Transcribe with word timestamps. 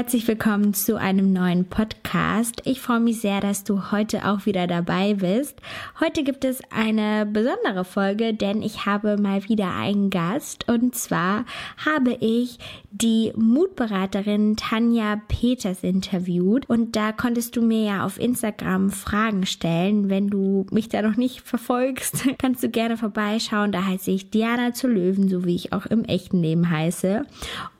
herzlich 0.00 0.26
willkommen 0.28 0.72
zu 0.72 0.98
einem 0.98 1.30
neuen 1.30 1.66
Podcast. 1.66 2.62
Ich 2.64 2.80
freue 2.80 3.00
mich 3.00 3.20
sehr, 3.20 3.42
dass 3.42 3.64
du 3.64 3.92
heute 3.92 4.26
auch 4.26 4.46
wieder 4.46 4.66
dabei 4.66 5.12
bist. 5.12 5.58
Heute 6.00 6.24
gibt 6.24 6.46
es 6.46 6.62
eine 6.70 7.26
besondere 7.26 7.84
Folge, 7.84 8.32
denn 8.32 8.62
ich 8.62 8.86
habe 8.86 9.18
mal 9.18 9.46
wieder 9.50 9.74
einen 9.74 10.08
Gast 10.08 10.66
und 10.70 10.94
zwar 10.94 11.44
habe 11.84 12.16
ich 12.18 12.58
die 12.90 13.30
Mutberaterin 13.36 14.56
Tanja 14.56 15.20
Peters 15.28 15.84
interviewt 15.84 16.68
und 16.70 16.96
da 16.96 17.12
konntest 17.12 17.56
du 17.56 17.62
mir 17.62 17.84
ja 17.84 18.04
auf 18.06 18.18
Instagram 18.18 18.88
Fragen 18.88 19.44
stellen. 19.44 20.08
Wenn 20.08 20.28
du 20.28 20.64
mich 20.70 20.88
da 20.88 21.02
noch 21.02 21.16
nicht 21.16 21.42
verfolgst, 21.42 22.24
kannst 22.38 22.62
du 22.62 22.70
gerne 22.70 22.96
vorbeischauen. 22.96 23.70
Da 23.70 23.84
heiße 23.84 24.10
ich 24.10 24.30
Diana 24.30 24.72
zu 24.72 24.88
Löwen, 24.88 25.28
so 25.28 25.44
wie 25.44 25.54
ich 25.54 25.74
auch 25.74 25.84
im 25.84 26.04
echten 26.04 26.40
Leben 26.40 26.70
heiße. 26.70 27.26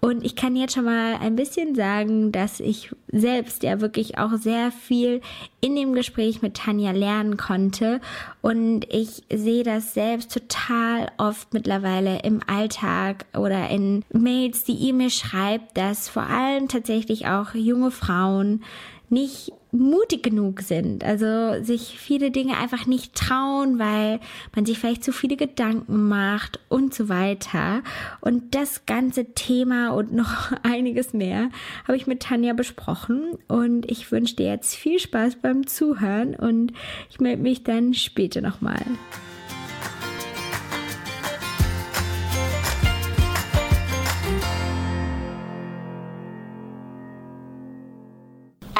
Und 0.00 0.24
ich 0.24 0.36
kann 0.36 0.54
jetzt 0.54 0.74
schon 0.74 0.84
mal 0.84 1.16
ein 1.20 1.36
bisschen 1.36 1.74
sagen, 1.74 2.09
dass 2.32 2.60
ich 2.60 2.90
selbst 3.08 3.62
ja 3.62 3.80
wirklich 3.80 4.18
auch 4.18 4.34
sehr 4.34 4.70
viel 4.70 5.20
in 5.60 5.76
dem 5.76 5.94
Gespräch 5.94 6.42
mit 6.42 6.54
Tanja 6.56 6.92
lernen 6.92 7.36
konnte. 7.36 8.00
Und 8.40 8.86
ich 8.92 9.22
sehe 9.32 9.64
das 9.64 9.94
selbst 9.94 10.32
total 10.32 11.10
oft 11.18 11.52
mittlerweile 11.54 12.20
im 12.22 12.40
Alltag 12.46 13.26
oder 13.36 13.68
in 13.70 14.04
Mails, 14.12 14.64
die 14.64 14.74
ihr 14.74 14.94
mir 14.94 15.10
schreibt, 15.10 15.76
dass 15.76 16.08
vor 16.08 16.24
allem 16.24 16.68
tatsächlich 16.68 17.26
auch 17.26 17.54
junge 17.54 17.90
Frauen 17.90 18.62
nicht 19.08 19.52
mutig 19.72 20.22
genug 20.22 20.60
sind. 20.62 21.04
Also 21.04 21.62
sich 21.62 21.98
viele 21.98 22.30
Dinge 22.30 22.56
einfach 22.58 22.86
nicht 22.86 23.14
trauen, 23.14 23.78
weil 23.78 24.20
man 24.54 24.66
sich 24.66 24.78
vielleicht 24.78 25.04
zu 25.04 25.12
viele 25.12 25.36
Gedanken 25.36 26.08
macht 26.08 26.60
und 26.68 26.94
so 26.94 27.08
weiter. 27.08 27.82
Und 28.20 28.54
das 28.54 28.86
ganze 28.86 29.34
Thema 29.34 29.90
und 29.90 30.12
noch 30.12 30.52
einiges 30.62 31.12
mehr 31.12 31.50
habe 31.84 31.96
ich 31.96 32.06
mit 32.06 32.20
Tanja 32.22 32.52
besprochen. 32.52 33.38
Und 33.48 33.90
ich 33.90 34.10
wünsche 34.10 34.36
dir 34.36 34.48
jetzt 34.48 34.74
viel 34.74 34.98
Spaß 34.98 35.36
beim 35.36 35.66
Zuhören 35.66 36.34
und 36.34 36.72
ich 37.10 37.20
melde 37.20 37.42
mich 37.42 37.62
dann 37.64 37.94
später 37.94 38.40
nochmal. 38.40 38.84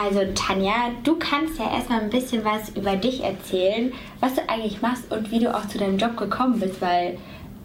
Also 0.03 0.21
Tanja, 0.35 0.93
du 1.05 1.17
kannst 1.17 1.59
ja 1.59 1.71
erstmal 1.75 2.01
ein 2.01 2.09
bisschen 2.09 2.43
was 2.43 2.71
über 2.71 2.97
dich 2.97 3.23
erzählen, 3.23 3.93
was 4.21 4.35
du 4.35 4.49
eigentlich 4.49 4.81
machst 4.81 5.13
und 5.13 5.31
wie 5.31 5.41
du 5.41 5.55
auch 5.55 5.69
zu 5.69 5.77
deinem 5.77 5.99
Job 5.99 6.17
gekommen 6.17 6.59
bist, 6.59 6.81
weil 6.81 7.19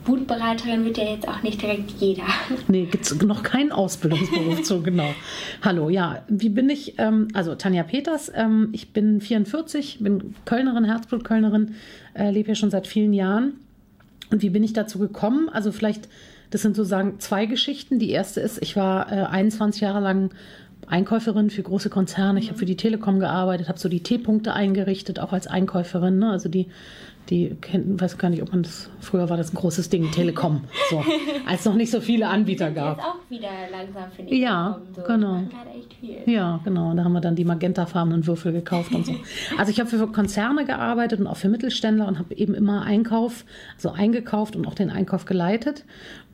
Wutberaterin 0.03 0.83
wird 0.83 0.97
ja 0.97 1.05
jetzt 1.05 1.27
auch 1.29 1.41
nicht 1.43 1.61
direkt 1.61 1.91
jeder. 1.91 2.25
Nee, 2.67 2.85
gibt 2.85 3.05
es 3.05 3.21
noch 3.21 3.41
keinen 3.41 3.71
Ausbildungsberuf 3.71 4.65
so 4.65 4.81
genau. 4.81 5.13
Hallo, 5.61 5.89
ja, 5.89 6.23
wie 6.27 6.49
bin 6.49 6.69
ich? 6.69 6.99
Ähm, 6.99 7.29
also 7.33 7.55
Tanja 7.55 7.83
Peters, 7.83 8.29
ähm, 8.35 8.69
ich 8.73 8.91
bin 8.91 9.21
44, 9.21 9.99
bin 10.01 10.35
Kölnerin, 10.43 10.83
Herzblutkölnerin, 10.83 11.75
äh, 12.15 12.31
lebe 12.31 12.47
hier 12.47 12.55
schon 12.55 12.69
seit 12.69 12.85
vielen 12.85 13.13
Jahren. 13.13 13.53
Und 14.29 14.41
wie 14.41 14.49
bin 14.49 14.63
ich 14.63 14.73
dazu 14.73 14.99
gekommen? 14.99 15.47
Also 15.47 15.71
vielleicht, 15.71 16.09
das 16.49 16.63
sind 16.63 16.75
sozusagen 16.75 17.19
zwei 17.19 17.45
Geschichten. 17.45 17.97
Die 17.97 18.09
erste 18.09 18.41
ist, 18.41 18.61
ich 18.61 18.75
war 18.75 19.09
äh, 19.11 19.25
21 19.25 19.81
Jahre 19.81 20.01
lang 20.01 20.31
Einkäuferin 20.87 21.49
für 21.49 21.63
große 21.63 21.89
Konzerne. 21.89 22.39
Ich 22.39 22.49
habe 22.49 22.59
für 22.59 22.65
die 22.65 22.77
Telekom 22.77 23.19
gearbeitet, 23.19 23.67
habe 23.69 23.79
so 23.79 23.89
die 23.89 24.03
T-Punkte 24.03 24.53
eingerichtet, 24.53 25.19
auch 25.19 25.33
als 25.33 25.47
Einkäuferin. 25.47 26.19
Ne? 26.19 26.31
Also 26.31 26.49
die 26.49 26.67
die 27.29 27.55
kennen, 27.59 27.99
weiß 27.99 28.17
gar 28.17 28.29
nicht, 28.29 28.41
ob 28.43 28.51
man 28.51 28.63
das, 28.63 28.89
früher 28.99 29.29
war 29.29 29.37
das 29.37 29.51
ein 29.51 29.55
großes 29.55 29.89
Ding, 29.89 30.11
Telekom, 30.11 30.61
so, 30.89 31.03
als 31.47 31.65
noch 31.65 31.73
nicht 31.73 31.91
so 31.91 31.99
viele 31.99 32.27
Anbieter 32.27 32.71
gab. 32.71 32.97
Jetzt 32.97 33.07
auch 33.07 33.29
wieder 33.29 33.49
langsam, 33.71 34.11
finde 34.11 34.33
ich. 34.33 34.41
Ja, 34.41 34.79
so. 34.95 35.01
genau. 35.01 35.41
Ja, 36.25 36.59
genau. 36.63 36.93
Da 36.93 37.03
haben 37.03 37.13
wir 37.13 37.21
dann 37.21 37.35
die 37.35 37.45
magentafarbenen 37.45 38.27
Würfel 38.27 38.51
gekauft 38.51 38.93
und 38.93 39.05
so. 39.05 39.15
Also 39.57 39.71
ich 39.71 39.79
habe 39.79 39.89
für 39.89 40.05
Konzerne 40.07 40.65
gearbeitet 40.65 41.19
und 41.19 41.27
auch 41.27 41.37
für 41.37 41.49
Mittelständler 41.49 42.07
und 42.07 42.19
habe 42.19 42.35
eben 42.35 42.53
immer 42.53 42.83
Einkauf, 42.83 43.45
also 43.75 43.91
eingekauft 43.91 44.55
und 44.55 44.67
auch 44.67 44.75
den 44.75 44.89
Einkauf 44.89 45.25
geleitet. 45.25 45.85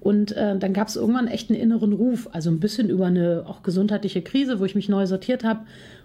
Und 0.01 0.31
äh, 0.31 0.57
dann 0.57 0.73
gab 0.73 0.87
es 0.87 0.95
irgendwann 0.95 1.27
echt 1.27 1.49
einen 1.49 1.59
inneren 1.59 1.93
Ruf, 1.93 2.27
also 2.31 2.49
ein 2.49 2.59
bisschen 2.59 2.89
über 2.89 3.05
eine 3.05 3.43
auch 3.47 3.61
gesundheitliche 3.63 4.21
Krise, 4.21 4.59
wo 4.59 4.65
ich 4.65 4.75
mich 4.75 4.89
neu 4.89 5.05
sortiert 5.05 5.43
habe 5.43 5.61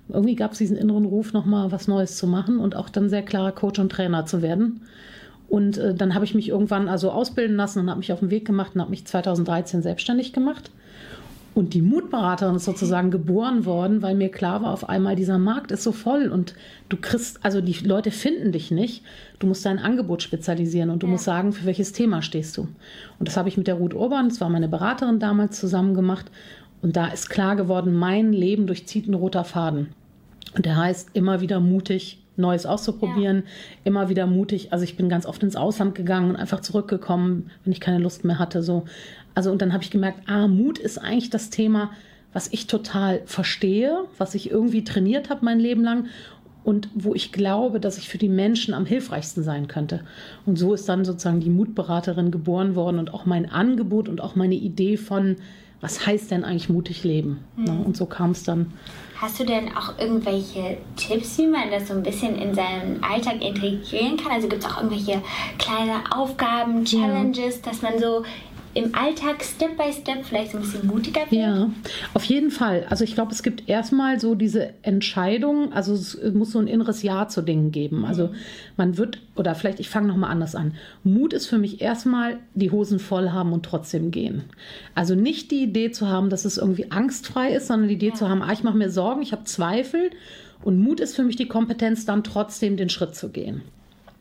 irgendwie 0.09 0.37
gab 0.37 0.53
es 0.53 0.59
diesen 0.59 0.77
inneren 0.77 1.05
Ruf, 1.05 1.33
nochmal 1.33 1.73
was 1.73 1.89
Neues 1.89 2.17
zu 2.17 2.27
machen 2.27 2.59
und 2.59 2.77
auch 2.77 2.89
dann 2.89 3.09
sehr 3.09 3.23
klarer 3.23 3.53
Coach 3.53 3.79
und 3.79 3.91
Trainer 3.91 4.27
zu 4.27 4.43
werden. 4.43 4.83
Und 5.49 5.79
äh, 5.79 5.95
dann 5.95 6.15
habe 6.15 6.25
ich 6.25 6.35
mich 6.35 6.49
irgendwann 6.49 6.89
also 6.89 7.11
ausbilden 7.11 7.57
lassen 7.57 7.81
und 7.81 7.91
habe 7.91 7.99
mich 7.99 8.13
auf 8.13 8.21
den 8.21 8.31
Weg 8.31 8.45
gemacht 8.45 8.73
und 8.75 8.81
habe 8.81 8.91
mich 8.91 9.05
2013 9.05 9.83
selbstständig 9.83 10.33
gemacht. 10.33 10.71
Und 11.57 11.73
die 11.73 11.81
Mutberaterin 11.81 12.57
ist 12.57 12.67
sozusagen 12.67 13.11
geboren 13.11 13.65
worden, 13.65 14.03
weil 14.03 14.15
mir 14.15 14.29
klar 14.29 14.61
war, 14.61 14.75
auf 14.75 14.91
einmal 14.91 15.17
dieser 15.17 15.39
Markt 15.39 15.73
ist 15.73 15.85
so 15.85 15.91
voll 15.91 16.29
und 16.29 16.55
du 16.91 16.99
kriegst, 16.99 17.43
also 17.47 17.63
die 17.63 17.73
Leute 17.73 18.11
finden 18.11 18.53
dich 18.53 18.71
nicht. 18.71 19.03
Du 19.39 19.47
musst 19.47 19.65
dein 19.65 19.79
Angebot 19.79 20.23
spezialisieren 20.23 20.91
und 20.91 21.03
du 21.03 21.07
ja. 21.07 21.13
musst 21.13 21.25
sagen, 21.25 21.55
für 21.55 21.65
welches 21.65 21.93
Thema 21.93 22.21
stehst 22.21 22.59
du. 22.59 22.69
Und 23.19 23.27
das 23.27 23.39
habe 23.39 23.49
ich 23.49 23.57
mit 23.57 23.69
der 23.69 23.77
Ruth 23.77 23.95
Urban, 23.95 24.29
das 24.29 24.39
war 24.43 24.51
meine 24.51 24.69
Beraterin 24.69 25.19
damals, 25.19 25.59
zusammen 25.59 25.95
gemacht. 25.95 26.31
Und 26.83 26.95
da 26.95 27.07
ist 27.07 27.31
klar 27.31 27.57
geworden, 27.57 27.95
mein 27.95 28.35
Leben 28.35 28.67
durchzieht 28.67 29.09
ein 29.09 29.15
roter 29.15 29.45
Faden. 29.45 29.89
Und 30.55 30.67
der 30.67 30.77
heißt 30.77 31.09
immer 31.15 31.41
wieder 31.41 31.59
mutig, 31.61 32.23
Neues 32.37 32.67
auszuprobieren, 32.67 33.37
ja. 33.39 33.43
immer 33.85 34.11
wieder 34.11 34.27
mutig. 34.27 34.75
Also 34.75 34.85
ich 34.85 34.99
bin 34.99 35.09
ganz 35.09 35.25
oft 35.25 35.43
ins 35.43 35.57
Ausland 35.57 35.95
gegangen 35.95 36.29
und 36.29 36.37
einfach 36.37 36.61
zurückgekommen, 36.61 37.51
wenn 37.65 37.73
ich 37.73 37.81
keine 37.81 37.99
Lust 37.99 38.27
mehr 38.27 38.39
hatte. 38.39 38.63
So. 38.63 38.85
Also 39.37 39.53
und 39.53 39.61
dann 39.61 39.75
habe 39.75 39.85
ich 39.85 39.91
gemerkt, 39.91 40.29
ah, 40.29 40.49
Mut 40.49 40.79
ist 40.79 40.97
eigentlich 40.97 41.29
das 41.29 41.51
Thema, 41.51 41.91
was 42.33 42.49
ich 42.53 42.67
total 42.67 43.21
verstehe, 43.27 44.05
was 44.17 44.35
ich 44.35 44.51
irgendwie 44.51 44.83
trainiert 44.83 45.29
habe 45.31 45.45
mein 45.45 45.61
Leben 45.61 45.85
lang 45.85 46.07
und 46.65 46.89
wo 46.95 47.15
ich 47.15 47.33
glaube, 47.33 47.79
dass 47.79 47.99
ich 47.99 48.09
für 48.09 48.19
die 48.19 48.31
Menschen 48.31 48.73
am 48.73 48.87
hilfreichsten 48.87 49.45
sein 49.45 49.69
könnte. 49.69 50.01
Und 50.47 50.59
so 50.59 50.73
ist 50.73 50.89
dann 50.89 51.05
sozusagen 51.05 51.41
die 51.41 51.51
Mutberaterin 51.51 52.31
geboren 52.31 52.75
worden 52.75 52.99
und 52.99 53.13
auch 53.13 53.27
mein 53.27 53.51
Angebot 53.51 54.09
und 54.09 54.23
auch 54.23 54.37
meine 54.37 54.55
Idee 54.55 54.97
von 54.97 55.37
was 55.81 56.07
heißt 56.07 56.31
denn 56.31 56.45
eigentlich 56.45 56.69
mutig 56.69 57.05
leben? 57.05 57.45
Mhm. 57.57 57.83
Und 57.83 57.97
so 57.97 58.07
kam 58.07 58.31
es 58.31 58.45
dann. 58.45 58.73
Hast 59.21 59.41
du 59.41 59.45
denn 59.45 59.69
auch 59.77 59.99
irgendwelche 59.99 60.79
Tipps, 60.97 61.39
wie 61.39 61.47
man 61.47 61.71
das 61.71 61.89
so 61.89 61.95
ein 61.95 62.03
bisschen 62.03 62.37
in 62.37 62.55
seinen 62.55 63.03
Alltag 63.03 63.43
integrieren 63.43 64.17
kann? 64.17 64.33
Also 64.33 64.49
gibt 64.49 64.65
es 64.65 64.71
auch 64.71 64.83
irgendwelche 64.83 65.23
kleine 65.59 66.03
Aufgaben, 66.15 66.85
Challenges, 66.85 67.57
ja. 67.57 67.71
dass 67.71 67.83
man 67.83 67.99
so 67.99 68.25
im 68.77 68.95
Alltag 68.95 69.43
Step 69.43 69.77
by 69.77 69.93
Step 69.93 70.25
vielleicht 70.25 70.55
ein 70.55 70.61
bisschen 70.61 70.87
mutiger 70.87 71.23
wird? 71.23 71.33
Ja, 71.33 71.71
auf 72.15 72.25
jeden 72.25 72.51
Fall. 72.51 72.87
Also 72.91 73.05
ich 73.05 73.15
glaube, 73.15 73.33
es 73.33 73.43
gibt 73.43 73.69
erstmal 73.69 74.21
so 74.21 74.35
diese 74.35 74.75
Entscheidung, 74.83 75.73
also 75.73 75.95
es 75.95 76.19
muss 76.35 76.53
so 76.53 76.59
ein 76.59 76.67
inneres 76.67 77.03
Ja 77.03 77.27
zu 77.27 77.43
Dingen 77.43 77.73
geben. 77.73 78.05
Also 78.05 78.29
mhm. 78.29 78.35
man 78.77 78.99
wird, 78.99 79.19
oder 79.35 79.55
vielleicht, 79.55 79.81
ich 79.81 79.89
fange 79.89 80.09
nochmal 80.09 80.31
anders 80.31 80.55
an. 80.55 80.75
Mut 81.05 81.33
ist 81.33 81.47
für 81.47 81.59
mich 81.59 81.81
erstmal 81.81 82.39
die 82.55 82.71
Hosen 82.71 82.99
voll 82.99 83.31
haben 83.31 83.53
und 83.53 83.65
trotzdem 83.65 84.11
gehen. 84.11 84.45
Also 84.95 85.15
nicht 85.15 85.51
die 85.51 85.63
Idee 85.63 85.91
zu 85.91 86.09
haben, 86.09 86.29
dass 86.29 86.45
es 86.45 86.59
irgendwie 86.59 86.91
angstfrei 86.91 87.53
ist, 87.53 87.69
sondern 87.69 87.89
die 87.89 87.95
Idee 87.95 88.09
ja. 88.09 88.15
zu 88.15 88.29
haben, 88.29 88.43
ah, 88.43 88.53
ich 88.53 88.63
mache 88.63 88.77
mir 88.77 88.91
Sorgen, 88.91 89.23
ich 89.23 89.33
habe 89.33 89.45
Zweifel. 89.45 90.11
Und 90.63 90.81
Mut 90.81 91.01
ist 91.01 91.17
für 91.17 91.23
mich 91.23 91.37
die 91.37 91.49
Kompetenz, 91.49 92.05
dann 92.05 92.25
trotzdem 92.25 92.77
den 92.77 92.89
Schritt 92.89 93.15
zu 93.15 93.31
gehen. 93.31 93.63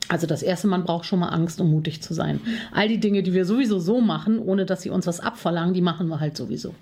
Also 0.08 0.28
das 0.28 0.44
erste, 0.44 0.68
man 0.68 0.84
braucht 0.84 1.06
schon 1.06 1.20
mal 1.20 1.30
Angst, 1.30 1.60
um 1.60 1.72
mutig 1.72 2.02
zu 2.02 2.14
sein. 2.14 2.40
All 2.72 2.88
die 2.88 3.00
Dinge, 3.00 3.24
die 3.24 3.34
wir 3.34 3.46
sowieso 3.46 3.80
so 3.80 4.02
machen, 4.02 4.40
ohne 4.40 4.66
dass 4.66 4.82
sie 4.82 4.90
uns 4.90 5.08
was 5.08 5.20
abverlangen, 5.20 5.74
die 5.74 5.82
machen 5.82 6.08
wir 6.08 6.20
halt 6.20 6.38
sowieso. 6.38 6.76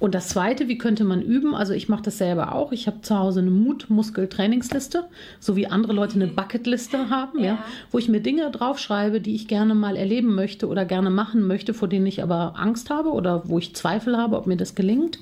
Und 0.00 0.14
das 0.14 0.28
zweite, 0.28 0.66
wie 0.66 0.78
könnte 0.78 1.04
man 1.04 1.20
üben? 1.20 1.54
Also 1.54 1.74
ich 1.74 1.90
mache 1.90 2.02
das 2.02 2.16
selber 2.16 2.54
auch. 2.54 2.72
Ich 2.72 2.86
habe 2.86 3.02
zu 3.02 3.18
Hause 3.18 3.40
eine 3.40 3.50
Mutmuskel-Trainingsliste, 3.50 5.04
so 5.38 5.56
wie 5.56 5.66
andere 5.66 5.92
Leute 5.92 6.14
eine 6.14 6.26
Bucketliste 6.26 7.10
haben, 7.10 7.38
ja. 7.38 7.44
ja. 7.44 7.64
wo 7.90 7.98
ich 7.98 8.08
mir 8.08 8.20
Dinge 8.20 8.50
draufschreibe, 8.50 9.20
die 9.20 9.34
ich 9.34 9.46
gerne 9.46 9.74
mal 9.74 9.96
erleben 9.96 10.34
möchte 10.34 10.68
oder 10.68 10.86
gerne 10.86 11.10
machen 11.10 11.46
möchte, 11.46 11.74
vor 11.74 11.86
denen 11.86 12.06
ich 12.06 12.22
aber 12.22 12.54
Angst 12.58 12.88
habe 12.88 13.10
oder 13.10 13.48
wo 13.48 13.58
ich 13.58 13.76
Zweifel 13.76 14.16
habe, 14.16 14.38
ob 14.38 14.46
mir 14.46 14.56
das 14.56 14.74
gelingt. 14.74 15.18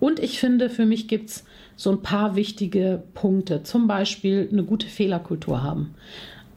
Und 0.00 0.18
ich 0.18 0.40
finde, 0.40 0.68
für 0.68 0.84
mich 0.84 1.06
gibt 1.06 1.30
es 1.30 1.44
so 1.76 1.90
ein 1.90 2.02
paar 2.02 2.34
wichtige 2.34 3.04
Punkte. 3.14 3.62
Zum 3.62 3.86
Beispiel 3.86 4.48
eine 4.50 4.64
gute 4.64 4.88
Fehlerkultur 4.88 5.62
haben. 5.62 5.94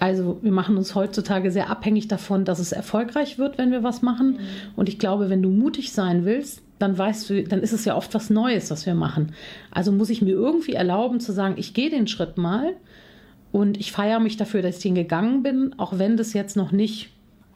Also 0.01 0.39
wir 0.41 0.51
machen 0.51 0.77
uns 0.77 0.95
heutzutage 0.95 1.51
sehr 1.51 1.69
abhängig 1.69 2.07
davon, 2.07 2.43
dass 2.43 2.57
es 2.57 2.71
erfolgreich 2.71 3.37
wird, 3.37 3.59
wenn 3.59 3.69
wir 3.69 3.83
was 3.83 4.01
machen. 4.01 4.31
Mhm. 4.31 4.39
Und 4.75 4.89
ich 4.89 4.97
glaube, 4.97 5.29
wenn 5.29 5.43
du 5.43 5.49
mutig 5.51 5.93
sein 5.93 6.25
willst, 6.25 6.63
dann 6.79 6.97
weißt 6.97 7.29
du, 7.29 7.43
dann 7.43 7.59
ist 7.59 7.71
es 7.71 7.85
ja 7.85 7.95
oft 7.95 8.11
was 8.15 8.31
Neues, 8.31 8.71
was 8.71 8.87
wir 8.87 8.95
machen. 8.95 9.33
Also 9.69 9.91
muss 9.91 10.09
ich 10.09 10.23
mir 10.23 10.31
irgendwie 10.31 10.73
erlauben 10.73 11.19
zu 11.19 11.31
sagen, 11.33 11.53
ich 11.57 11.75
gehe 11.75 11.91
den 11.91 12.07
Schritt 12.07 12.39
mal 12.39 12.73
und 13.51 13.79
ich 13.79 13.91
feiere 13.91 14.19
mich 14.19 14.37
dafür, 14.37 14.63
dass 14.63 14.77
ich 14.77 14.81
den 14.81 14.95
gegangen 14.95 15.43
bin, 15.43 15.75
auch 15.77 15.99
wenn 15.99 16.17
das 16.17 16.33
jetzt 16.33 16.57
noch 16.57 16.71
nicht 16.71 17.11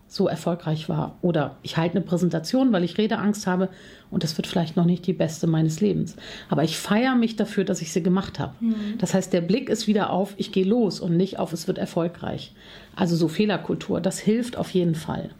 so 0.07 0.27
erfolgreich 0.27 0.87
war. 0.87 1.17
Oder 1.21 1.57
ich 1.63 1.77
halte 1.77 1.95
eine 1.97 2.05
Präsentation, 2.05 2.71
weil 2.71 2.83
ich 2.83 2.97
Redeangst 2.97 3.47
habe 3.47 3.69
und 4.11 4.23
das 4.23 4.37
wird 4.37 4.47
vielleicht 4.47 4.77
noch 4.77 4.85
nicht 4.85 5.05
die 5.07 5.13
beste 5.13 5.47
meines 5.47 5.81
Lebens. 5.81 6.15
Aber 6.49 6.63
ich 6.63 6.77
feiere 6.77 7.15
mich 7.15 7.35
dafür, 7.35 7.63
dass 7.63 7.81
ich 7.81 7.91
sie 7.91 8.03
gemacht 8.03 8.39
habe. 8.39 8.53
Mhm. 8.59 8.97
Das 8.99 9.13
heißt, 9.13 9.33
der 9.33 9.41
Blick 9.41 9.69
ist 9.69 9.87
wieder 9.87 10.11
auf, 10.11 10.33
ich 10.37 10.51
gehe 10.51 10.65
los 10.65 10.99
und 10.99 11.17
nicht 11.17 11.39
auf, 11.39 11.53
es 11.53 11.67
wird 11.67 11.77
erfolgreich. 11.77 12.53
Also 12.95 13.15
so 13.15 13.27
Fehlerkultur, 13.27 13.99
das 13.99 14.19
hilft 14.19 14.57
auf 14.57 14.69
jeden 14.71 14.95
Fall. 14.95 15.31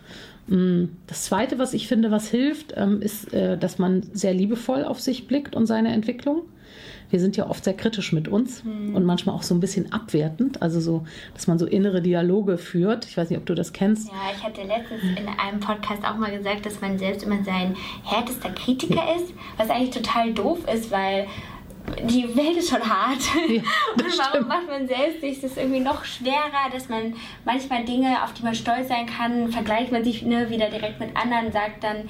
Mm, 0.47 0.85
das 1.07 1.23
Zweite, 1.23 1.57
was 1.59 1.73
ich 1.73 1.87
finde, 1.87 2.11
was 2.11 2.29
hilft, 2.29 2.73
ähm, 2.75 3.01
ist, 3.01 3.33
äh, 3.33 3.57
dass 3.57 3.79
man 3.79 4.03
sehr 4.13 4.33
liebevoll 4.33 4.83
auf 4.83 4.99
sich 4.99 5.27
blickt 5.27 5.55
und 5.55 5.65
seine 5.65 5.93
Entwicklung. 5.93 6.43
Wir 7.09 7.19
sind 7.19 7.37
ja 7.37 7.47
oft 7.47 7.63
sehr 7.63 7.75
kritisch 7.75 8.13
mit 8.13 8.27
uns 8.27 8.63
mhm. 8.63 8.95
und 8.95 9.05
manchmal 9.05 9.35
auch 9.35 9.43
so 9.43 9.53
ein 9.55 9.59
bisschen 9.59 9.91
abwertend, 9.91 10.61
also 10.61 10.79
so, 10.79 11.05
dass 11.33 11.47
man 11.47 11.59
so 11.59 11.65
innere 11.65 12.01
Dialoge 12.01 12.57
führt. 12.57 13.05
Ich 13.05 13.17
weiß 13.17 13.29
nicht, 13.29 13.39
ob 13.39 13.45
du 13.45 13.55
das 13.55 13.73
kennst. 13.73 14.07
Ja, 14.07 14.13
ich 14.35 14.43
hatte 14.43 14.63
letztens 14.63 15.03
in 15.17 15.27
einem 15.27 15.59
Podcast 15.59 16.03
auch 16.05 16.17
mal 16.17 16.35
gesagt, 16.35 16.65
dass 16.65 16.81
man 16.81 16.97
selbst 16.97 17.23
immer 17.23 17.43
sein 17.43 17.75
härtester 18.03 18.49
Kritiker 18.49 19.03
ist, 19.15 19.33
was 19.57 19.69
eigentlich 19.69 19.91
total 19.91 20.33
doof 20.33 20.59
ist, 20.73 20.91
weil 20.91 21.27
die 22.03 22.35
Welt 22.35 22.57
ist 22.57 22.69
schon 22.69 22.81
hart. 22.81 23.19
Ja, 23.47 23.55
und 23.93 24.01
warum 24.01 24.11
stimmt. 24.11 24.47
macht 24.47 24.67
man 24.67 24.87
selbst 24.87 25.21
sich 25.21 25.41
das 25.41 25.57
irgendwie 25.57 25.79
noch 25.79 26.03
schwerer, 26.03 26.69
dass 26.71 26.89
man 26.89 27.15
manchmal 27.45 27.85
Dinge, 27.85 28.23
auf 28.23 28.33
die 28.33 28.43
man 28.43 28.55
stolz 28.55 28.87
sein 28.87 29.05
kann, 29.05 29.51
vergleicht 29.51 29.91
man 29.91 30.03
sich 30.03 30.23
ne, 30.23 30.49
wieder 30.49 30.69
direkt 30.69 30.99
mit 30.99 31.15
anderen, 31.15 31.51
sagt 31.51 31.83
dann, 31.83 32.09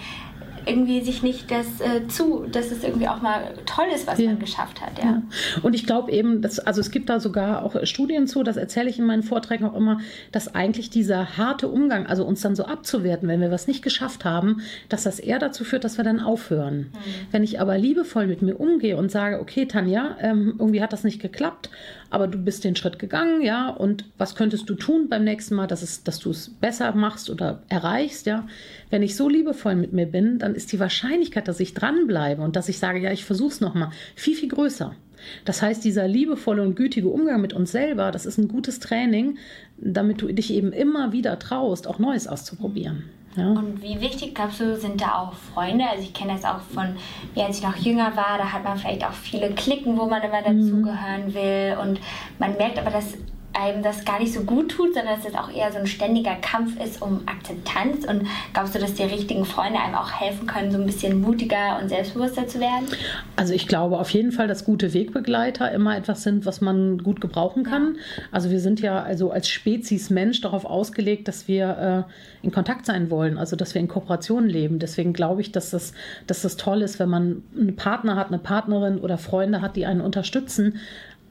irgendwie 0.66 1.02
sich 1.02 1.24
nicht 1.24 1.52
das 1.52 1.66
äh, 1.80 2.08
zu, 2.08 2.46
dass 2.52 2.72
es 2.72 2.84
irgendwie 2.84 3.08
auch 3.08 3.22
mal 3.22 3.54
toll 3.66 3.86
ist, 3.94 4.08
was 4.08 4.20
ja. 4.20 4.28
man 4.28 4.40
geschafft 4.40 4.82
hat. 4.82 4.98
Ja. 4.98 5.06
ja. 5.06 5.22
Und 5.62 5.74
ich 5.74 5.86
glaube 5.86 6.12
eben, 6.12 6.42
dass, 6.42 6.60
also 6.60 6.82
es 6.82 6.92
gibt 6.92 7.10
da 7.10 7.20
sogar 7.20 7.64
auch 7.64 7.76
Studien 7.86 8.28
zu, 8.28 8.44
das 8.44 8.58
erzähle 8.58 8.90
ich 8.90 9.00
in 9.00 9.06
meinen 9.06 9.24
Vorträgen 9.24 9.66
auch 9.66 9.76
immer, 9.76 10.00
dass 10.32 10.54
eigentlich 10.54 10.90
dieser 10.90 11.38
harte 11.38 11.68
Umgang, 11.68 12.06
also 12.08 12.26
uns 12.26 12.42
dann 12.42 12.56
so 12.56 12.66
abzuwerten, 12.66 13.28
wenn 13.28 13.42
wir 13.42 13.52
was 13.52 13.68
nicht 13.68 13.84
geschafft 13.84 14.26
haben, 14.26 14.62
dass 14.90 15.04
das 15.04 15.20
eher 15.20 15.40
dazu 15.40 15.64
führt, 15.64 15.84
dass 15.84 15.98
wir 15.98 16.04
dann 16.04 16.20
aufhören. 16.20 16.78
Mhm. 16.78 16.88
Wenn 17.32 17.44
ich 17.44 17.60
aber 17.60 17.78
liebevoll 17.78 18.28
mit 18.28 18.42
mir 18.42 18.60
umgehe 18.60 18.98
und 18.98 19.12
sage, 19.12 19.40
okay, 19.40 19.66
Tanja, 19.66 20.18
ähm, 20.20 20.56
irgendwie 20.60 20.82
hat 20.82 20.94
das 20.94 21.04
nicht 21.04 21.22
geklappt, 21.22 21.70
aber 22.10 22.28
du 22.28 22.38
bist 22.38 22.64
den 22.64 22.76
Schritt 22.76 23.00
gegangen, 23.00 23.42
ja, 23.42 23.70
und 23.70 24.06
was 24.18 24.36
könntest 24.36 24.70
du 24.70 24.76
tun 24.76 25.10
beim 25.10 25.24
nächsten 25.24 25.56
Mal, 25.56 25.68
dass, 25.68 25.82
es, 25.82 26.04
dass 26.04 26.20
du 26.20 26.32
es 26.32 26.50
besser 26.50 26.94
machst 26.94 27.30
oder 27.30 27.64
erreichst, 27.70 28.26
ja. 28.26 28.48
Wenn 28.90 29.04
ich 29.04 29.16
so 29.16 29.30
liebevoll 29.30 29.76
mit 29.76 29.94
mir 29.94 30.06
bin, 30.06 30.40
dann 30.40 30.56
ist 30.56 30.72
die 30.72 30.80
Wahrscheinlichkeit, 30.80 31.48
dass 31.48 31.60
ich 31.60 31.74
dranbleibe 31.74 32.42
und 32.42 32.56
dass 32.56 32.70
ich 32.70 32.80
sage, 32.80 33.00
ja, 33.00 33.12
ich 33.12 33.26
versuche 33.26 33.54
es 33.54 33.62
nochmal, 33.62 33.92
viel, 34.16 34.36
viel 34.36 34.50
größer. 34.50 34.96
Das 35.44 35.62
heißt, 35.62 35.84
dieser 35.84 36.08
liebevolle 36.08 36.62
und 36.62 36.76
gütige 36.76 37.10
Umgang 37.10 37.42
mit 37.42 37.54
uns 37.54 37.72
selber, 37.72 38.12
das 38.12 38.26
ist 38.26 38.38
ein 38.38 38.48
gutes 38.48 38.80
Training, 38.80 39.38
damit 39.78 40.22
du 40.22 40.28
dich 40.28 40.54
eben 40.54 40.72
immer 40.72 41.12
wieder 41.12 41.40
traust, 41.40 41.88
auch 41.88 42.00
Neues 42.00 42.28
auszuprobieren. 42.28 43.06
Ja. 43.36 43.50
Und 43.50 43.82
wie 43.82 44.00
wichtig, 44.00 44.36
glaubst 44.36 44.60
du, 44.60 44.78
sind 44.78 45.02
da 45.02 45.20
auch 45.20 45.34
Freunde? 45.34 45.86
Also 45.90 46.04
ich 46.04 46.14
kenne 46.14 46.34
das 46.34 46.46
auch 46.46 46.62
von, 46.74 46.96
wie 47.34 47.42
als 47.42 47.58
ich 47.58 47.64
noch 47.64 47.76
jünger 47.76 48.16
war, 48.16 48.38
da 48.38 48.52
hat 48.52 48.64
man 48.64 48.78
vielleicht 48.78 49.06
auch 49.06 49.14
viele 49.14 49.52
Klicken, 49.52 49.98
wo 49.98 50.06
man 50.06 50.22
immer 50.22 50.42
dazugehören 50.42 51.28
mhm. 51.28 51.34
will. 51.34 51.78
Und 51.82 52.00
man 52.40 52.56
merkt 52.58 52.80
aber, 52.80 52.92
dass 52.92 53.18
einem 53.56 53.84
das 53.84 54.06
gar 54.06 54.20
nicht 54.20 54.34
so 54.34 54.42
gut 54.42 54.72
tut, 54.72 54.94
sondern 54.94 55.16
dass 55.16 55.26
es 55.26 55.36
auch 55.36 55.52
eher 55.52 55.72
so 55.72 55.78
ein 55.78 55.88
ständiger 55.88 56.36
Kampf 56.36 56.80
ist 56.84 57.02
um 57.02 57.22
Akzeptanz. 57.26 58.06
Und 58.06 58.28
glaubst 58.54 58.76
du, 58.76 58.80
dass 58.80 58.94
die 58.94 59.04
richtigen 59.04 59.46
Freunde 59.46 59.80
einem 59.80 59.96
auch 59.96 60.12
helfen 60.12 60.48
können, 60.48 60.72
so 60.72 60.78
ein 60.78 60.86
bisschen 60.86 61.22
mutiger 61.22 61.80
und 61.82 61.90
selbstbewusster 61.90 62.48
zu 62.48 62.60
werden? 62.60 62.86
Also 63.36 63.54
ich 63.54 63.68
glaube 63.68 63.98
auf 63.98 64.10
jeden 64.10 64.32
Fall, 64.32 64.48
dass 64.48 64.66
gute 64.66 64.94
Wegbegleiter 64.94 65.72
immer 65.72 65.98
etwas 65.98 66.24
sind, 66.24 66.46
was 66.46 66.62
man 66.62 67.00
gut 67.00 67.22
gebrauchen 67.22 67.64
kann. 67.64 67.96
Ja. 67.96 68.24
Also 68.32 68.52
wir 68.52 68.60
sind 68.60 68.82
ja 68.82 69.02
also 69.02 69.32
als 69.32 69.50
Spezies 69.50 70.10
Mensch 70.10 70.42
darauf 70.42 70.66
ausgelegt, 70.66 71.28
dass 71.28 71.48
wir 71.48 72.06
äh, 72.08 72.46
in 72.46 72.52
Kontakt 72.52 72.86
sein 72.86 73.10
wollen, 73.10 73.38
also 73.38 73.56
dass 73.56 73.74
wir 73.74 73.82
in 73.82 73.88
Kooperation 73.88 74.48
leben. 74.48 74.80
Deswegen 74.80 75.14
glaube 75.14 75.42
ich, 75.42 75.52
dass 75.52 75.72
das, 75.72 75.94
dass 76.28 76.42
das 76.42 76.58
toll 76.58 76.82
ist, 76.82 77.00
wenn 77.00 77.10
man 77.10 77.44
einen 77.58 77.76
Partner 77.76 78.16
hat, 78.16 78.28
eine 78.28 78.40
Partnerin 78.40 79.00
oder 79.00 79.18
Freunde 79.18 79.62
hat, 79.62 79.76
die 79.76 79.86
einen 79.86 80.02
unterstützen. 80.02 80.80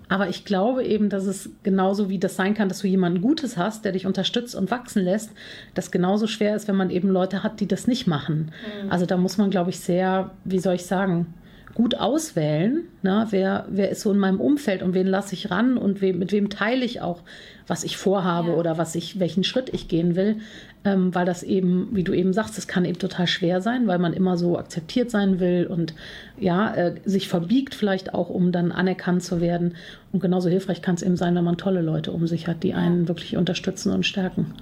Aber 0.09 0.29
ich 0.29 0.45
glaube 0.45 0.85
eben, 0.85 1.09
dass 1.09 1.25
es 1.25 1.51
genauso 1.63 2.09
wie 2.09 2.19
das 2.19 2.37
sein 2.37 2.55
kann, 2.55 2.69
dass 2.69 2.81
du 2.81 2.89
jemanden 2.89 3.23
Gutes 3.23 3.57
hast, 3.57 3.85
der 3.85 3.93
dich 3.93 4.07
unterstützt 4.07 4.55
und 4.55 4.71
wachsen 4.71 5.03
lässt, 5.03 5.31
das 5.75 5.91
genauso 5.91 6.27
schwer 6.27 6.55
ist, 6.55 6.69
wenn 6.69 6.77
man 6.77 6.91
eben 6.91 7.09
Leute 7.09 7.43
hat, 7.43 7.61
die 7.61 7.67
das 7.67 7.87
nicht 7.87 8.07
machen. 8.07 8.53
Mhm. 8.85 8.93
Also 8.93 9.07
da 9.07 9.17
muss 9.17 9.39
man, 9.39 9.51
glaube 9.51 9.71
ich, 9.71 9.81
sehr, 9.81 10.31
wie 10.45 10.59
soll 10.59 10.75
ich 10.75 10.87
sagen, 10.87 11.35
gut 11.75 11.97
auswählen, 11.97 12.85
ne? 13.03 13.27
wer, 13.31 13.67
wer 13.69 13.91
ist 13.91 14.03
so 14.03 14.13
in 14.13 14.19
meinem 14.19 14.41
Umfeld 14.41 14.83
und 14.83 14.95
wen 14.95 15.09
lasse 15.09 15.35
ich 15.35 15.51
ran 15.51 15.77
und 15.77 16.01
we 16.01 16.13
mit 16.13 16.31
wem 16.31 16.49
teile 16.49 16.85
ich 16.85 17.01
auch, 17.01 17.23
was 17.67 17.83
ich 17.83 17.97
vorhabe 17.97 18.51
ja. 18.51 18.55
oder 18.55 18.79
was 18.79 18.95
ich, 18.95 19.19
welchen 19.19 19.43
Schritt 19.43 19.71
ich 19.73 19.89
gehen 19.89 20.15
will, 20.15 20.37
ähm, 20.85 21.15
weil 21.15 21.27
das 21.27 21.43
eben, 21.43 21.89
wie 21.93 22.05
du 22.05 22.13
eben 22.13 22.33
sagst, 22.33 22.57
das 22.57 22.69
kann 22.69 22.85
eben 22.85 22.99
total 22.99 23.27
schwer 23.27 23.61
sein, 23.61 23.89
weil 23.89 23.99
man 23.99 24.13
immer 24.13 24.37
so 24.37 24.57
akzeptiert 24.57 25.11
sein 25.11 25.41
will 25.41 25.67
und 25.67 25.95
ja, 26.39 26.73
äh, 26.75 26.95
sich 27.05 27.29
verbiegt 27.29 27.75
vielleicht 27.75 28.15
auch, 28.15 28.31
um 28.31 28.53
dann 28.53 28.71
anerkannt 28.71 29.25
zu 29.25 29.41
werden. 29.41 29.75
Und 30.13 30.21
genauso 30.21 30.49
hilfreich 30.49 30.81
kann 30.81 30.95
es 30.95 31.03
eben 31.03 31.17
sein, 31.17 31.35
wenn 31.35 31.45
man 31.45 31.57
tolle 31.57 31.83
Leute 31.83 32.13
um 32.13 32.29
sich 32.29 32.47
hat, 32.47 32.63
die 32.63 32.75
einen 32.75 33.09
wirklich 33.09 33.37
unterstützen 33.37 33.93
und 33.93 34.07
stärken. 34.07 34.55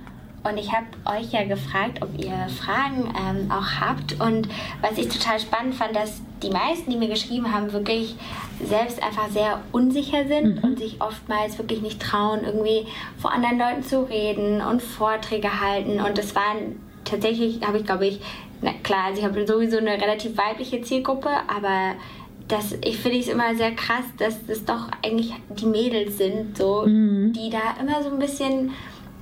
Und 0.45 0.59
ich 0.59 0.73
habe 0.73 0.87
euch 1.05 1.33
ja 1.33 1.45
gefragt, 1.45 2.03
ob 2.03 2.19
ihr 2.19 2.49
Fragen 2.49 3.13
ähm, 3.17 3.51
auch 3.51 3.81
habt. 3.81 4.21
Und 4.21 4.49
was 4.81 4.99
ich 4.99 5.09
total 5.09 5.39
spannend 5.39 5.75
fand, 5.75 5.95
dass 5.95 6.21
die 6.43 6.51
meisten, 6.51 6.91
die 6.91 6.97
mir 6.97 7.09
geschrieben 7.09 7.53
haben, 7.53 7.73
wirklich 7.73 8.17
selbst 8.65 9.03
einfach 9.03 9.29
sehr 9.31 9.61
unsicher 9.71 10.27
sind 10.27 10.57
mhm. 10.57 10.65
und 10.65 10.79
sich 10.79 11.01
oftmals 11.01 11.59
wirklich 11.59 11.81
nicht 11.81 12.03
trauen, 12.03 12.41
irgendwie 12.45 12.87
vor 13.19 13.33
anderen 13.33 13.59
Leuten 13.59 13.83
zu 13.85 14.03
reden 14.03 14.61
und 14.61 14.83
Vorträge 14.83 15.61
halten. 15.61 16.01
Und 16.01 16.19
das 16.19 16.35
waren 16.35 16.81
tatsächlich, 17.05 17.65
habe 17.65 17.79
ich 17.79 17.85
glaube 17.85 18.07
ich, 18.07 18.21
na 18.63 18.73
klar, 18.83 19.07
also 19.07 19.21
ich 19.21 19.25
habe 19.25 19.47
sowieso 19.47 19.79
eine 19.79 19.93
relativ 19.93 20.37
weibliche 20.37 20.83
Zielgruppe, 20.83 21.31
aber 21.49 21.95
das, 22.49 22.77
ich 22.85 22.99
finde 22.99 23.19
es 23.19 23.29
immer 23.29 23.55
sehr 23.55 23.73
krass, 23.73 24.05
dass 24.19 24.45
das 24.47 24.65
doch 24.65 24.89
eigentlich 25.05 25.33
die 25.49 25.67
Mädels 25.67 26.19
sind, 26.19 26.57
so, 26.57 26.85
mhm. 26.87 27.33
die 27.33 27.51
da 27.51 27.77
immer 27.81 28.03
so 28.03 28.11
ein 28.11 28.19
bisschen 28.19 28.73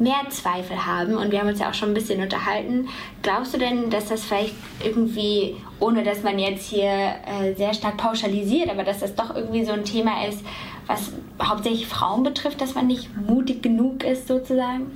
mehr 0.01 0.29
Zweifel 0.31 0.87
haben, 0.87 1.15
und 1.15 1.31
wir 1.31 1.41
haben 1.41 1.49
uns 1.49 1.61
ja 1.61 1.71
auch 1.71 1.75
schon 1.75 1.91
ein 1.91 1.95
bisschen 1.95 2.23
unterhalten, 2.23 2.89
glaubst 3.23 3.55
du 3.55 3.59
denn, 3.59 3.91
dass 3.91 4.07
das 4.07 4.25
vielleicht 4.25 4.55
irgendwie, 4.85 5.57
ohne 5.79 6.03
dass 6.03 6.23
man 6.23 6.39
jetzt 6.39 6.67
hier 6.67 6.91
äh, 6.91 7.55
sehr 7.57 7.75
stark 7.75 7.97
pauschalisiert, 7.97 8.71
aber 8.71 8.83
dass 8.83 9.01
das 9.01 9.15
doch 9.15 9.35
irgendwie 9.35 9.65
so 9.65 9.73
ein 9.73 9.85
Thema 9.85 10.27
ist, 10.27 10.41
was 10.87 11.13
hauptsächlich 11.41 11.87
Frauen 11.87 12.23
betrifft, 12.23 12.61
dass 12.61 12.75
man 12.75 12.87
nicht 12.87 13.09
mutig 13.17 13.63
genug 13.63 14.05
ist, 14.05 14.27
sozusagen? 14.27 14.91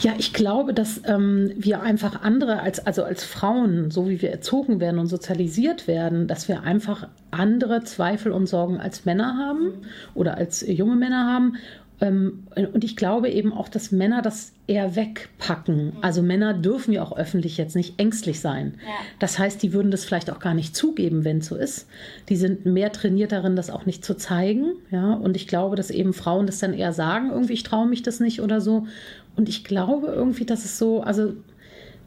Ja, 0.00 0.12
ich 0.16 0.32
glaube, 0.32 0.74
dass 0.74 1.00
ähm, 1.06 1.52
wir 1.56 1.82
einfach 1.82 2.22
andere 2.22 2.60
als, 2.60 2.84
also 2.86 3.02
als 3.04 3.24
Frauen, 3.24 3.90
so 3.90 4.08
wie 4.08 4.22
wir 4.22 4.30
erzogen 4.30 4.80
werden 4.80 4.98
und 4.98 5.06
sozialisiert 5.06 5.86
werden, 5.86 6.28
dass 6.28 6.48
wir 6.48 6.62
einfach 6.62 7.08
andere 7.30 7.82
Zweifel 7.84 8.32
und 8.32 8.46
Sorgen 8.46 8.78
als 8.78 9.04
Männer 9.04 9.36
haben 9.36 9.72
oder 10.14 10.36
als 10.36 10.64
junge 10.66 10.96
Männer 10.96 11.26
haben 11.26 11.56
und 12.00 12.84
ich 12.84 12.94
glaube 12.94 13.28
eben 13.28 13.52
auch, 13.52 13.68
dass 13.68 13.90
Männer 13.90 14.22
das 14.22 14.52
eher 14.68 14.94
wegpacken. 14.94 15.94
Also 16.00 16.22
Männer 16.22 16.54
dürfen 16.54 16.92
ja 16.92 17.02
auch 17.02 17.16
öffentlich 17.16 17.56
jetzt 17.56 17.74
nicht 17.74 17.98
ängstlich 17.98 18.40
sein. 18.40 18.74
Ja. 18.84 18.92
Das 19.18 19.38
heißt, 19.38 19.60
die 19.62 19.72
würden 19.72 19.90
das 19.90 20.04
vielleicht 20.04 20.30
auch 20.30 20.38
gar 20.38 20.54
nicht 20.54 20.76
zugeben, 20.76 21.24
wenn 21.24 21.38
es 21.38 21.46
so 21.46 21.56
ist. 21.56 21.88
Die 22.28 22.36
sind 22.36 22.66
mehr 22.66 22.92
trainiert 22.92 23.32
darin, 23.32 23.56
das 23.56 23.70
auch 23.70 23.84
nicht 23.84 24.04
zu 24.04 24.16
zeigen. 24.16 24.74
Ja, 24.92 25.14
und 25.14 25.36
ich 25.36 25.48
glaube, 25.48 25.74
dass 25.74 25.90
eben 25.90 26.12
Frauen 26.12 26.46
das 26.46 26.60
dann 26.60 26.72
eher 26.72 26.92
sagen, 26.92 27.30
irgendwie, 27.30 27.54
ich 27.54 27.64
traue 27.64 27.88
mich 27.88 28.02
das 28.02 28.20
nicht 28.20 28.42
oder 28.42 28.60
so. 28.60 28.86
Und 29.34 29.48
ich 29.48 29.64
glaube 29.64 30.06
irgendwie, 30.06 30.44
dass 30.44 30.64
es 30.64 30.78
so, 30.78 31.00
also 31.00 31.32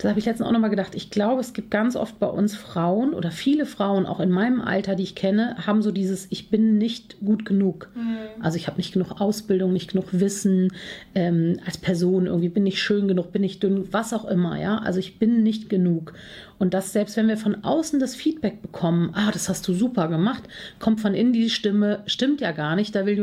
das 0.01 0.09
habe 0.09 0.19
ich 0.19 0.25
letztens 0.25 0.47
auch 0.47 0.51
nochmal 0.51 0.69
gedacht. 0.69 0.95
Ich 0.95 1.11
glaube, 1.11 1.41
es 1.41 1.53
gibt 1.53 1.69
ganz 1.69 1.95
oft 1.95 2.19
bei 2.19 2.27
uns 2.27 2.55
Frauen 2.55 3.13
oder 3.13 3.31
viele 3.31 3.65
Frauen, 3.65 4.05
auch 4.05 4.19
in 4.19 4.31
meinem 4.31 4.61
Alter, 4.61 4.95
die 4.95 5.03
ich 5.03 5.15
kenne, 5.15 5.55
haben 5.65 5.81
so 5.81 5.91
dieses, 5.91 6.27
ich 6.29 6.49
bin 6.49 6.77
nicht 6.77 7.17
gut 7.23 7.45
genug. 7.45 7.89
Mhm. 7.95 8.17
Also 8.41 8.57
ich 8.57 8.67
habe 8.67 8.77
nicht 8.77 8.93
genug 8.93 9.21
Ausbildung, 9.21 9.73
nicht 9.73 9.91
genug 9.91 10.07
Wissen 10.11 10.73
ähm, 11.13 11.59
als 11.65 11.77
Person, 11.77 12.25
irgendwie 12.25 12.49
bin 12.49 12.65
ich 12.65 12.81
schön 12.81 13.07
genug, 13.07 13.31
bin 13.31 13.43
ich 13.43 13.59
dünn, 13.59 13.87
was 13.91 14.13
auch 14.13 14.25
immer, 14.25 14.59
ja. 14.59 14.79
Also 14.79 14.99
ich 14.99 15.19
bin 15.19 15.43
nicht 15.43 15.69
genug. 15.69 16.13
Und 16.61 16.75
das, 16.75 16.93
selbst 16.93 17.17
wenn 17.17 17.27
wir 17.27 17.37
von 17.37 17.63
außen 17.63 17.99
das 17.99 18.13
Feedback 18.13 18.61
bekommen, 18.61 19.09
ah, 19.15 19.31
das 19.31 19.49
hast 19.49 19.67
du 19.67 19.73
super 19.73 20.07
gemacht, 20.07 20.43
kommt 20.77 21.01
von 21.01 21.15
innen 21.15 21.33
die 21.33 21.49
Stimme, 21.49 22.03
stimmt 22.05 22.39
ja 22.39 22.51
gar 22.51 22.75
nicht, 22.75 22.93
da 22.93 23.07
will 23.07 23.17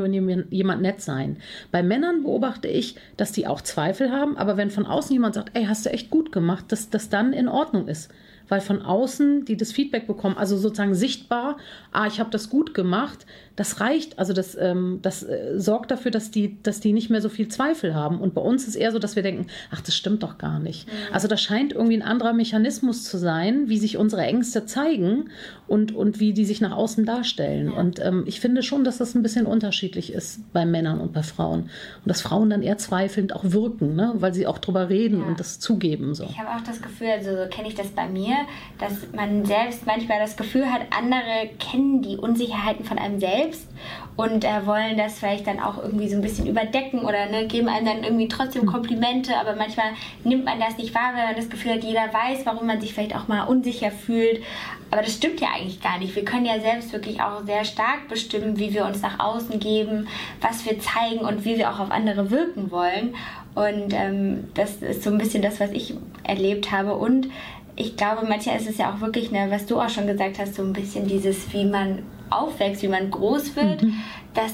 jemand 0.51 0.83
nett 0.83 1.01
sein. 1.01 1.37
Bei 1.71 1.85
Männern 1.85 2.25
beobachte 2.25 2.67
ich, 2.67 2.97
dass 3.17 3.31
die 3.31 3.47
auch 3.47 3.61
Zweifel 3.61 4.11
haben, 4.11 4.37
aber 4.37 4.57
wenn 4.57 4.73
von 4.73 4.87
außen 4.87 5.13
jemand 5.13 5.37
sagt, 5.37 5.51
ey, 5.55 5.67
hast 5.67 5.87
du 5.87 5.91
echt 5.91 6.11
gut 6.11 6.33
gemacht, 6.33 6.65
dass 6.69 6.91
das 6.91 7.09
dann 7.09 7.33
in 7.33 7.49
Ordnung 7.49 7.89
ist. 7.89 8.11
Weil 8.49 8.61
von 8.61 8.81
außen 8.81 9.45
die 9.45 9.57
das 9.57 9.73
Feedback 9.73 10.07
bekommen, 10.07 10.39
also 10.39 10.57
sozusagen 10.57 10.95
sichtbar, 10.95 11.59
ah, 11.93 12.07
ich 12.07 12.19
habe 12.19 12.31
das 12.31 12.49
gut 12.49 12.73
gemacht, 12.73 13.27
das 13.59 13.81
reicht, 13.81 14.21
also 14.21 14.33
das, 14.33 14.57
ähm, 14.57 15.01
das 15.03 15.25
äh, 15.25 15.59
sorgt 15.59 15.91
dafür, 15.91 16.13
dass 16.13 16.31
die, 16.31 16.63
dass 16.63 16.79
die 16.79 16.93
nicht 16.93 17.11
mehr 17.11 17.21
so 17.21 17.29
viel 17.29 17.49
Zweifel 17.49 17.93
haben. 17.93 18.21
Und 18.21 18.33
bei 18.33 18.41
uns 18.41 18.69
ist 18.69 18.77
eher 18.77 18.93
so, 18.93 19.01
dass 19.01 19.17
wir 19.17 19.25
denken, 19.25 19.49
ach, 19.73 19.81
das 19.81 19.97
stimmt 19.97 20.23
doch 20.23 20.39
gar 20.39 20.61
nicht. 20.61 20.87
Mhm. 20.87 20.93
Also 21.13 21.27
das 21.27 21.43
scheint 21.43 21.73
irgendwie 21.73 21.97
ein 21.97 22.03
anderer 22.03 22.35
Mechanismus 22.35 23.03
zu 23.03 23.19
sein, 23.19 23.69
wie 23.69 23.79
sich 23.79 23.97
unsere 23.97 24.23
Ängste 24.23 24.65
zeigen 24.65 25.31
und, 25.67 25.93
und 25.93 26.21
wie 26.21 26.33
die 26.33 26.45
sich 26.45 26.61
nach 26.61 26.71
außen 26.71 27.05
darstellen. 27.05 27.73
Ja. 27.73 27.81
Und 27.81 27.99
ähm, 27.99 28.23
ich 28.29 28.39
finde 28.39 28.63
schon, 28.63 28.85
dass 28.85 28.99
das 28.99 29.17
ein 29.17 29.25
bisschen 29.25 29.45
unterschiedlich 29.45 30.13
ist 30.13 30.53
bei 30.53 30.65
Männern 30.65 31.01
und 31.01 31.13
bei 31.13 31.25
Frauen. 31.25 31.63
Und 31.63 31.71
dass 32.05 32.21
Frauen 32.21 32.51
dann 32.51 32.63
eher 32.63 32.79
zweifelnd 32.79 33.35
auch 33.35 33.43
wirken, 33.43 33.97
ne? 33.97 34.13
weil 34.19 34.35
sie 34.35 34.47
auch 34.47 34.59
drüber 34.59 34.89
reden 34.89 35.23
ja. 35.23 35.27
und 35.27 35.41
das 35.41 35.59
zugeben. 35.59 36.15
So. 36.15 36.27
Ich 36.31 36.39
habe 36.39 36.51
auch 36.51 36.65
das 36.65 36.81
Gefühl, 36.81 37.09
also 37.09 37.31
so 37.33 37.49
kenne 37.51 37.67
ich 37.67 37.75
das 37.75 37.89
bei 37.89 38.09
mir, 38.09 38.37
dass 38.79 38.93
man 39.13 39.45
selbst 39.45 39.85
manchmal 39.85 40.21
das 40.21 40.37
Gefühl 40.37 40.71
hat, 40.71 40.83
andere 40.97 41.51
kennen 41.59 42.03
die 42.03 42.17
Unsicherheiten 42.17 42.85
von 42.85 42.99
einem 42.99 43.19
selbst 43.19 43.48
und 44.17 44.45
äh, 44.45 44.67
wollen 44.67 44.97
das 44.97 45.21
vielleicht 45.21 45.47
dann 45.47 45.61
auch 45.61 45.81
irgendwie 45.81 46.09
so 46.09 46.17
ein 46.17 46.23
bisschen 46.23 46.49
überdecken 46.49 47.01
oder 47.01 47.27
ne, 47.27 47.47
geben 47.47 47.69
einem 47.69 47.87
dann 47.87 48.03
irgendwie 48.03 48.27
trotzdem 48.27 48.63
mhm. 48.63 48.73
Komplimente, 48.73 49.37
aber 49.37 49.55
manchmal 49.55 49.93
nimmt 50.25 50.45
man 50.45 50.59
das 50.59 50.77
nicht 50.77 50.93
wahr, 50.95 51.13
weil 51.15 51.27
man 51.27 51.37
das 51.37 51.49
Gefühl 51.49 51.75
hat, 51.75 51.85
jeder 51.85 52.13
weiß, 52.13 52.45
warum 52.45 52.67
man 52.67 52.81
sich 52.81 52.95
vielleicht 52.95 53.15
auch 53.15 53.29
mal 53.29 53.45
unsicher 53.45 53.93
fühlt. 53.93 54.43
Aber 54.91 55.03
das 55.03 55.15
stimmt 55.15 55.41
ja 55.41 55.49
eigentlich 55.55 55.81
gar 55.81 55.99
nicht. 55.99 56.17
Wir 56.17 56.25
können 56.25 56.47
ja 56.47 56.59
selbst 56.59 56.93
wirklich 56.93 57.21
auch 57.21 57.45
sehr 57.45 57.65
stark 57.65 58.09
bestimmen, 58.09 58.59
wie 58.59 58.75
wir 58.75 58.87
uns 58.87 59.03
nach 59.03 59.21
außen 59.21 59.61
geben, 59.61 60.09
was 60.41 60.65
wir 60.65 60.81
zeigen 60.81 61.21
und 61.21 61.45
wie 61.45 61.57
wir 61.57 61.71
auch 61.71 61.79
auf 61.79 61.91
andere 61.91 62.31
wirken 62.31 62.71
wollen. 62.73 63.15
Und 63.55 63.93
ähm, 63.93 64.49
das 64.55 64.77
ist 64.77 65.03
so 65.03 65.11
ein 65.11 65.19
bisschen 65.19 65.43
das, 65.43 65.61
was 65.61 65.71
ich 65.71 65.95
erlebt 66.25 66.73
habe. 66.73 66.95
Und 66.95 67.29
ich 67.77 67.97
glaube, 67.97 68.27
manchmal 68.27 68.57
ist 68.57 68.69
es 68.69 68.79
ja 68.79 68.93
auch 68.93 69.01
wirklich, 69.01 69.31
ne, 69.31 69.47
was 69.51 69.67
du 69.67 69.81
auch 69.81 69.89
schon 69.89 70.07
gesagt 70.07 70.39
hast, 70.39 70.57
so 70.57 70.63
ein 70.63 70.73
bisschen 70.73 71.07
dieses, 71.07 71.53
wie 71.53 71.65
man 71.65 72.03
aufwächst, 72.31 72.83
wie 72.83 72.89
man 72.89 73.11
groß 73.11 73.57
wird, 73.57 73.83
mhm. 73.83 73.95
dass 74.35 74.53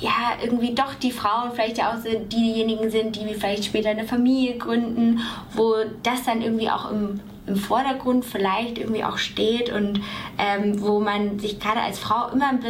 ja, 0.00 0.36
irgendwie 0.42 0.74
doch 0.74 0.94
die 0.94 1.10
Frauen 1.10 1.52
vielleicht 1.54 1.78
ja 1.78 1.92
auch 1.92 1.96
sind, 1.96 2.32
diejenigen 2.32 2.90
sind, 2.90 3.16
die 3.16 3.34
vielleicht 3.34 3.64
später 3.64 3.90
eine 3.90 4.04
Familie 4.04 4.58
gründen, 4.58 5.20
wo 5.54 5.74
das 6.02 6.24
dann 6.24 6.42
irgendwie 6.42 6.68
auch 6.68 6.90
im, 6.90 7.20
im 7.46 7.56
Vordergrund 7.56 8.24
vielleicht 8.24 8.78
irgendwie 8.78 9.04
auch 9.04 9.16
steht 9.16 9.72
und 9.72 10.00
ähm, 10.38 10.82
wo 10.82 11.00
man 11.00 11.38
sich 11.38 11.58
gerade 11.60 11.80
als 11.80 11.98
Frau 11.98 12.28
immer 12.32 12.48
ein, 12.48 12.60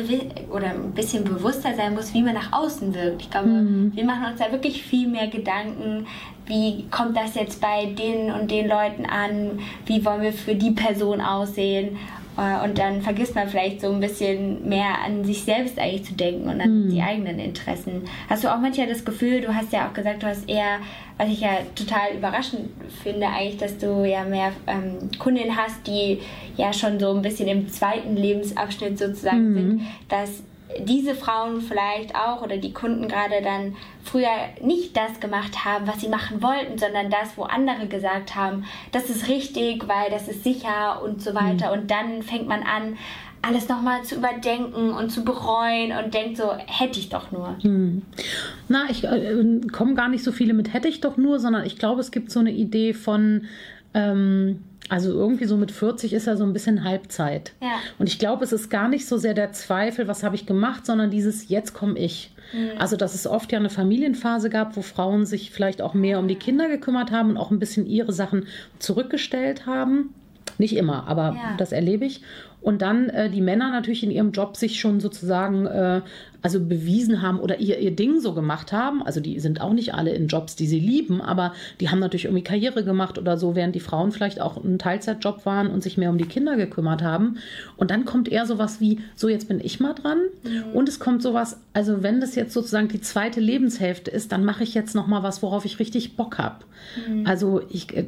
oder 0.52 0.68
ein 0.68 0.92
bisschen 0.92 1.24
bewusster 1.24 1.74
sein 1.74 1.94
muss, 1.94 2.14
wie 2.14 2.22
man 2.22 2.34
nach 2.34 2.52
außen 2.52 2.94
wirkt. 2.94 3.22
Ich 3.22 3.30
glaube, 3.30 3.48
mhm. 3.48 3.92
wir 3.94 4.04
machen 4.04 4.26
uns 4.30 4.38
da 4.38 4.52
wirklich 4.52 4.82
viel 4.82 5.08
mehr 5.08 5.26
Gedanken, 5.26 6.06
wie 6.46 6.86
kommt 6.92 7.16
das 7.16 7.34
jetzt 7.34 7.60
bei 7.60 7.86
den 7.86 8.30
und 8.30 8.52
den 8.52 8.68
Leuten 8.68 9.04
an, 9.04 9.58
wie 9.84 10.04
wollen 10.04 10.22
wir 10.22 10.32
für 10.32 10.54
die 10.54 10.70
Person 10.70 11.20
aussehen 11.20 11.98
und 12.36 12.78
dann 12.78 13.00
vergisst 13.00 13.34
man 13.34 13.48
vielleicht 13.48 13.80
so 13.80 13.90
ein 13.90 14.00
bisschen 14.00 14.68
mehr 14.68 15.02
an 15.04 15.24
sich 15.24 15.44
selbst 15.44 15.78
eigentlich 15.78 16.04
zu 16.04 16.14
denken 16.14 16.48
und 16.48 16.60
an 16.60 16.84
mhm. 16.84 16.90
die 16.90 17.00
eigenen 17.00 17.38
Interessen. 17.38 18.02
Hast 18.28 18.44
du 18.44 18.52
auch 18.52 18.58
manchmal 18.60 18.86
das 18.86 19.04
Gefühl, 19.04 19.40
du 19.40 19.54
hast 19.54 19.72
ja 19.72 19.88
auch 19.88 19.94
gesagt, 19.94 20.22
du 20.22 20.26
hast 20.26 20.48
eher, 20.48 20.78
was 21.16 21.28
ich 21.28 21.40
ja 21.40 21.58
total 21.74 22.14
überraschend 22.16 22.68
finde, 23.02 23.26
eigentlich, 23.26 23.56
dass 23.56 23.78
du 23.78 24.04
ja 24.04 24.24
mehr 24.24 24.52
ähm, 24.66 25.10
Kundinnen 25.18 25.56
hast, 25.56 25.86
die 25.86 26.20
ja 26.56 26.72
schon 26.72 27.00
so 27.00 27.14
ein 27.14 27.22
bisschen 27.22 27.48
im 27.48 27.68
zweiten 27.68 28.16
Lebensabschnitt 28.16 28.98
sozusagen 28.98 29.50
mhm. 29.50 29.54
sind, 29.54 29.80
dass 30.08 30.42
diese 30.80 31.14
Frauen 31.14 31.60
vielleicht 31.60 32.14
auch 32.14 32.42
oder 32.42 32.56
die 32.56 32.72
Kunden 32.72 33.08
gerade 33.08 33.40
dann 33.42 33.76
früher 34.02 34.28
nicht 34.60 34.96
das 34.96 35.20
gemacht 35.20 35.64
haben, 35.64 35.86
was 35.86 36.00
sie 36.00 36.08
machen 36.08 36.42
wollten, 36.42 36.78
sondern 36.78 37.10
das, 37.10 37.36
wo 37.36 37.44
andere 37.44 37.86
gesagt 37.86 38.34
haben, 38.34 38.64
das 38.92 39.08
ist 39.08 39.28
richtig, 39.28 39.86
weil 39.88 40.10
das 40.10 40.28
ist 40.28 40.44
sicher 40.44 41.02
und 41.02 41.22
so 41.22 41.34
weiter. 41.34 41.68
Mhm. 41.68 41.80
Und 41.80 41.90
dann 41.90 42.22
fängt 42.22 42.48
man 42.48 42.62
an, 42.62 42.96
alles 43.42 43.68
nochmal 43.68 44.02
zu 44.02 44.16
überdenken 44.16 44.90
und 44.90 45.10
zu 45.10 45.24
bereuen 45.24 45.92
und 45.92 46.12
denkt 46.12 46.36
so, 46.36 46.52
hätte 46.66 46.98
ich 46.98 47.10
doch 47.10 47.30
nur. 47.30 47.56
Hm. 47.62 48.02
Na, 48.68 48.86
ich 48.90 49.04
äh, 49.04 49.60
komme 49.70 49.94
gar 49.94 50.08
nicht 50.08 50.24
so 50.24 50.32
viele 50.32 50.52
mit 50.52 50.72
hätte 50.72 50.88
ich 50.88 51.00
doch 51.00 51.16
nur, 51.16 51.38
sondern 51.38 51.64
ich 51.64 51.78
glaube, 51.78 52.00
es 52.00 52.10
gibt 52.10 52.32
so 52.32 52.40
eine 52.40 52.50
Idee 52.50 52.92
von, 52.92 53.44
ähm, 53.94 54.64
also 54.88 55.12
irgendwie 55.12 55.46
so 55.46 55.56
mit 55.56 55.70
40 55.70 56.12
ist 56.12 56.26
er 56.26 56.36
so 56.36 56.44
ein 56.44 56.52
bisschen 56.52 56.84
Halbzeit. 56.84 57.52
Ja. 57.60 57.78
Und 57.98 58.08
ich 58.08 58.18
glaube, 58.18 58.44
es 58.44 58.52
ist 58.52 58.70
gar 58.70 58.88
nicht 58.88 59.06
so 59.06 59.16
sehr 59.16 59.34
der 59.34 59.52
Zweifel, 59.52 60.08
was 60.08 60.22
habe 60.22 60.36
ich 60.36 60.46
gemacht, 60.46 60.86
sondern 60.86 61.10
dieses 61.10 61.48
jetzt 61.48 61.74
komme 61.74 61.98
ich. 61.98 62.32
Mhm. 62.52 62.78
Also, 62.78 62.96
dass 62.96 63.14
es 63.14 63.26
oft 63.26 63.50
ja 63.52 63.58
eine 63.58 63.70
Familienphase 63.70 64.50
gab, 64.50 64.76
wo 64.76 64.82
Frauen 64.82 65.26
sich 65.26 65.50
vielleicht 65.50 65.82
auch 65.82 65.94
mehr 65.94 66.18
um 66.18 66.28
die 66.28 66.36
Kinder 66.36 66.68
gekümmert 66.68 67.10
haben 67.10 67.30
und 67.30 67.36
auch 67.36 67.50
ein 67.50 67.58
bisschen 67.58 67.86
ihre 67.86 68.12
Sachen 68.12 68.46
zurückgestellt 68.78 69.66
haben. 69.66 70.14
Nicht 70.58 70.76
immer, 70.76 71.06
aber 71.06 71.34
ja. 71.34 71.54
das 71.58 71.72
erlebe 71.72 72.04
ich. 72.04 72.22
Und 72.62 72.82
dann 72.82 73.08
äh, 73.10 73.30
die 73.30 73.40
Männer 73.40 73.70
natürlich 73.70 74.02
in 74.02 74.10
ihrem 74.10 74.32
Job 74.32 74.56
sich 74.56 74.80
schon 74.80 75.00
sozusagen 75.00 75.66
äh, 75.66 76.00
also 76.46 76.60
bewiesen 76.60 77.22
haben 77.22 77.40
oder 77.40 77.58
ihr, 77.58 77.80
ihr 77.80 77.90
Ding 77.90 78.20
so 78.20 78.32
gemacht 78.32 78.72
haben. 78.72 79.02
Also 79.02 79.18
die 79.18 79.40
sind 79.40 79.60
auch 79.60 79.72
nicht 79.72 79.94
alle 79.94 80.12
in 80.12 80.28
Jobs, 80.28 80.54
die 80.54 80.68
sie 80.68 80.78
lieben, 80.78 81.20
aber 81.20 81.52
die 81.80 81.88
haben 81.88 81.98
natürlich 81.98 82.26
irgendwie 82.26 82.44
Karriere 82.44 82.84
gemacht 82.84 83.18
oder 83.18 83.36
so, 83.36 83.56
während 83.56 83.74
die 83.74 83.80
Frauen 83.80 84.12
vielleicht 84.12 84.40
auch 84.40 84.62
ein 84.62 84.78
Teilzeitjob 84.78 85.44
waren 85.44 85.66
und 85.66 85.82
sich 85.82 85.98
mehr 85.98 86.08
um 86.08 86.18
die 86.18 86.24
Kinder 86.24 86.56
gekümmert 86.56 87.02
haben. 87.02 87.38
Und 87.76 87.90
dann 87.90 88.04
kommt 88.04 88.28
eher 88.28 88.46
sowas 88.46 88.80
wie, 88.80 89.00
so 89.16 89.28
jetzt 89.28 89.48
bin 89.48 89.58
ich 89.60 89.80
mal 89.80 89.94
dran. 89.94 90.18
Mhm. 90.44 90.70
Und 90.72 90.88
es 90.88 91.00
kommt 91.00 91.20
sowas, 91.20 91.58
also 91.72 92.04
wenn 92.04 92.20
das 92.20 92.36
jetzt 92.36 92.52
sozusagen 92.52 92.86
die 92.86 93.00
zweite 93.00 93.40
Lebenshälfte 93.40 94.12
ist, 94.12 94.30
dann 94.30 94.44
mache 94.44 94.62
ich 94.62 94.72
jetzt 94.72 94.94
noch 94.94 95.08
mal 95.08 95.24
was, 95.24 95.42
worauf 95.42 95.64
ich 95.64 95.80
richtig 95.80 96.14
Bock 96.14 96.38
habe. 96.38 96.64
Mhm. 97.08 97.26
Also 97.26 97.60
ich, 97.70 97.92
äh, 97.96 98.04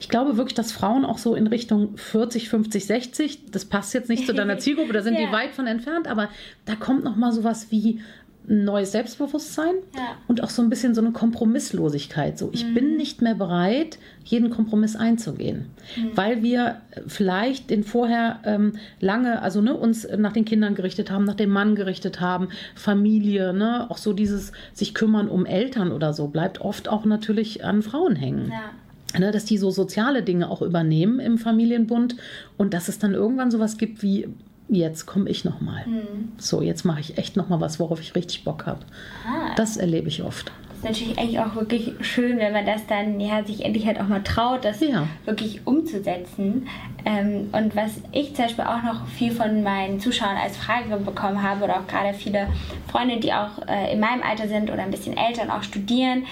ich 0.00 0.08
glaube 0.08 0.38
wirklich, 0.38 0.54
dass 0.54 0.72
Frauen 0.72 1.04
auch 1.04 1.18
so 1.18 1.34
in 1.34 1.46
Richtung 1.46 1.98
40, 1.98 2.48
50, 2.48 2.86
60, 2.86 3.50
das 3.50 3.66
passt 3.66 3.92
jetzt 3.92 4.08
nicht 4.08 4.26
zu 4.26 4.32
deiner 4.32 4.56
Zielgruppe, 4.58 4.94
da 4.94 5.02
sind 5.02 5.14
ja. 5.14 5.26
die 5.26 5.32
weit 5.32 5.50
von 5.54 5.66
entfernt, 5.66 6.08
aber 6.08 6.30
da 6.64 6.76
kommt 6.76 7.04
noch 7.04 7.16
mal 7.16 7.32
sowas 7.32 7.57
sowas 7.58 7.70
wie 7.70 8.00
ein 8.48 8.64
neues 8.64 8.92
Selbstbewusstsein 8.92 9.74
ja. 9.94 10.16
und 10.26 10.42
auch 10.42 10.48
so 10.48 10.62
ein 10.62 10.70
bisschen 10.70 10.94
so 10.94 11.02
eine 11.02 11.12
Kompromisslosigkeit. 11.12 12.38
So, 12.38 12.48
ich 12.52 12.64
mhm. 12.64 12.74
bin 12.74 12.96
nicht 12.96 13.20
mehr 13.20 13.34
bereit, 13.34 13.98
jeden 14.24 14.48
Kompromiss 14.48 14.96
einzugehen, 14.96 15.66
mhm. 15.96 16.12
weil 16.14 16.42
wir 16.42 16.80
vielleicht 17.06 17.68
den 17.68 17.84
vorher 17.84 18.40
ähm, 18.44 18.72
lange, 19.00 19.42
also 19.42 19.60
ne, 19.60 19.74
uns 19.74 20.08
nach 20.16 20.32
den 20.32 20.46
Kindern 20.46 20.74
gerichtet 20.74 21.10
haben, 21.10 21.24
nach 21.24 21.34
dem 21.34 21.50
Mann 21.50 21.74
gerichtet 21.74 22.22
haben, 22.22 22.48
Familie, 22.74 23.52
ne, 23.52 23.86
auch 23.90 23.98
so 23.98 24.14
dieses 24.14 24.52
sich 24.72 24.94
kümmern 24.94 25.28
um 25.28 25.44
Eltern 25.44 25.92
oder 25.92 26.14
so 26.14 26.28
bleibt 26.28 26.62
oft 26.62 26.88
auch 26.88 27.04
natürlich 27.04 27.64
an 27.64 27.82
Frauen 27.82 28.16
hängen. 28.16 28.50
Ja. 28.50 29.18
Ne, 29.18 29.30
dass 29.30 29.46
die 29.46 29.56
so 29.56 29.70
soziale 29.70 30.22
Dinge 30.22 30.50
auch 30.50 30.60
übernehmen 30.60 31.18
im 31.18 31.38
Familienbund 31.38 32.16
und 32.58 32.74
dass 32.74 32.88
es 32.88 32.98
dann 32.98 33.14
irgendwann 33.14 33.50
sowas 33.50 33.78
gibt 33.78 34.02
wie 34.02 34.28
jetzt 34.68 35.06
komme 35.06 35.28
ich 35.30 35.44
noch 35.44 35.60
mal. 35.60 35.86
Mhm. 35.86 36.32
So, 36.38 36.62
jetzt 36.62 36.84
mache 36.84 37.00
ich 37.00 37.18
echt 37.18 37.36
noch 37.36 37.48
mal 37.48 37.60
was, 37.60 37.80
worauf 37.80 38.00
ich 38.00 38.14
richtig 38.14 38.44
Bock 38.44 38.66
habe. 38.66 38.80
Ah. 39.26 39.54
Das 39.56 39.76
erlebe 39.76 40.08
ich 40.08 40.22
oft. 40.22 40.52
Das 40.68 40.76
ist 40.92 41.00
natürlich 41.00 41.18
eigentlich 41.18 41.40
auch 41.40 41.56
wirklich 41.56 41.92
schön, 42.02 42.38
wenn 42.38 42.52
man 42.52 42.64
das 42.64 42.86
dann 42.86 43.18
ja 43.18 43.42
sich 43.42 43.64
endlich 43.64 43.86
halt 43.86 43.98
auch 44.00 44.06
mal 44.06 44.22
traut, 44.22 44.64
das 44.64 44.80
ja. 44.80 45.08
wirklich 45.24 45.66
umzusetzen. 45.66 46.68
Ähm, 47.04 47.48
und 47.50 47.74
was 47.74 48.00
ich 48.12 48.34
zum 48.36 48.44
Beispiel 48.44 48.64
auch 48.64 48.82
noch 48.84 49.08
viel 49.08 49.32
von 49.32 49.64
meinen 49.64 49.98
Zuschauern 49.98 50.36
als 50.36 50.56
Frage 50.56 50.96
bekommen 50.98 51.42
habe 51.42 51.64
oder 51.64 51.80
auch 51.80 51.86
gerade 51.88 52.14
viele 52.14 52.46
Freunde, 52.92 53.18
die 53.18 53.32
auch 53.32 53.66
äh, 53.66 53.92
in 53.92 53.98
meinem 53.98 54.22
Alter 54.22 54.46
sind 54.46 54.70
oder 54.70 54.82
ein 54.82 54.92
bisschen 54.92 55.16
älter 55.16 55.42
und 55.42 55.50
auch 55.50 55.64
studieren, 55.64 56.26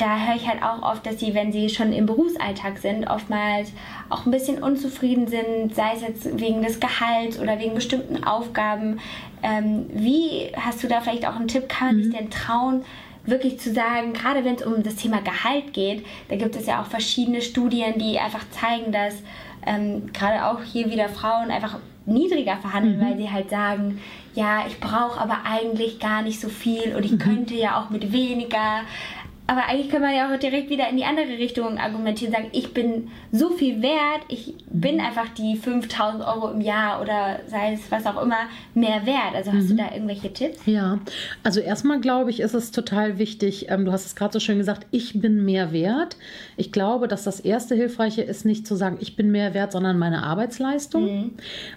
da 0.00 0.18
höre 0.18 0.36
ich 0.36 0.48
halt 0.48 0.62
auch 0.62 0.82
oft, 0.82 1.04
dass 1.04 1.20
sie, 1.20 1.34
wenn 1.34 1.52
sie 1.52 1.68
schon 1.68 1.92
im 1.92 2.06
Berufsalltag 2.06 2.78
sind, 2.78 3.08
oftmals 3.08 3.72
auch 4.08 4.24
ein 4.24 4.30
bisschen 4.30 4.62
unzufrieden 4.62 5.26
sind, 5.26 5.74
sei 5.74 5.92
es 5.94 6.02
jetzt 6.02 6.40
wegen 6.40 6.62
des 6.62 6.80
Gehalts 6.80 7.38
oder 7.38 7.58
wegen 7.58 7.74
bestimmten 7.74 8.24
Aufgaben. 8.24 9.00
Ähm, 9.42 9.86
wie 9.92 10.52
hast 10.56 10.82
du 10.82 10.88
da 10.88 11.00
vielleicht 11.00 11.26
auch 11.26 11.36
einen 11.36 11.48
Tipp? 11.48 11.68
Kann 11.68 11.88
man 11.88 11.96
mhm. 11.96 12.02
sich 12.04 12.14
denn 12.14 12.30
trauen, 12.30 12.84
wirklich 13.26 13.60
zu 13.60 13.72
sagen, 13.72 14.12
gerade 14.12 14.44
wenn 14.44 14.54
es 14.54 14.62
um 14.64 14.82
das 14.82 14.96
Thema 14.96 15.20
Gehalt 15.20 15.72
geht, 15.72 16.06
da 16.28 16.36
gibt 16.36 16.56
es 16.56 16.66
ja 16.66 16.80
auch 16.80 16.86
verschiedene 16.86 17.42
Studien, 17.42 17.98
die 17.98 18.18
einfach 18.18 18.44
zeigen, 18.50 18.92
dass 18.92 19.14
ähm, 19.66 20.10
gerade 20.12 20.46
auch 20.46 20.62
hier 20.62 20.90
wieder 20.90 21.08
Frauen 21.08 21.50
einfach 21.50 21.78
niedriger 22.06 22.56
verhandeln, 22.56 22.98
mhm. 22.98 23.04
weil 23.04 23.16
sie 23.16 23.30
halt 23.30 23.50
sagen, 23.50 24.00
ja, 24.34 24.64
ich 24.66 24.78
brauche 24.80 25.20
aber 25.20 25.38
eigentlich 25.44 25.98
gar 25.98 26.22
nicht 26.22 26.40
so 26.40 26.48
viel 26.48 26.94
und 26.94 27.04
ich 27.04 27.12
mhm. 27.12 27.18
könnte 27.18 27.54
ja 27.54 27.80
auch 27.80 27.90
mit 27.90 28.12
weniger. 28.12 28.82
Aber 29.50 29.66
eigentlich 29.66 29.90
kann 29.90 30.00
man 30.00 30.14
ja 30.14 30.32
auch 30.32 30.38
direkt 30.38 30.70
wieder 30.70 30.88
in 30.88 30.96
die 30.96 31.02
andere 31.02 31.26
Richtung 31.26 31.76
argumentieren, 31.76 32.32
sagen, 32.32 32.50
ich 32.52 32.72
bin 32.72 33.08
so 33.32 33.50
viel 33.50 33.82
wert, 33.82 34.22
ich 34.28 34.54
bin 34.70 34.94
mhm. 34.94 35.00
einfach 35.00 35.28
die 35.30 35.56
5000 35.56 36.24
Euro 36.24 36.52
im 36.52 36.60
Jahr 36.60 37.02
oder 37.02 37.40
sei 37.48 37.72
es 37.72 37.90
was 37.90 38.06
auch 38.06 38.22
immer 38.22 38.42
mehr 38.74 39.04
wert. 39.06 39.34
Also 39.34 39.52
hast 39.52 39.64
mhm. 39.64 39.68
du 39.70 39.74
da 39.74 39.92
irgendwelche 39.92 40.32
Tipps? 40.32 40.60
Ja, 40.66 41.00
also 41.42 41.58
erstmal 41.58 42.00
glaube 42.00 42.30
ich, 42.30 42.38
ist 42.38 42.54
es 42.54 42.70
total 42.70 43.18
wichtig, 43.18 43.68
ähm, 43.70 43.84
du 43.84 43.90
hast 43.90 44.06
es 44.06 44.14
gerade 44.14 44.32
so 44.32 44.38
schön 44.38 44.58
gesagt, 44.58 44.86
ich 44.92 45.20
bin 45.20 45.44
mehr 45.44 45.72
wert. 45.72 46.16
Ich 46.56 46.70
glaube, 46.70 47.08
dass 47.08 47.24
das 47.24 47.40
erste 47.40 47.74
Hilfreiche 47.74 48.22
ist, 48.22 48.44
nicht 48.44 48.68
zu 48.68 48.76
sagen, 48.76 48.98
ich 49.00 49.16
bin 49.16 49.32
mehr 49.32 49.52
wert, 49.52 49.72
sondern 49.72 49.98
meine 49.98 50.22
Arbeitsleistung. 50.22 51.02
Mhm. 51.02 51.30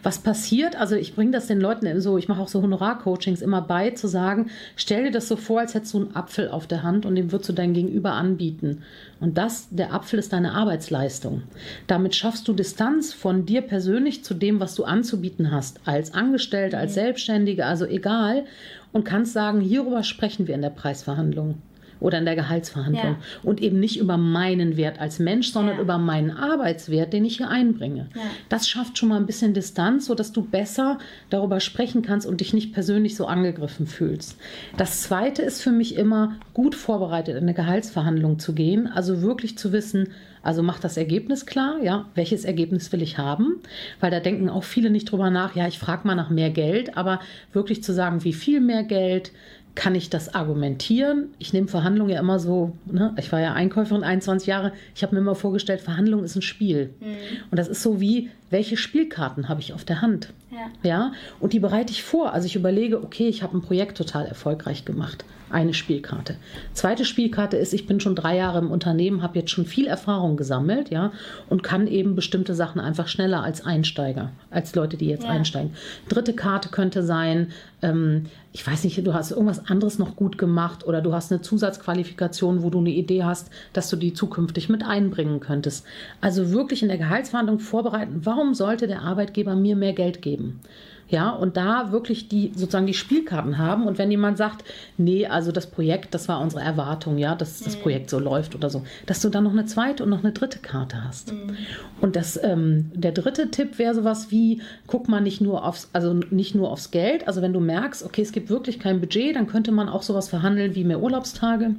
Was 0.03 0.20
passiert, 0.20 0.75
also 0.75 0.96
ich 0.96 1.15
bringe 1.15 1.32
das 1.32 1.48
den 1.48 1.60
Leuten 1.60 2.01
so, 2.01 2.20
ich 2.20 2.27
mache 2.27 2.44
auch 2.44 2.50
so 2.50 2.62
Honorarcoachings 2.62 3.42
immer 3.42 3.63
bei, 3.63 3.89
zu 3.89 4.06
sagen, 4.06 4.51
stell 4.75 5.06
dir 5.06 5.12
das 5.12 5.27
so 5.27 5.38
vor, 5.38 5.62
als 5.62 5.74
hättest 5.74 5.96
du 5.96 6.01
einen 6.01 6.15
Apfel 6.15 6.50
auf 6.50 6.68
der 6.68 6.84
Hand 6.84 7.08
und 7.08 7.15
den 7.15 7.32
würdest 7.32 7.50
du 7.50 7.53
dein 7.53 7.62
Gegenüber 7.72 8.12
anbieten. 8.12 8.82
Und 9.22 9.38
das, 9.38 9.70
der 9.70 9.93
Apfel 9.93 10.20
ist 10.20 10.34
deine 10.34 10.51
Arbeitsleistung. 10.51 11.43
Damit 11.88 12.15
schaffst 12.15 12.48
du 12.50 12.53
Distanz 12.53 13.13
von 13.13 13.46
dir 13.46 13.62
persönlich 13.62 14.25
zu 14.25 14.34
dem, 14.34 14.60
was 14.60 14.75
du 14.75 14.84
anzubieten 14.84 15.51
hast, 15.51 15.79
als 15.86 16.13
Angestellte, 16.13 16.77
als 16.77 16.96
Selbstständige, 16.96 17.65
also 17.65 17.86
egal, 17.86 18.43
und 18.91 19.05
kannst 19.05 19.34
sagen, 19.34 19.62
hierüber 19.62 20.03
sprechen 20.03 20.48
wir 20.48 20.55
in 20.55 20.62
der 20.62 20.70
Preisverhandlung. 20.70 21.60
Oder 22.03 22.19
in 22.19 22.25
der 22.25 22.36
Gehaltsverhandlung. 22.36 23.13
Ja. 23.13 23.17
Und 23.43 23.62
eben 23.62 23.79
nicht 23.79 23.98
über 23.98 24.17
meinen 24.17 24.75
Wert 24.75 25.00
als 25.00 25.19
Mensch, 25.19 25.51
sondern 25.51 25.77
ja. 25.77 25.81
über 25.81 25.98
meinen 25.98 26.31
Arbeitswert, 26.31 27.13
den 27.13 27.24
ich 27.24 27.38
hier 27.38 27.50
einbringe. 27.50 28.07
Ja. 28.13 28.22
Das 28.50 28.67
schafft 28.67 28.98
schon 28.98 29.10
mal 29.10 29.15
ein 29.15 29.25
bisschen 29.25 29.53
Distanz, 29.53 30.07
sodass 30.07 30.33
du 30.33 30.43
besser 30.43 31.00
darüber 31.29 31.62
sprechen 31.62 32.01
kannst 32.01 32.27
und 32.27 32.41
dich 32.41 32.53
nicht 32.53 32.74
persönlich 32.74 33.15
so 33.15 33.25
angegriffen 33.25 33.88
fühlst. 33.88 34.38
Das 34.75 35.01
Zweite 35.01 35.41
ist 35.43 35.62
für 35.62 35.72
mich 35.72 35.95
immer, 35.95 36.36
gut 36.53 36.75
vorbereitet 36.75 37.38
in 37.38 37.43
eine 37.43 37.53
Gehaltsverhandlung 37.53 38.38
zu 38.38 38.53
gehen. 38.53 38.88
Also 38.88 39.22
wirklich 39.22 39.57
zu 39.57 39.72
wissen, 39.72 40.10
also 40.43 40.62
macht 40.62 40.83
das 40.83 40.98
Ergebnis 40.98 41.45
klar, 41.45 41.77
ja, 41.81 42.05
welches 42.15 42.43
Ergebnis 42.43 42.91
will 42.91 43.01
ich 43.01 43.17
haben? 43.17 43.62
Weil 44.01 44.12
da 44.12 44.19
denken 44.19 44.50
auch 44.50 44.65
viele 44.65 44.89
nicht 44.89 45.10
drüber 45.10 45.29
nach, 45.29 45.55
ja, 45.55 45.67
ich 45.67 45.79
frage 45.79 46.05
mal 46.05 46.15
nach 46.15 46.29
mehr 46.29 46.50
Geld, 46.50 46.98
aber 46.98 47.22
wirklich 47.53 47.81
zu 47.81 47.93
sagen, 47.93 48.25
wie 48.25 48.33
viel 48.33 48.60
mehr 48.60 48.83
Geld, 48.83 49.31
kann 49.75 49.96
ich 49.96 50.10
das 50.10 50.36
argumentieren? 50.36 51.30
Ich 51.39 51.51
nehme 51.51 51.68
Verhandlungen 51.68 52.12
ja 52.12 52.20
immer 52.20 52.39
so, 52.39 52.77
ne? 52.86 53.13
ich 53.18 53.32
war 53.32 53.39
ja 53.39 53.53
Einkäuferin 53.53 54.03
21 54.03 54.48
Jahre, 54.48 54.72
ich 54.94 55.01
habe 55.01 55.15
mir 55.15 55.22
immer 55.22 55.36
vorgestellt, 55.36 55.82
Verhandlung 55.82 56.24
ist 56.24 56.36
ein 56.36 56.44
Spiel. 56.44 56.94
Mhm. 57.00 57.15
Und 57.50 57.58
das 57.58 57.68
ist 57.68 57.82
so 57.82 58.00
wie, 58.00 58.30
welche 58.51 58.77
Spielkarten 58.77 59.50
habe 59.50 59.62
ich 59.62 59.74
auf 59.74 59.84
der 59.84 60.01
Hand? 60.01 60.32
Ja. 60.51 60.89
ja. 60.89 61.12
Und 61.39 61.53
die 61.53 61.60
bereite 61.60 61.92
ich 61.92 62.03
vor. 62.03 62.34
Also 62.34 62.46
ich 62.46 62.56
überlege, 62.56 63.03
okay, 63.03 63.27
ich 63.27 63.42
habe 63.42 63.58
ein 63.58 63.62
Projekt 63.62 63.98
total 63.98 64.25
erfolgreich 64.25 64.86
gemacht. 64.86 65.25
Eine 65.53 65.75
Spielkarte. 65.75 66.38
Zweite 66.74 67.05
Spielkarte 67.05 67.57
ist, 67.57 67.74
ich 67.74 67.86
bin 67.86 68.00
schon 68.00 68.15
drei 68.15 68.36
Jahre 68.36 68.57
im 68.57 68.72
Unternehmen, 68.72 69.22
habe 69.22 69.38
jetzt 69.38 69.51
schon 69.51 69.67
viel 69.67 69.86
Erfahrung 69.86 70.36
gesammelt, 70.36 70.89
ja, 70.89 71.12
und 71.48 71.62
kann 71.62 71.86
eben 71.86 72.15
bestimmte 72.15 72.55
Sachen 72.55 72.81
einfach 72.81 73.07
schneller 73.07 73.43
als 73.43 73.63
Einsteiger, 73.63 74.31
als 74.50 74.74
Leute, 74.74 74.98
die 74.98 75.05
jetzt 75.05 75.25
ja. 75.25 75.29
einsteigen. 75.29 75.75
Dritte 76.10 76.33
Karte 76.33 76.69
könnte 76.69 77.03
sein, 77.03 77.50
ähm, 77.83 78.25
ich 78.51 78.65
weiß 78.65 78.83
nicht, 78.83 79.05
du 79.05 79.13
hast 79.13 79.29
irgendwas 79.29 79.67
anderes 79.69 80.00
noch 80.00 80.15
gut 80.15 80.39
gemacht 80.39 80.88
oder 80.88 81.01
du 81.01 81.13
hast 81.13 81.31
eine 81.31 81.41
Zusatzqualifikation, 81.41 82.63
wo 82.63 82.72
du 82.72 82.79
eine 82.79 82.89
Idee 82.89 83.24
hast, 83.24 83.51
dass 83.74 83.91
du 83.91 83.95
die 83.95 84.13
zukünftig 84.13 84.69
mit 84.69 84.83
einbringen 84.83 85.39
könntest. 85.39 85.86
Also 86.19 86.51
wirklich 86.51 86.81
in 86.81 86.88
der 86.88 86.98
Gehaltsverhandlung 86.98 87.60
vorbereiten, 87.60 88.22
warum 88.24 88.55
sollte 88.55 88.88
der 88.88 89.03
Arbeitgeber 89.03 89.55
mir 89.55 89.75
mehr 89.75 89.93
Geld 89.93 90.24
geben? 90.24 90.62
Ja, 91.10 91.29
und 91.29 91.57
da 91.57 91.91
wirklich 91.91 92.27
die 92.27 92.51
sozusagen 92.55 92.88
die 92.88 92.93
Spielkarten 92.93 93.57
haben. 93.57 93.86
Und 93.86 93.98
wenn 93.98 94.10
jemand 94.10 94.38
sagt, 94.38 94.63
nee, 94.98 95.27
also 95.27 95.51
das 95.51 95.67
Projekt, 95.67 96.13
das 96.13 96.27
war 96.27 96.39
unsere 96.41 96.62
Erwartung, 96.62 97.17
ja, 97.17 97.36
dass 97.36 97.60
das 97.60 97.77
mhm. 97.77 97.81
Projekt 97.81 98.10
so 98.10 98.19
läuft 98.19 98.55
oder 98.55 98.69
so, 98.69 98.83
dass 99.05 99.22
du 99.22 99.29
dann 99.29 99.43
noch 99.43 99.51
eine 99.51 99.65
zweite 99.65 100.03
und 100.03 100.10
noch 100.10 100.24
eine 100.24 100.31
dritte 100.31 100.60
Karte 100.60 101.03
hast. 101.03 101.33
Mhm. 101.33 101.55
Und 102.01 102.15
das, 102.15 102.39
ähm, 102.41 102.91
der 102.95 103.12
dritte 103.12 103.51
Tipp 103.51 103.77
wäre 103.77 103.93
sowas 103.93 104.31
wie, 104.31 104.62
guck 104.88 105.07
mal 105.07 105.22
nicht 105.22 105.41
nur 105.41 105.65
aufs, 105.65 105.89
also 105.93 106.13
nicht 106.13 106.55
nur 106.55 106.72
aufs 106.72 106.91
Geld. 106.91 107.27
Also 107.27 107.41
wenn 107.41 107.53
du 107.53 107.60
merkst, 107.60 108.03
okay, 108.03 108.22
es 108.22 108.31
gibt 108.31 108.50
wirklich 108.50 108.79
kein 108.79 109.00
Budget, 109.00 109.36
dann 109.36 109.48
könnte 109.48 109.72
man 109.72 109.89
auch 109.89 110.03
sowas 110.03 110.29
verhandeln 110.29 110.75
wie 110.75 110.83
mehr 110.83 111.01
Urlaubstage 111.01 111.75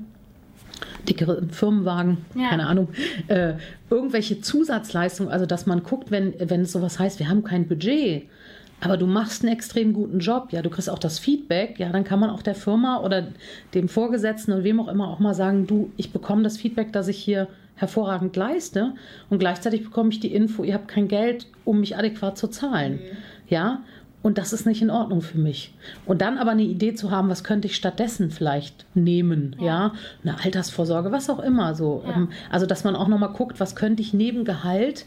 dickere 1.08 1.42
Firmenwagen, 1.50 2.18
ja. 2.34 2.48
keine 2.50 2.66
Ahnung, 2.66 2.88
äh, 3.28 3.54
irgendwelche 3.90 4.40
Zusatzleistungen, 4.40 5.30
also 5.30 5.46
dass 5.46 5.66
man 5.66 5.82
guckt, 5.82 6.10
wenn, 6.10 6.34
wenn 6.38 6.62
es 6.62 6.72
sowas 6.72 6.98
heißt, 6.98 7.18
wir 7.18 7.28
haben 7.28 7.44
kein 7.44 7.68
Budget, 7.68 8.24
aber 8.84 8.96
du 8.96 9.06
machst 9.06 9.42
einen 9.42 9.52
extrem 9.52 9.92
guten 9.92 10.18
Job, 10.18 10.48
ja, 10.50 10.62
du 10.62 10.70
kriegst 10.70 10.90
auch 10.90 10.98
das 10.98 11.18
Feedback, 11.18 11.78
ja, 11.78 11.90
dann 11.90 12.04
kann 12.04 12.20
man 12.20 12.30
auch 12.30 12.42
der 12.42 12.54
Firma 12.54 13.00
oder 13.00 13.28
dem 13.72 13.88
Vorgesetzten 13.88 14.52
oder 14.52 14.64
wem 14.64 14.80
auch 14.80 14.88
immer 14.88 15.08
auch 15.08 15.18
mal 15.18 15.34
sagen, 15.34 15.66
du, 15.66 15.90
ich 15.96 16.12
bekomme 16.12 16.42
das 16.42 16.56
Feedback, 16.56 16.92
dass 16.92 17.08
ich 17.08 17.18
hier 17.18 17.48
hervorragend 17.76 18.36
leiste 18.36 18.92
und 19.30 19.38
gleichzeitig 19.38 19.84
bekomme 19.84 20.10
ich 20.10 20.20
die 20.20 20.34
Info, 20.34 20.62
ihr 20.64 20.74
habt 20.74 20.88
kein 20.88 21.08
Geld, 21.08 21.46
um 21.64 21.80
mich 21.80 21.96
adäquat 21.96 22.38
zu 22.38 22.48
zahlen. 22.48 22.94
Mhm. 22.94 23.16
Ja, 23.48 23.82
und 24.22 24.38
das 24.38 24.54
ist 24.54 24.64
nicht 24.64 24.80
in 24.80 24.88
Ordnung 24.88 25.20
für 25.20 25.36
mich. 25.36 25.74
Und 26.06 26.22
dann 26.22 26.38
aber 26.38 26.52
eine 26.52 26.62
Idee 26.62 26.94
zu 26.94 27.10
haben, 27.10 27.28
was 27.28 27.44
könnte 27.44 27.68
ich 27.68 27.76
stattdessen 27.76 28.30
vielleicht 28.30 28.86
nehmen, 28.94 29.54
ja, 29.58 29.66
ja? 29.66 29.92
eine 30.22 30.42
Altersvorsorge, 30.42 31.12
was 31.12 31.28
auch 31.28 31.40
immer 31.40 31.74
so. 31.74 32.02
Ja. 32.06 32.16
Ähm, 32.16 32.28
also 32.50 32.64
dass 32.64 32.84
man 32.84 32.96
auch 32.96 33.08
noch 33.08 33.18
mal 33.18 33.26
guckt, 33.26 33.60
was 33.60 33.76
könnte 33.76 34.00
ich 34.00 34.14
neben 34.14 34.46
Gehalt 34.46 35.04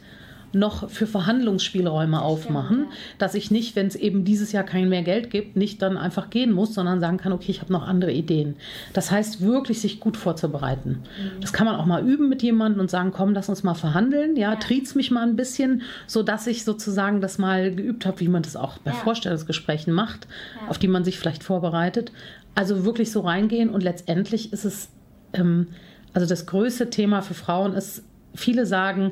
noch 0.54 0.90
für 0.90 1.08
Verhandlungsspielräume 1.08 2.22
aufmachen, 2.22 2.88
dass 3.18 3.36
ich 3.36 3.52
nicht, 3.52 3.76
wenn 3.76 3.88
es 3.88 3.96
eben 3.96 4.24
dieses 4.24 4.52
Jahr 4.52 4.64
kein 4.64 4.90
mehr 4.90 5.04
Geld 5.04 5.30
gibt, 5.30 5.56
nicht 5.56 5.82
dann 5.82 5.98
einfach 5.98 6.30
gehen 6.30 6.52
muss, 6.52 6.74
sondern 6.74 7.00
sagen 7.00 7.18
kann, 7.18 7.34
okay, 7.34 7.52
ich 7.52 7.62
habe 7.62 7.74
noch 7.74 7.86
andere 7.86 8.12
Ideen. 8.12 8.56
Das 8.94 9.12
heißt 9.12 9.42
wirklich, 9.42 9.82
sich 9.82 10.00
gut 10.00 10.18
vorzubereiten. 10.18 11.00
Mhm. 11.02 11.42
Das 11.42 11.54
kann 11.54 11.66
man 11.66 11.76
auch 11.76 11.86
mal 11.86 12.06
üben 12.06 12.30
mit 12.30 12.42
jemandem 12.44 12.82
und 12.82 12.90
sagen, 12.90 13.12
komm, 13.12 13.34
lass 13.34 13.50
uns 13.50 13.64
mal 13.64 13.74
verhandeln. 13.74 14.36
Ja, 14.36 14.54
ja. 14.54 14.60
triezt 14.60 14.96
mich 14.96 15.12
mal 15.12 15.28
ein 15.28 15.36
bisschen, 15.36 15.82
sodass 16.08 16.48
ich 16.48 16.64
sozusagen 16.64 17.22
das 17.22 17.38
mal 17.38 17.74
geübt 17.74 18.06
habe, 18.06 18.20
wie 18.22 18.30
man 18.30 18.44
das 18.44 18.56
auch 18.56 18.78
bei 18.80 18.92
ja. 18.92 18.98
Vorstellungsgesprächen 18.98 19.94
macht, 19.94 20.28
ja. 20.62 20.70
auf 20.70 20.78
die 20.78 20.88
man 20.88 21.04
sich 21.04 21.20
vielleicht 21.20 21.44
vorbereitet. 21.44 22.12
Also 22.56 22.86
wirklich 22.86 23.12
so 23.12 23.20
reingehen 23.20 23.70
und 23.70 23.84
letztendlich 23.84 24.54
ist 24.54 24.66
es, 24.66 24.90
ähm, 25.34 25.68
also 26.14 26.28
das 26.28 26.46
größte 26.46 26.90
Thema 26.90 27.22
für 27.22 27.34
Frauen 27.36 27.74
ist, 27.74 28.04
viele 28.34 28.66
sagen, 28.66 29.12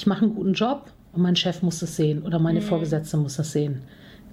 ich 0.00 0.06
mache 0.06 0.22
einen 0.22 0.34
guten 0.34 0.54
Job 0.54 0.90
und 1.12 1.20
mein 1.20 1.36
Chef 1.36 1.60
muss 1.60 1.80
das 1.80 1.94
sehen 1.94 2.22
oder 2.22 2.38
meine 2.38 2.60
mhm. 2.60 2.64
Vorgesetzte 2.64 3.18
muss 3.18 3.36
das 3.36 3.52
sehen. 3.52 3.82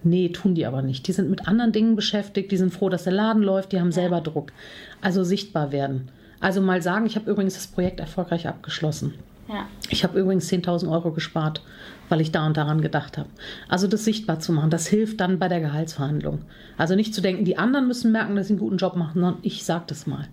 Nee, 0.02 0.30
tun 0.30 0.56
die 0.56 0.66
aber 0.66 0.82
nicht. 0.82 1.06
Die 1.08 1.12
sind 1.12 1.30
mit 1.30 1.46
anderen 1.46 1.74
Dingen 1.74 1.98
beschäftigt, 1.98 2.54
die 2.54 2.58
sind 2.58 2.74
froh, 2.74 2.88
dass 2.88 3.04
der 3.04 3.12
Laden 3.12 3.44
läuft, 3.44 3.74
die 3.74 3.80
haben 3.82 3.88
ja. 3.88 3.92
selber 3.96 4.22
Druck. 4.22 4.54
Also 5.02 5.26
sichtbar 5.26 5.74
werden. 5.74 6.08
Also 6.40 6.62
mal 6.62 6.82
sagen, 6.82 7.06
ich 7.06 7.18
habe 7.18 7.30
übrigens 7.30 7.56
das 7.56 7.68
Projekt 7.68 8.00
erfolgreich 8.00 8.48
abgeschlossen. 8.48 9.16
Ja. 9.50 9.68
Ich 9.90 10.06
habe 10.06 10.18
übrigens 10.18 10.50
10.000 10.50 10.90
Euro 10.90 11.12
gespart, 11.12 11.62
weil 12.08 12.22
ich 12.22 12.32
da 12.32 12.48
und 12.48 12.56
daran 12.56 12.80
gedacht 12.80 13.18
habe. 13.18 13.28
Also 13.68 13.88
das 13.88 14.06
sichtbar 14.06 14.40
zu 14.40 14.54
machen, 14.54 14.70
das 14.70 14.88
hilft 14.88 15.20
dann 15.20 15.38
bei 15.38 15.50
der 15.50 15.60
Gehaltsverhandlung. 15.60 16.44
Also 16.78 16.96
nicht 16.96 17.14
zu 17.14 17.20
denken, 17.20 17.44
die 17.44 17.58
anderen 17.58 17.88
müssen 17.88 18.14
merken, 18.14 18.38
dass 18.38 18.48
sie 18.48 18.54
einen 18.54 18.62
guten 18.62 18.78
Job 18.78 18.96
machen, 18.96 19.16
sondern 19.16 19.40
ich 19.42 19.66
sage 19.66 19.84
das 19.88 20.08
mal. 20.08 20.30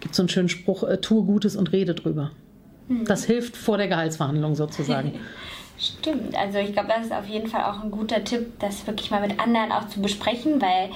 Gibt 0.00 0.14
so 0.14 0.20
einen 0.20 0.28
schönen 0.28 0.50
Spruch, 0.50 0.82
äh, 0.82 0.98
tue 0.98 1.24
Gutes 1.24 1.56
und 1.56 1.72
rede 1.72 1.94
drüber. 1.94 2.32
Mhm. 2.88 3.04
Das 3.04 3.24
hilft 3.24 3.56
vor 3.56 3.78
der 3.78 3.88
Gehaltsverhandlung 3.88 4.54
sozusagen. 4.54 5.18
Stimmt, 5.76 6.36
also 6.36 6.58
ich 6.58 6.72
glaube, 6.72 6.88
das 6.88 7.06
ist 7.06 7.12
auf 7.12 7.26
jeden 7.26 7.48
Fall 7.48 7.64
auch 7.64 7.82
ein 7.82 7.90
guter 7.90 8.22
Tipp, 8.22 8.52
das 8.60 8.86
wirklich 8.86 9.10
mal 9.10 9.20
mit 9.20 9.40
anderen 9.40 9.72
auch 9.72 9.88
zu 9.88 10.00
besprechen, 10.00 10.62
weil 10.62 10.90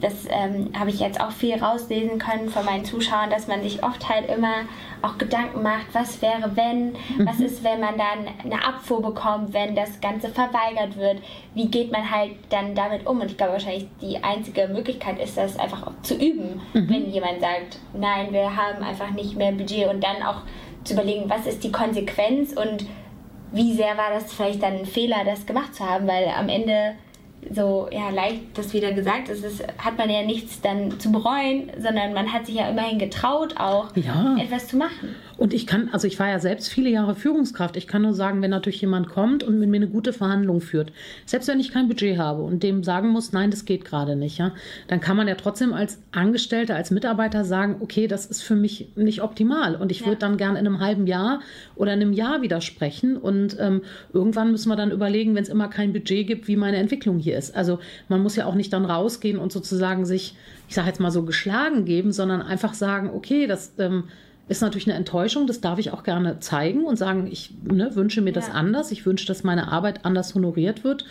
das 0.00 0.26
ähm, 0.28 0.70
habe 0.78 0.90
ich 0.90 1.00
jetzt 1.00 1.20
auch 1.20 1.30
viel 1.30 1.54
rauslesen 1.54 2.18
können 2.18 2.48
von 2.48 2.64
meinen 2.64 2.84
Zuschauern, 2.84 3.30
dass 3.30 3.46
man 3.46 3.62
sich 3.62 3.82
oft 3.82 4.08
halt 4.08 4.28
immer 4.28 4.64
auch 5.02 5.18
Gedanken 5.18 5.62
macht, 5.62 5.86
was 5.92 6.20
wäre 6.22 6.50
wenn, 6.54 6.92
mhm. 6.92 7.26
was 7.26 7.40
ist, 7.40 7.62
wenn 7.64 7.80
man 7.80 7.94
dann 7.96 8.26
eine 8.44 8.64
Abfuhr 8.64 9.02
bekommt, 9.02 9.52
wenn 9.52 9.74
das 9.74 10.00
Ganze 10.00 10.28
verweigert 10.28 10.96
wird, 10.96 11.18
wie 11.54 11.68
geht 11.68 11.92
man 11.92 12.10
halt 12.10 12.32
dann 12.50 12.74
damit 12.74 13.06
um? 13.06 13.20
Und 13.20 13.30
ich 13.30 13.36
glaube 13.36 13.54
wahrscheinlich 13.54 13.86
die 14.00 14.22
einzige 14.22 14.68
Möglichkeit 14.68 15.18
ist, 15.22 15.36
das 15.36 15.58
einfach 15.58 15.90
zu 16.02 16.14
üben, 16.14 16.60
mhm. 16.72 16.88
wenn 16.88 17.10
jemand 17.10 17.40
sagt, 17.40 17.78
nein, 17.94 18.32
wir 18.32 18.54
haben 18.54 18.82
einfach 18.82 19.10
nicht 19.10 19.36
mehr 19.36 19.52
Budget 19.52 19.88
und 19.88 20.02
dann 20.02 20.22
auch 20.22 20.42
zu 20.86 20.94
überlegen, 20.94 21.28
was 21.28 21.46
ist 21.46 21.64
die 21.64 21.72
Konsequenz 21.72 22.52
und 22.52 22.86
wie 23.52 23.74
sehr 23.74 23.96
war 23.96 24.10
das 24.12 24.32
vielleicht 24.32 24.62
dann 24.62 24.78
ein 24.78 24.86
Fehler, 24.86 25.24
das 25.24 25.46
gemacht 25.46 25.74
zu 25.74 25.88
haben, 25.88 26.06
weil 26.06 26.28
am 26.28 26.48
Ende 26.48 26.94
so 27.50 27.88
ja 27.92 28.10
leicht 28.10 28.42
das 28.54 28.72
wieder 28.72 28.92
gesagt 28.92 29.28
ist, 29.28 29.44
ist, 29.44 29.62
hat 29.78 29.98
man 29.98 30.10
ja 30.10 30.22
nichts 30.22 30.60
dann 30.60 30.98
zu 30.98 31.12
bereuen, 31.12 31.70
sondern 31.78 32.12
man 32.12 32.32
hat 32.32 32.46
sich 32.46 32.56
ja 32.56 32.68
immerhin 32.68 32.98
getraut, 32.98 33.56
auch 33.56 33.94
ja. 33.94 34.36
etwas 34.38 34.68
zu 34.68 34.76
machen. 34.76 35.14
Und 35.38 35.52
ich 35.52 35.66
kann, 35.66 35.90
also 35.92 36.06
ich 36.06 36.18
war 36.18 36.28
ja 36.28 36.38
selbst 36.38 36.68
viele 36.68 36.88
Jahre 36.88 37.14
Führungskraft. 37.14 37.76
Ich 37.76 37.86
kann 37.86 38.02
nur 38.02 38.14
sagen, 38.14 38.40
wenn 38.40 38.50
natürlich 38.50 38.80
jemand 38.80 39.08
kommt 39.08 39.44
und 39.44 39.58
mit 39.58 39.68
mir 39.68 39.76
eine 39.76 39.88
gute 39.88 40.12
Verhandlung 40.12 40.60
führt, 40.60 40.92
selbst 41.26 41.48
wenn 41.48 41.60
ich 41.60 41.72
kein 41.72 41.88
Budget 41.88 42.18
habe 42.18 42.42
und 42.42 42.62
dem 42.62 42.82
sagen 42.82 43.10
muss, 43.10 43.32
nein, 43.32 43.50
das 43.50 43.64
geht 43.64 43.84
gerade 43.84 44.16
nicht, 44.16 44.38
ja, 44.38 44.52
dann 44.88 45.00
kann 45.00 45.16
man 45.16 45.28
ja 45.28 45.34
trotzdem 45.34 45.72
als 45.72 46.00
Angestellter, 46.12 46.74
als 46.74 46.90
Mitarbeiter 46.90 47.44
sagen, 47.44 47.76
okay, 47.80 48.06
das 48.06 48.26
ist 48.26 48.42
für 48.42 48.56
mich 48.56 48.88
nicht 48.96 49.22
optimal 49.22 49.76
und 49.76 49.92
ich 49.92 50.00
ja. 50.00 50.06
würde 50.06 50.18
dann 50.18 50.36
gern 50.36 50.56
in 50.56 50.66
einem 50.66 50.80
halben 50.80 51.06
Jahr 51.06 51.40
oder 51.74 51.92
in 51.92 52.00
einem 52.00 52.12
Jahr 52.12 52.42
widersprechen 52.42 53.16
und 53.16 53.56
ähm, 53.60 53.82
irgendwann 54.12 54.50
müssen 54.50 54.68
wir 54.68 54.76
dann 54.76 54.90
überlegen, 54.90 55.34
wenn 55.34 55.42
es 55.42 55.48
immer 55.48 55.68
kein 55.68 55.92
Budget 55.92 56.26
gibt, 56.26 56.48
wie 56.48 56.56
meine 56.56 56.78
Entwicklung 56.78 57.18
hier 57.18 57.36
ist. 57.36 57.54
Also 57.54 57.78
man 58.08 58.22
muss 58.22 58.36
ja 58.36 58.46
auch 58.46 58.54
nicht 58.54 58.72
dann 58.72 58.84
rausgehen 58.84 59.38
und 59.38 59.52
sozusagen 59.52 60.06
sich, 60.06 60.34
ich 60.68 60.74
sage 60.74 60.88
jetzt 60.88 61.00
mal 61.00 61.10
so 61.10 61.24
geschlagen 61.24 61.84
geben, 61.84 62.12
sondern 62.12 62.40
einfach 62.40 62.74
sagen, 62.74 63.10
okay, 63.14 63.46
das 63.46 63.72
ähm, 63.78 64.04
ist 64.48 64.62
natürlich 64.62 64.86
eine 64.86 64.96
Enttäuschung, 64.96 65.46
das 65.46 65.60
darf 65.60 65.78
ich 65.78 65.90
auch 65.90 66.04
gerne 66.04 66.38
zeigen 66.38 66.84
und 66.84 66.96
sagen, 66.96 67.26
ich 67.30 67.54
ne, 67.64 67.94
wünsche 67.96 68.20
mir 68.20 68.30
ja. 68.30 68.34
das 68.34 68.50
anders, 68.50 68.92
ich 68.92 69.04
wünsche, 69.04 69.26
dass 69.26 69.42
meine 69.42 69.72
Arbeit 69.72 70.04
anders 70.04 70.34
honoriert 70.34 70.84
wird 70.84 71.04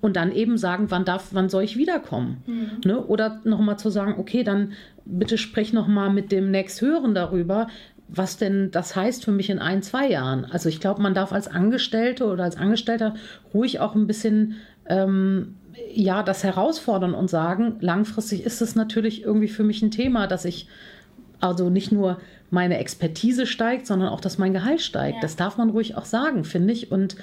und 0.00 0.16
dann 0.16 0.32
eben 0.32 0.58
sagen, 0.58 0.90
wann 0.90 1.04
darf, 1.04 1.28
wann 1.30 1.48
soll 1.48 1.62
ich 1.62 1.76
wiederkommen? 1.76 2.42
Mhm. 2.46 2.70
Ne? 2.84 3.00
Oder 3.06 3.40
nochmal 3.44 3.78
zu 3.78 3.88
sagen, 3.88 4.16
okay, 4.18 4.44
dann 4.44 4.72
bitte 5.04 5.38
sprich 5.38 5.72
nochmal 5.72 6.10
mit 6.10 6.32
dem 6.32 6.50
nächsthöheren 6.50 7.14
darüber, 7.14 7.68
was 8.08 8.36
denn 8.36 8.70
das 8.70 8.94
heißt 8.94 9.24
für 9.24 9.32
mich 9.32 9.48
in 9.48 9.58
ein, 9.58 9.82
zwei 9.82 10.10
Jahren. 10.10 10.44
Also 10.44 10.68
ich 10.68 10.80
glaube, 10.80 11.00
man 11.00 11.14
darf 11.14 11.32
als 11.32 11.48
Angestellte 11.48 12.26
oder 12.26 12.44
als 12.44 12.56
Angestellter 12.56 13.14
ruhig 13.54 13.80
auch 13.80 13.94
ein 13.94 14.06
bisschen 14.06 14.56
ähm, 14.86 15.54
ja, 15.94 16.22
das 16.22 16.44
herausfordern 16.44 17.14
und 17.14 17.30
sagen, 17.30 17.76
langfristig 17.80 18.44
ist 18.44 18.60
es 18.60 18.74
natürlich 18.74 19.22
irgendwie 19.22 19.48
für 19.48 19.64
mich 19.64 19.82
ein 19.82 19.90
Thema, 19.90 20.26
dass 20.26 20.44
ich 20.44 20.68
also 21.42 21.70
nicht 21.70 21.92
nur 21.92 22.18
meine 22.50 22.78
Expertise 22.78 23.46
steigt, 23.46 23.86
sondern 23.86 24.10
auch, 24.10 24.20
dass 24.20 24.38
mein 24.38 24.52
Gehalt 24.52 24.80
steigt. 24.80 25.16
Ja. 25.16 25.20
Das 25.22 25.36
darf 25.36 25.56
man 25.56 25.70
ruhig 25.70 25.96
auch 25.96 26.04
sagen, 26.04 26.44
finde 26.44 26.72
ich. 26.72 26.92
Und 26.92 27.16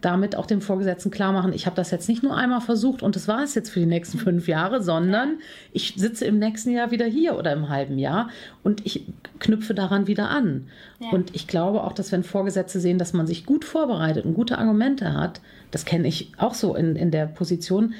damit 0.00 0.36
auch 0.36 0.46
dem 0.46 0.60
Vorgesetzten 0.60 1.10
klar 1.10 1.32
machen, 1.32 1.52
ich 1.52 1.66
habe 1.66 1.74
das 1.74 1.90
jetzt 1.90 2.08
nicht 2.08 2.22
nur 2.22 2.36
einmal 2.36 2.60
versucht 2.60 3.02
und 3.02 3.16
das 3.16 3.28
war 3.28 3.42
es 3.42 3.54
jetzt 3.54 3.70
für 3.70 3.80
die 3.80 3.86
nächsten 3.86 4.18
fünf 4.18 4.46
Jahre, 4.46 4.82
sondern 4.82 5.38
ich 5.72 5.94
sitze 5.96 6.26
im 6.26 6.38
nächsten 6.38 6.70
Jahr 6.70 6.90
wieder 6.90 7.06
hier 7.06 7.36
oder 7.36 7.52
im 7.52 7.70
halben 7.70 7.98
Jahr 7.98 8.28
und 8.62 8.84
ich 8.84 9.06
knüpfe 9.38 9.74
daran 9.74 10.06
wieder 10.06 10.28
an. 10.28 10.68
Ja. 11.00 11.10
Und 11.10 11.34
ich 11.34 11.46
glaube 11.46 11.82
auch, 11.82 11.92
dass 11.92 12.12
wenn 12.12 12.24
Vorgesetzte 12.24 12.78
sehen, 12.78 12.98
dass 12.98 13.14
man 13.14 13.26
sich 13.26 13.46
gut 13.46 13.64
vorbereitet 13.64 14.26
und 14.26 14.34
gute 14.34 14.58
Argumente 14.58 15.14
hat, 15.14 15.40
das 15.70 15.86
kenne 15.86 16.06
ich 16.06 16.30
auch 16.36 16.54
so 16.54 16.76
in, 16.76 16.94
in 16.94 17.10
der 17.10 17.26
Position, 17.26 17.94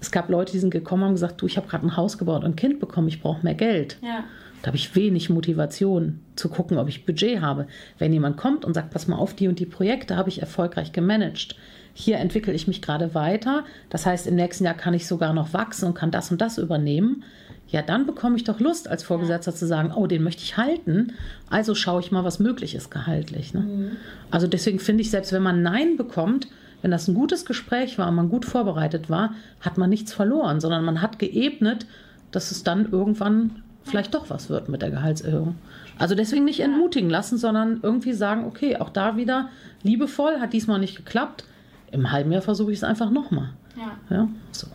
es 0.00 0.10
gab 0.10 0.28
Leute, 0.28 0.52
die 0.52 0.58
sind 0.58 0.70
gekommen 0.70 1.02
und 1.02 1.08
haben 1.08 1.14
gesagt, 1.14 1.40
du, 1.40 1.46
ich 1.46 1.56
habe 1.56 1.66
gerade 1.66 1.86
ein 1.86 1.96
Haus 1.96 2.16
gebaut 2.18 2.44
und 2.44 2.52
ein 2.52 2.56
Kind 2.56 2.78
bekommen, 2.78 3.08
ich 3.08 3.20
brauche 3.20 3.42
mehr 3.42 3.54
Geld. 3.54 3.98
Ja. 4.02 4.24
Da 4.64 4.68
habe 4.68 4.78
ich 4.78 4.96
wenig 4.96 5.28
Motivation 5.28 6.20
zu 6.36 6.48
gucken, 6.48 6.78
ob 6.78 6.88
ich 6.88 7.04
Budget 7.04 7.42
habe. 7.42 7.66
Wenn 7.98 8.14
jemand 8.14 8.38
kommt 8.38 8.64
und 8.64 8.72
sagt, 8.72 8.92
pass 8.92 9.06
mal 9.06 9.16
auf, 9.16 9.34
die 9.34 9.46
und 9.46 9.58
die 9.58 9.66
Projekte 9.66 10.16
habe 10.16 10.30
ich 10.30 10.40
erfolgreich 10.40 10.92
gemanagt. 10.92 11.54
Hier 11.92 12.16
entwickle 12.16 12.54
ich 12.54 12.66
mich 12.66 12.80
gerade 12.80 13.14
weiter. 13.14 13.64
Das 13.90 14.06
heißt, 14.06 14.26
im 14.26 14.36
nächsten 14.36 14.64
Jahr 14.64 14.72
kann 14.72 14.94
ich 14.94 15.06
sogar 15.06 15.34
noch 15.34 15.52
wachsen 15.52 15.84
und 15.84 15.92
kann 15.92 16.10
das 16.10 16.30
und 16.30 16.40
das 16.40 16.56
übernehmen. 16.56 17.24
Ja, 17.68 17.82
dann 17.82 18.06
bekomme 18.06 18.36
ich 18.36 18.44
doch 18.44 18.58
Lust 18.58 18.88
als 18.88 19.02
Vorgesetzter 19.02 19.54
zu 19.54 19.66
sagen, 19.66 19.92
oh, 19.94 20.06
den 20.06 20.22
möchte 20.22 20.42
ich 20.42 20.56
halten. 20.56 21.12
Also 21.50 21.74
schaue 21.74 22.00
ich 22.00 22.10
mal, 22.10 22.24
was 22.24 22.38
möglich 22.38 22.74
ist 22.74 22.90
gehaltlich. 22.90 23.52
Ne? 23.52 23.60
Mhm. 23.60 23.90
Also 24.30 24.46
deswegen 24.46 24.78
finde 24.78 25.02
ich, 25.02 25.10
selbst 25.10 25.34
wenn 25.34 25.42
man 25.42 25.60
Nein 25.60 25.98
bekommt, 25.98 26.48
wenn 26.80 26.90
das 26.90 27.06
ein 27.06 27.14
gutes 27.14 27.44
Gespräch 27.44 27.98
war 27.98 28.08
und 28.08 28.14
man 28.14 28.30
gut 28.30 28.46
vorbereitet 28.46 29.10
war, 29.10 29.34
hat 29.60 29.76
man 29.76 29.90
nichts 29.90 30.14
verloren, 30.14 30.58
sondern 30.58 30.86
man 30.86 31.02
hat 31.02 31.18
geebnet, 31.18 31.84
dass 32.30 32.50
es 32.50 32.64
dann 32.64 32.90
irgendwann 32.90 33.62
vielleicht 33.84 34.14
doch 34.14 34.30
was 34.30 34.48
wird 34.48 34.68
mit 34.68 34.82
der 34.82 34.90
Gehaltserhöhung. 34.90 35.56
Also 35.98 36.14
deswegen 36.14 36.44
nicht 36.44 36.60
entmutigen 36.60 37.10
lassen, 37.10 37.38
sondern 37.38 37.80
irgendwie 37.82 38.12
sagen, 38.12 38.44
okay, 38.44 38.76
auch 38.76 38.90
da 38.90 39.16
wieder 39.16 39.48
liebevoll, 39.82 40.40
hat 40.40 40.52
diesmal 40.52 40.80
nicht 40.80 40.96
geklappt. 40.96 41.44
Im 41.92 42.10
halben 42.10 42.32
Jahr 42.32 42.42
versuche 42.42 42.72
ich 42.72 42.78
es 42.78 42.84
einfach 42.84 43.10
nochmal. 43.10 43.50
Ja. 43.76 44.16
ja. 44.16 44.28
So. 44.50 44.66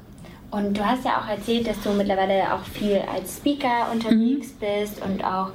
Und 0.51 0.77
du 0.77 0.85
hast 0.85 1.05
ja 1.05 1.21
auch 1.21 1.27
erzählt, 1.27 1.67
dass 1.67 1.81
du 1.81 1.91
mittlerweile 1.91 2.53
auch 2.53 2.63
viel 2.63 3.01
als 3.13 3.37
Speaker 3.37 3.91
unterwegs 3.91 4.53
mhm. 4.53 4.59
bist 4.59 5.01
und 5.03 5.23
auch 5.23 5.51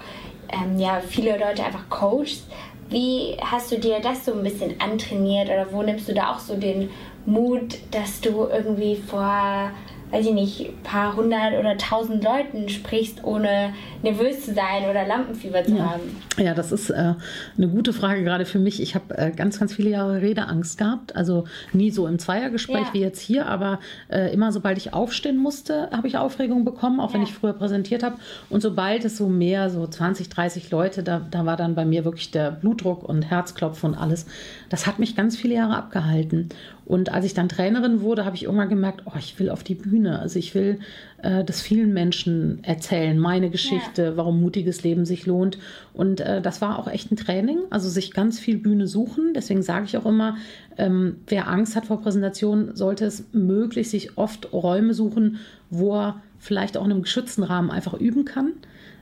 ähm, 0.52 0.78
ja, 0.78 1.00
viele 1.00 1.32
Leute 1.38 1.64
einfach 1.64 1.88
coachst. 1.88 2.44
Wie 2.90 3.36
hast 3.40 3.72
du 3.72 3.78
dir 3.78 4.00
das 4.00 4.24
so 4.24 4.34
ein 4.34 4.42
bisschen 4.42 4.80
antrainiert 4.80 5.48
oder 5.48 5.72
wo 5.72 5.82
nimmst 5.82 6.08
du 6.08 6.14
da 6.14 6.30
auch 6.30 6.38
so 6.38 6.56
den 6.56 6.90
Mut, 7.26 7.78
dass 7.90 8.20
du 8.20 8.46
irgendwie 8.52 8.96
vor 8.96 9.70
weiß 10.14 10.26
ich 10.26 10.32
nicht, 10.32 10.60
ein 10.60 10.82
paar 10.84 11.16
hundert 11.16 11.58
oder 11.58 11.76
tausend 11.76 12.22
Leuten 12.22 12.68
sprichst, 12.68 13.24
ohne 13.24 13.74
nervös 14.02 14.44
zu 14.44 14.54
sein 14.54 14.88
oder 14.88 15.04
Lampenfieber 15.04 15.64
zu 15.64 15.74
ja. 15.76 15.90
haben? 15.90 16.02
Ja, 16.38 16.54
das 16.54 16.70
ist 16.70 16.90
äh, 16.90 17.14
eine 17.56 17.68
gute 17.68 17.92
Frage 17.92 18.22
gerade 18.22 18.46
für 18.46 18.60
mich. 18.60 18.80
Ich 18.80 18.94
habe 18.94 19.18
äh, 19.18 19.32
ganz, 19.32 19.58
ganz 19.58 19.74
viele 19.74 19.90
Jahre 19.90 20.22
Redeangst 20.22 20.78
gehabt. 20.78 21.16
Also 21.16 21.46
nie 21.72 21.90
so 21.90 22.06
im 22.06 22.20
Zweiergespräch 22.20 22.86
ja. 22.86 22.92
wie 22.92 23.00
jetzt 23.00 23.20
hier, 23.20 23.46
aber 23.46 23.80
äh, 24.08 24.32
immer 24.32 24.52
sobald 24.52 24.78
ich 24.78 24.92
aufstehen 24.92 25.36
musste, 25.36 25.90
habe 25.90 26.06
ich 26.06 26.16
Aufregung 26.16 26.64
bekommen, 26.64 27.00
auch 27.00 27.10
ja. 27.10 27.14
wenn 27.14 27.22
ich 27.22 27.34
früher 27.34 27.52
präsentiert 27.52 28.04
habe. 28.04 28.16
Und 28.50 28.60
sobald 28.60 29.04
es 29.04 29.16
so 29.16 29.28
mehr, 29.28 29.68
so 29.68 29.84
20, 29.84 30.28
30 30.28 30.70
Leute, 30.70 31.02
da, 31.02 31.22
da 31.28 31.44
war 31.44 31.56
dann 31.56 31.74
bei 31.74 31.84
mir 31.84 32.04
wirklich 32.04 32.30
der 32.30 32.52
Blutdruck 32.52 33.02
und 33.02 33.22
Herzklopfen 33.22 33.90
und 33.90 33.98
alles. 33.98 34.26
Das 34.68 34.86
hat 34.86 35.00
mich 35.00 35.16
ganz 35.16 35.36
viele 35.36 35.54
Jahre 35.54 35.76
abgehalten. 35.76 36.50
Und 36.86 37.10
als 37.10 37.24
ich 37.24 37.32
dann 37.32 37.48
Trainerin 37.48 38.02
wurde, 38.02 38.24
habe 38.24 38.36
ich 38.36 38.44
irgendwann 38.44 38.68
gemerkt, 38.68 39.02
oh, 39.06 39.16
ich 39.18 39.38
will 39.38 39.48
auf 39.48 39.64
die 39.64 39.74
Bühne. 39.74 40.18
Also 40.18 40.38
ich 40.38 40.54
will 40.54 40.78
äh, 41.22 41.42
das 41.42 41.62
vielen 41.62 41.94
Menschen 41.94 42.62
erzählen, 42.62 43.18
meine 43.18 43.48
Geschichte, 43.48 44.02
ja. 44.02 44.16
warum 44.16 44.40
mutiges 44.40 44.82
Leben 44.82 45.06
sich 45.06 45.24
lohnt. 45.24 45.58
Und 45.94 46.20
äh, 46.20 46.42
das 46.42 46.60
war 46.60 46.78
auch 46.78 46.88
echt 46.88 47.10
ein 47.10 47.16
Training, 47.16 47.58
also 47.70 47.88
sich 47.88 48.12
ganz 48.12 48.38
viel 48.38 48.58
Bühne 48.58 48.86
suchen. 48.86 49.32
Deswegen 49.34 49.62
sage 49.62 49.86
ich 49.86 49.96
auch 49.96 50.06
immer, 50.06 50.36
ähm, 50.76 51.16
wer 51.26 51.48
Angst 51.48 51.74
hat 51.74 51.86
vor 51.86 52.02
Präsentation, 52.02 52.74
sollte 52.76 53.06
es 53.06 53.24
möglich 53.32 53.88
sich 53.88 54.18
oft 54.18 54.52
Räume 54.52 54.92
suchen, 54.92 55.38
wo 55.70 55.96
er 55.96 56.22
vielleicht 56.38 56.76
auch 56.76 56.84
in 56.84 56.92
einem 56.92 57.02
geschützten 57.02 57.42
Rahmen 57.42 57.70
einfach 57.70 57.94
üben 57.94 58.26
kann. 58.26 58.52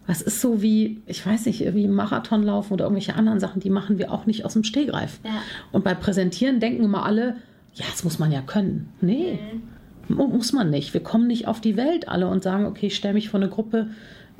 Was 0.06 0.20
ist 0.20 0.40
so 0.40 0.62
wie, 0.62 1.00
ich 1.06 1.24
weiß 1.24 1.46
nicht, 1.46 1.74
wie 1.74 1.86
Marathonlaufen 1.86 2.74
oder 2.74 2.84
irgendwelche 2.84 3.14
anderen 3.14 3.40
Sachen, 3.40 3.60
die 3.60 3.70
machen 3.70 3.98
wir 3.98 4.12
auch 4.12 4.26
nicht 4.26 4.44
aus 4.44 4.52
dem 4.52 4.64
Stehgreif. 4.64 5.20
Ja. 5.24 5.42
Und 5.70 5.84
bei 5.84 5.94
Präsentieren 5.94 6.58
denken 6.60 6.84
immer 6.84 7.04
alle, 7.04 7.36
ja, 7.74 7.84
das 7.90 8.04
muss 8.04 8.18
man 8.18 8.32
ja 8.32 8.42
können. 8.42 8.92
Nee, 9.00 9.38
mhm. 10.08 10.16
muss 10.16 10.52
man 10.52 10.70
nicht. 10.70 10.92
Wir 10.94 11.02
kommen 11.02 11.26
nicht 11.26 11.48
auf 11.48 11.60
die 11.60 11.76
Welt 11.76 12.08
alle 12.08 12.28
und 12.28 12.42
sagen, 12.42 12.66
okay, 12.66 12.86
ich 12.86 12.96
stelle 12.96 13.14
mich 13.14 13.30
vor 13.30 13.40
eine 13.40 13.48
Gruppe 13.48 13.90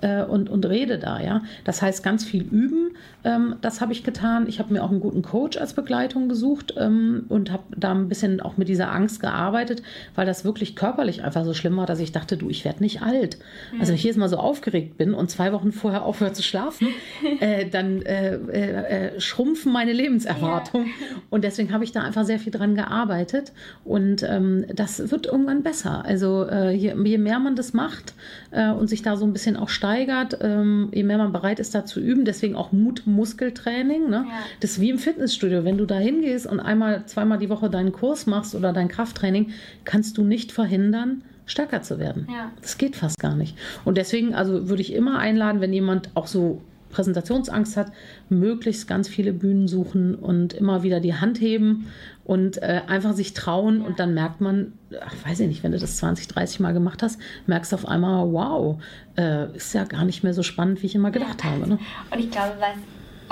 äh, 0.02 0.22
und, 0.22 0.50
und 0.50 0.66
rede 0.66 0.98
da, 0.98 1.20
ja. 1.20 1.42
Das 1.64 1.80
heißt, 1.80 2.02
ganz 2.02 2.24
viel 2.24 2.42
üben, 2.42 2.90
ähm, 3.24 3.56
das 3.60 3.80
habe 3.80 3.92
ich 3.92 4.04
getan. 4.04 4.46
Ich 4.48 4.58
habe 4.58 4.72
mir 4.72 4.82
auch 4.82 4.90
einen 4.90 5.00
guten 5.00 5.22
Coach 5.22 5.56
als 5.56 5.74
Begleitung 5.74 6.28
gesucht 6.28 6.74
ähm, 6.76 7.24
und 7.28 7.50
habe 7.50 7.62
da 7.76 7.92
ein 7.92 8.08
bisschen 8.08 8.40
auch 8.40 8.56
mit 8.56 8.68
dieser 8.68 8.92
Angst 8.92 9.20
gearbeitet, 9.20 9.82
weil 10.14 10.26
das 10.26 10.44
wirklich 10.44 10.76
körperlich 10.76 11.22
einfach 11.22 11.44
so 11.44 11.54
schlimm 11.54 11.76
war, 11.76 11.86
dass 11.86 12.00
ich 12.00 12.12
dachte, 12.12 12.36
du, 12.36 12.50
ich 12.50 12.64
werde 12.64 12.82
nicht 12.82 13.02
alt. 13.02 13.38
Mhm. 13.72 13.80
Also 13.80 13.90
wenn 13.90 13.96
ich 13.96 14.04
jetzt 14.04 14.16
mal 14.16 14.28
so 14.28 14.36
aufgeregt 14.36 14.98
bin 14.98 15.14
und 15.14 15.30
zwei 15.30 15.52
Wochen 15.52 15.72
vorher 15.72 16.02
aufhöre 16.04 16.32
zu 16.32 16.42
schlafen, 16.42 16.88
äh, 17.40 17.66
dann 17.66 18.02
äh, 18.02 18.34
äh, 18.34 19.14
äh, 19.14 19.20
schrumpfen 19.20 19.72
meine 19.72 19.92
Lebenserwartungen. 19.92 20.86
Ja. 20.86 20.92
Und 21.30 21.44
deswegen 21.44 21.72
habe 21.72 21.84
ich 21.84 21.92
da 21.92 22.02
einfach 22.02 22.24
sehr 22.24 22.38
viel 22.38 22.52
dran 22.52 22.74
gearbeitet 22.74 23.52
und 23.84 24.22
ähm, 24.22 24.66
das 24.74 25.10
wird 25.10 25.26
irgendwann 25.26 25.62
besser. 25.62 26.04
Also 26.04 26.46
äh, 26.46 26.70
je, 26.72 26.94
je, 27.04 27.18
mehr 27.18 27.38
man 27.38 27.56
das 27.56 27.72
macht 27.72 28.14
äh, 28.52 28.70
und 28.70 28.88
sich 28.88 29.02
da 29.02 29.16
so 29.16 29.24
ein 29.24 29.32
bisschen 29.32 29.56
auch 29.56 29.68
steigert, 29.68 30.38
ähm, 30.40 30.90
je 30.92 31.02
mehr 31.02 31.18
man 31.18 31.32
bereit 31.32 31.58
ist, 31.58 31.74
da 31.74 31.84
zu 31.84 32.00
üben, 32.00 32.24
deswegen 32.24 32.54
auch 32.54 32.72
Mut 32.72 33.02
Muskeltraining. 33.06 34.08
Ne? 34.08 34.26
Ja. 34.28 34.38
Das 34.60 34.72
ist 34.72 34.80
wie 34.80 34.90
im 34.90 34.98
Fitnessstudio. 34.98 35.64
Wenn 35.64 35.78
du 35.78 35.86
da 35.86 35.98
hingehst 35.98 36.46
und 36.46 36.60
einmal, 36.60 37.04
zweimal 37.06 37.38
die 37.38 37.48
Woche 37.48 37.70
deinen 37.70 37.92
Kurs 37.92 38.26
machst 38.26 38.54
oder 38.54 38.72
dein 38.72 38.88
Krafttraining, 38.88 39.50
kannst 39.84 40.18
du 40.18 40.22
nicht 40.22 40.52
verhindern, 40.52 41.22
stärker 41.46 41.82
zu 41.82 41.98
werden. 41.98 42.28
Ja. 42.30 42.52
Das 42.60 42.78
geht 42.78 42.96
fast 42.96 43.18
gar 43.18 43.34
nicht. 43.34 43.56
Und 43.84 43.98
deswegen, 43.98 44.34
also 44.34 44.68
würde 44.68 44.82
ich 44.82 44.92
immer 44.92 45.18
einladen, 45.18 45.60
wenn 45.60 45.72
jemand 45.72 46.10
auch 46.14 46.26
so 46.26 46.60
Präsentationsangst 46.92 47.76
hat, 47.76 47.92
möglichst 48.28 48.86
ganz 48.86 49.08
viele 49.08 49.32
Bühnen 49.32 49.66
suchen 49.66 50.14
und 50.14 50.52
immer 50.52 50.82
wieder 50.84 51.00
die 51.00 51.14
Hand 51.14 51.40
heben 51.40 51.88
und 52.24 52.62
äh, 52.62 52.82
einfach 52.86 53.14
sich 53.14 53.34
trauen 53.34 53.82
und 53.82 53.98
dann 53.98 54.14
merkt 54.14 54.40
man, 54.40 54.74
ach, 55.04 55.14
weiß 55.26 55.40
ich 55.40 55.48
nicht, 55.48 55.64
wenn 55.64 55.72
du 55.72 55.78
das 55.78 55.96
20, 55.96 56.28
30 56.28 56.60
Mal 56.60 56.72
gemacht 56.72 57.02
hast, 57.02 57.18
merkst 57.46 57.72
du 57.72 57.76
auf 57.76 57.86
einmal, 57.86 58.32
wow, 58.32 58.80
äh, 59.16 59.54
ist 59.56 59.74
ja 59.74 59.84
gar 59.84 60.04
nicht 60.04 60.22
mehr 60.22 60.34
so 60.34 60.44
spannend, 60.44 60.82
wie 60.82 60.86
ich 60.86 60.94
immer 60.94 61.10
gedacht 61.10 61.42
ja. 61.42 61.50
habe. 61.50 61.68
Ne? 61.68 61.78
Und 62.10 62.20
ich 62.20 62.30
glaube, 62.30 62.54
was 62.60 62.76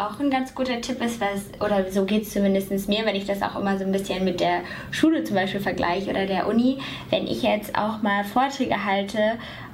auch 0.01 0.18
ein 0.18 0.31
ganz 0.31 0.55
guter 0.55 0.81
Tipp 0.81 1.03
ist, 1.03 1.20
was, 1.20 1.61
oder 1.61 1.90
so 1.90 2.05
geht 2.05 2.23
es 2.23 2.31
zumindest 2.31 2.88
mir, 2.88 3.05
wenn 3.05 3.16
ich 3.16 3.27
das 3.27 3.42
auch 3.42 3.61
immer 3.61 3.77
so 3.79 3.85
ein 3.85 3.92
bisschen 3.92 4.25
mit 4.25 4.40
der 4.40 4.61
Schule 4.90 5.25
zum 5.25 5.37
Beispiel 5.37 5.61
vergleiche 5.61 6.11
oder 6.11 6.27
der 6.27 6.49
Uni, 6.49 6.79
wenn 7.11 7.27
ich 7.27 7.42
jetzt 7.42 7.77
auch 7.77 8.01
mal 8.03 8.25
Vorträge 8.25 8.85
halte, 8.85 9.18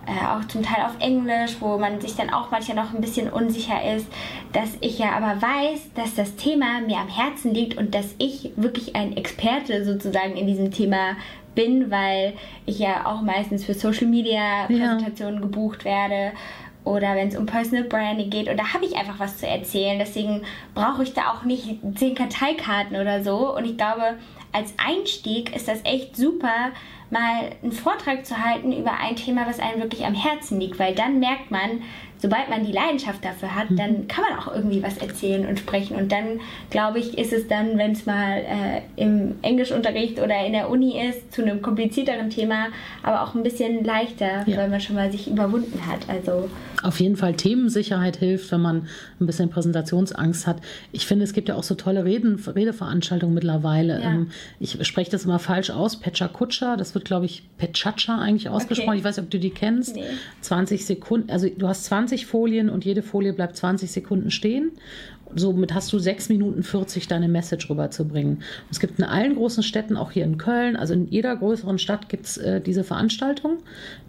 äh, 0.06 0.26
auch 0.26 0.46
zum 0.46 0.62
Teil 0.62 0.84
auf 0.84 0.96
Englisch, 1.00 1.56
wo 1.60 1.78
man 1.78 2.00
sich 2.00 2.14
dann 2.14 2.30
auch 2.30 2.50
manchmal 2.50 2.76
noch 2.76 2.94
ein 2.94 3.00
bisschen 3.00 3.28
unsicher 3.28 3.94
ist, 3.94 4.06
dass 4.52 4.76
ich 4.80 4.98
ja 4.98 5.10
aber 5.10 5.42
weiß, 5.42 5.92
dass 5.94 6.14
das 6.14 6.36
Thema 6.36 6.80
mir 6.80 6.98
am 6.98 7.08
Herzen 7.08 7.52
liegt 7.52 7.76
und 7.76 7.94
dass 7.94 8.14
ich 8.18 8.52
wirklich 8.56 8.94
ein 8.94 9.16
Experte 9.16 9.84
sozusagen 9.84 10.36
in 10.36 10.46
diesem 10.46 10.70
Thema 10.70 11.16
bin, 11.54 11.90
weil 11.90 12.34
ich 12.66 12.78
ja 12.78 13.06
auch 13.06 13.22
meistens 13.22 13.64
für 13.64 13.74
Social 13.74 14.06
Media 14.06 14.66
Präsentationen 14.66 15.36
ja. 15.36 15.40
gebucht 15.40 15.84
werde 15.84 16.32
oder 16.84 17.16
wenn 17.16 17.28
es 17.28 17.36
um 17.36 17.46
Personal 17.46 17.84
Branding 17.84 18.30
geht. 18.30 18.48
Und 18.48 18.58
da 18.58 18.72
habe 18.72 18.84
ich 18.84 18.96
einfach 18.96 19.18
was 19.18 19.38
zu 19.38 19.46
erzählen. 19.46 19.98
Deswegen 19.98 20.42
brauche 20.72 21.02
ich 21.02 21.14
da 21.14 21.32
auch 21.32 21.42
nicht 21.42 21.80
zehn 21.96 22.14
Karteikarten 22.14 22.96
oder 22.96 23.24
so. 23.24 23.56
Und 23.56 23.64
ich 23.64 23.76
glaube, 23.76 24.14
als 24.56 24.72
Einstieg 24.78 25.54
ist 25.54 25.68
das 25.68 25.80
echt 25.84 26.16
super, 26.16 26.70
mal 27.10 27.50
einen 27.62 27.72
Vortrag 27.72 28.24
zu 28.24 28.42
halten 28.42 28.72
über 28.72 28.92
ein 28.98 29.16
Thema, 29.16 29.46
was 29.46 29.60
einem 29.60 29.82
wirklich 29.82 30.04
am 30.06 30.14
Herzen 30.14 30.58
liegt, 30.58 30.78
weil 30.78 30.94
dann 30.94 31.20
merkt 31.20 31.50
man, 31.50 31.82
sobald 32.18 32.48
man 32.48 32.64
die 32.64 32.72
Leidenschaft 32.72 33.22
dafür 33.22 33.54
hat, 33.54 33.70
mhm. 33.70 33.76
dann 33.76 34.08
kann 34.08 34.24
man 34.28 34.38
auch 34.38 34.52
irgendwie 34.52 34.82
was 34.82 34.96
erzählen 34.98 35.46
und 35.46 35.58
sprechen. 35.58 35.96
Und 35.96 36.10
dann, 36.10 36.40
glaube 36.70 36.98
ich, 36.98 37.18
ist 37.18 37.32
es 37.32 37.46
dann, 37.46 37.76
wenn 37.76 37.92
es 37.92 38.06
mal 38.06 38.38
äh, 38.38 38.80
im 38.96 39.36
Englischunterricht 39.42 40.20
oder 40.20 40.44
in 40.44 40.54
der 40.54 40.70
Uni 40.70 40.98
ist, 40.98 41.32
zu 41.32 41.42
einem 41.42 41.60
komplizierteren 41.60 42.30
Thema, 42.30 42.68
aber 43.02 43.22
auch 43.22 43.34
ein 43.34 43.42
bisschen 43.42 43.84
leichter, 43.84 44.44
ja. 44.46 44.56
weil 44.56 44.68
man 44.68 44.80
schon 44.80 44.96
mal 44.96 45.12
sich 45.12 45.30
überwunden 45.30 45.86
hat. 45.86 46.08
Also 46.08 46.48
auf 46.86 47.00
jeden 47.00 47.16
Fall 47.16 47.34
Themensicherheit 47.34 48.16
hilft, 48.16 48.52
wenn 48.52 48.60
man 48.60 48.88
ein 49.20 49.26
bisschen 49.26 49.50
Präsentationsangst 49.50 50.46
hat. 50.46 50.58
Ich 50.92 51.06
finde, 51.06 51.24
es 51.24 51.32
gibt 51.32 51.48
ja 51.48 51.56
auch 51.56 51.62
so 51.62 51.74
tolle 51.74 52.04
Reden, 52.04 52.36
Redeveranstaltungen 52.36 53.34
mittlerweile. 53.34 54.00
Ja. 54.00 54.12
Ähm, 54.12 54.30
ich 54.60 54.78
spreche 54.86 55.10
das 55.10 55.24
immer 55.24 55.38
falsch 55.38 55.70
aus. 55.70 55.98
Pecha 55.98 56.28
Kutscher, 56.28 56.76
das 56.76 56.94
wird, 56.94 57.04
glaube 57.04 57.26
ich, 57.26 57.42
Pechacha 57.58 58.18
eigentlich 58.18 58.48
ausgesprochen. 58.48 58.90
Okay. 58.90 58.98
Ich 58.98 59.04
weiß 59.04 59.16
nicht, 59.16 59.24
ob 59.24 59.30
du 59.30 59.38
die 59.38 59.50
kennst. 59.50 59.96
Nee. 59.96 60.04
20 60.40 60.86
Sekunden, 60.86 61.30
also 61.30 61.48
du 61.48 61.66
hast 61.66 61.84
20 61.86 62.26
Folien 62.26 62.70
und 62.70 62.84
jede 62.84 63.02
Folie 63.02 63.32
bleibt 63.32 63.56
20 63.56 63.90
Sekunden 63.90 64.30
stehen. 64.30 64.72
Somit 65.34 65.74
hast 65.74 65.92
du 65.92 65.98
sechs 65.98 66.28
Minuten 66.28 66.62
40 66.62 67.08
deine 67.08 67.28
Message 67.28 67.68
rüberzubringen. 67.68 68.42
Es 68.70 68.80
gibt 68.80 68.98
in 68.98 69.04
allen 69.04 69.34
großen 69.34 69.62
Städten, 69.62 69.96
auch 69.96 70.10
hier 70.10 70.24
in 70.24 70.38
Köln, 70.38 70.76
also 70.76 70.94
in 70.94 71.08
jeder 71.08 71.34
größeren 71.36 71.78
Stadt 71.78 72.08
gibt 72.08 72.26
es 72.26 72.36
äh, 72.36 72.60
diese 72.60 72.84
Veranstaltungen. 72.84 73.58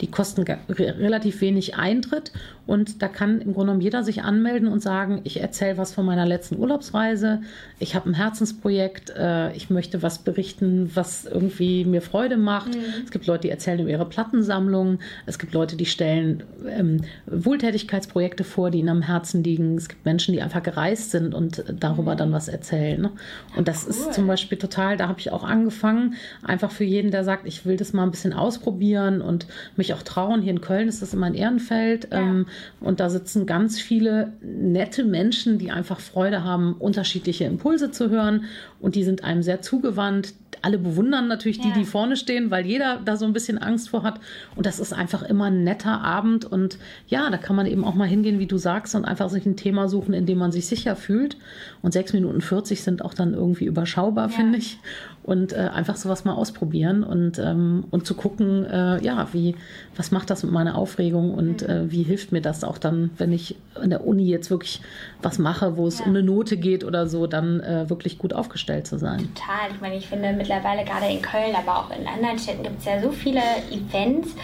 Die 0.02 0.08
kosten 0.08 0.44
relativ 0.70 1.42
wenig 1.42 1.76
Eintritt 1.76 2.32
und 2.66 3.02
da 3.02 3.08
kann 3.08 3.42
im 3.42 3.54
Grunde 3.54 3.68
genommen 3.68 3.82
jeder 3.82 4.04
sich 4.04 4.24
anmelden 4.24 4.68
und 4.68 4.82
sagen, 4.82 5.22
ich 5.24 5.40
erzähle 5.40 5.78
was 5.78 5.94
von 5.94 6.06
meiner 6.06 6.26
letzten 6.26 6.58
Urlaubsreise, 6.58 7.42
ich 7.80 7.96
habe 7.96 8.10
ein 8.10 8.14
Herzensprojekt, 8.14 9.12
äh, 9.12 9.54
ich 9.56 9.70
möchte 9.70 10.04
was 10.04 10.20
berichten, 10.20 10.92
was 10.94 11.26
irgendwie 11.26 11.86
mir 11.86 12.02
Freude 12.02 12.38
macht. 12.38 12.76
Mhm. 12.76 12.82
Es 13.04 13.12
gibt 13.12 13.26
Leute, 13.26 13.44
die 13.44 13.50
erzählen 13.50 13.80
über 13.80 13.90
ihre 13.90 14.06
Plattensammlung. 14.06 15.00
Es 15.26 15.40
gibt 15.40 15.54
Leute, 15.54 15.76
die 15.76 15.86
stellen 15.86 16.44
ähm, 16.70 17.02
Wohltätigkeitsprojekte 17.26 18.44
vor, 18.44 18.70
die 18.72 18.80
ihnen 18.80 18.90
am 18.90 19.02
Herzen 19.02 19.44
liegen. 19.44 19.78
Es 19.78 19.90
gibt 19.90 20.06
Menschen, 20.06 20.34
die 20.34 20.42
einfach 20.42 20.64
gereist 20.64 21.07
sind 21.12 21.34
und 21.34 21.64
darüber 21.80 22.16
dann 22.16 22.32
was 22.32 22.48
erzählen. 22.48 23.02
Ne? 23.02 23.12
Und 23.56 23.68
das 23.68 23.84
cool. 23.84 23.90
ist 23.92 24.14
zum 24.14 24.28
Beispiel 24.28 24.58
total, 24.58 24.98
da 24.98 25.08
habe 25.08 25.20
ich 25.20 25.32
auch 25.32 25.44
angefangen, 25.44 26.16
einfach 26.44 26.72
für 26.72 26.84
jeden, 26.84 27.12
der 27.12 27.24
sagt, 27.24 27.48
ich 27.48 27.66
will 27.66 27.78
das 27.78 27.94
mal 27.94 28.04
ein 28.04 28.12
bisschen 28.12 28.34
ausprobieren 28.34 29.22
und 29.22 29.48
mich 29.76 29.94
auch 29.94 30.04
trauen. 30.04 30.42
Hier 30.42 30.52
in 30.52 30.62
Köln 30.62 30.88
ist 30.88 31.02
das 31.02 31.14
immer 31.14 31.28
ein 31.28 31.34
Ehrenfeld. 31.34 32.10
Ja. 32.12 32.20
Ähm, 32.20 32.48
und 32.80 33.00
da 33.00 33.10
sitzen 33.10 33.46
ganz 33.46 33.80
viele 33.80 34.34
nette 34.42 35.04
Menschen, 35.04 35.58
die 35.58 35.72
einfach 35.72 36.00
Freude 36.00 36.44
haben, 36.44 36.74
unterschiedliche 36.74 37.46
Impulse 37.46 37.92
zu 37.92 38.10
hören. 38.10 38.46
Und 38.80 38.96
die 38.96 39.04
sind 39.04 39.24
einem 39.24 39.44
sehr 39.44 39.62
zugewandt 39.62 40.34
alle 40.62 40.78
bewundern 40.78 41.28
natürlich 41.28 41.60
die, 41.60 41.70
ja. 41.70 41.74
die 41.74 41.86
vorne 41.86 42.16
stehen, 42.16 42.52
weil 42.52 42.66
jeder 42.66 43.00
da 43.04 43.16
so 43.16 43.26
ein 43.26 43.34
bisschen 43.34 43.58
Angst 43.58 43.90
vor 43.90 44.04
hat. 44.04 44.20
Und 44.56 44.66
das 44.66 44.80
ist 44.80 44.94
einfach 44.94 45.24
immer 45.24 45.46
ein 45.46 45.64
netter 45.64 46.02
Abend. 46.02 46.46
Und 46.46 46.78
ja, 47.08 47.30
da 47.30 47.38
kann 47.38 47.56
man 47.56 47.66
eben 47.66 47.84
auch 47.84 47.96
mal 47.96 48.08
hingehen, 48.08 48.40
wie 48.40 48.48
du 48.48 48.58
sagst, 48.58 48.96
und 48.96 49.06
einfach 49.06 49.30
sich 49.30 49.46
ein 49.46 49.56
Thema 49.56 49.90
suchen, 49.90 50.14
in 50.14 50.26
dem 50.26 50.38
man 50.38 50.52
sich 50.52 50.68
sicher 50.68 50.96
fühlt. 50.96 51.38
Und 51.82 51.94
6 51.94 52.14
Minuten 52.14 52.42
40 52.42 52.84
sind 52.84 53.04
auch 53.04 53.14
dann 53.14 53.34
irgendwie 53.34 53.66
überschaubar, 53.66 54.30
ja. 54.30 54.36
finde 54.36 54.58
ich 54.58 54.80
und 55.28 55.52
äh, 55.52 55.58
einfach 55.58 55.98
sowas 55.98 56.24
mal 56.24 56.36
ausprobieren 56.36 57.04
und, 57.04 57.38
ähm, 57.38 57.84
und 57.92 58.08
zu 58.08 58.16
gucken, 58.16 58.64
äh, 58.64 59.04
ja, 59.04 59.28
wie, 59.34 59.56
was 59.94 60.10
macht 60.10 60.30
das 60.30 60.42
mit 60.44 60.54
meiner 60.54 60.78
Aufregung 60.78 61.34
und 61.34 61.64
mhm. 61.64 61.70
äh, 61.70 61.92
wie 61.92 62.04
hilft 62.04 62.32
mir 62.32 62.40
das 62.40 62.64
auch 62.64 62.78
dann, 62.78 63.10
wenn 63.18 63.34
ich 63.34 63.58
in 63.84 63.90
der 63.90 64.08
Uni 64.08 64.26
jetzt 64.26 64.50
wirklich 64.50 64.82
was 65.22 65.38
mache, 65.38 65.76
wo 65.76 65.86
es 65.86 66.00
ja. 66.00 66.06
um 66.06 66.12
eine 66.12 66.24
Note 66.24 66.56
geht 66.56 66.86
oder 66.86 67.08
so, 67.08 67.28
dann 67.28 67.60
äh, 67.60 67.90
wirklich 67.90 68.20
gut 68.20 68.32
aufgestellt 68.32 68.88
zu 68.88 68.98
sein. 68.98 69.18
Total. 69.36 69.70
Ich 69.76 69.82
meine, 69.82 69.98
ich 69.98 70.08
finde 70.08 70.32
mittlerweile 70.48 70.86
gerade 70.86 71.08
in 71.08 71.22
Köln, 71.22 71.56
aber 71.56 71.80
auch 71.80 71.90
in 71.98 72.08
anderen 72.08 72.40
Städten 72.40 72.64
gibt 72.64 72.80
es 72.80 72.86
ja 72.86 73.02
so 73.02 73.12
viele 73.12 73.42
Events, 73.72 74.36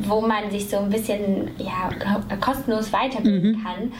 wo 0.00 0.20
man 0.20 0.50
sich 0.50 0.68
so 0.68 0.78
ein 0.78 0.90
bisschen 0.90 1.50
ja, 1.58 1.90
kostenlos 2.40 2.92
weiterbilden 2.92 3.52
mhm. 3.52 3.62
kann. 3.62 3.92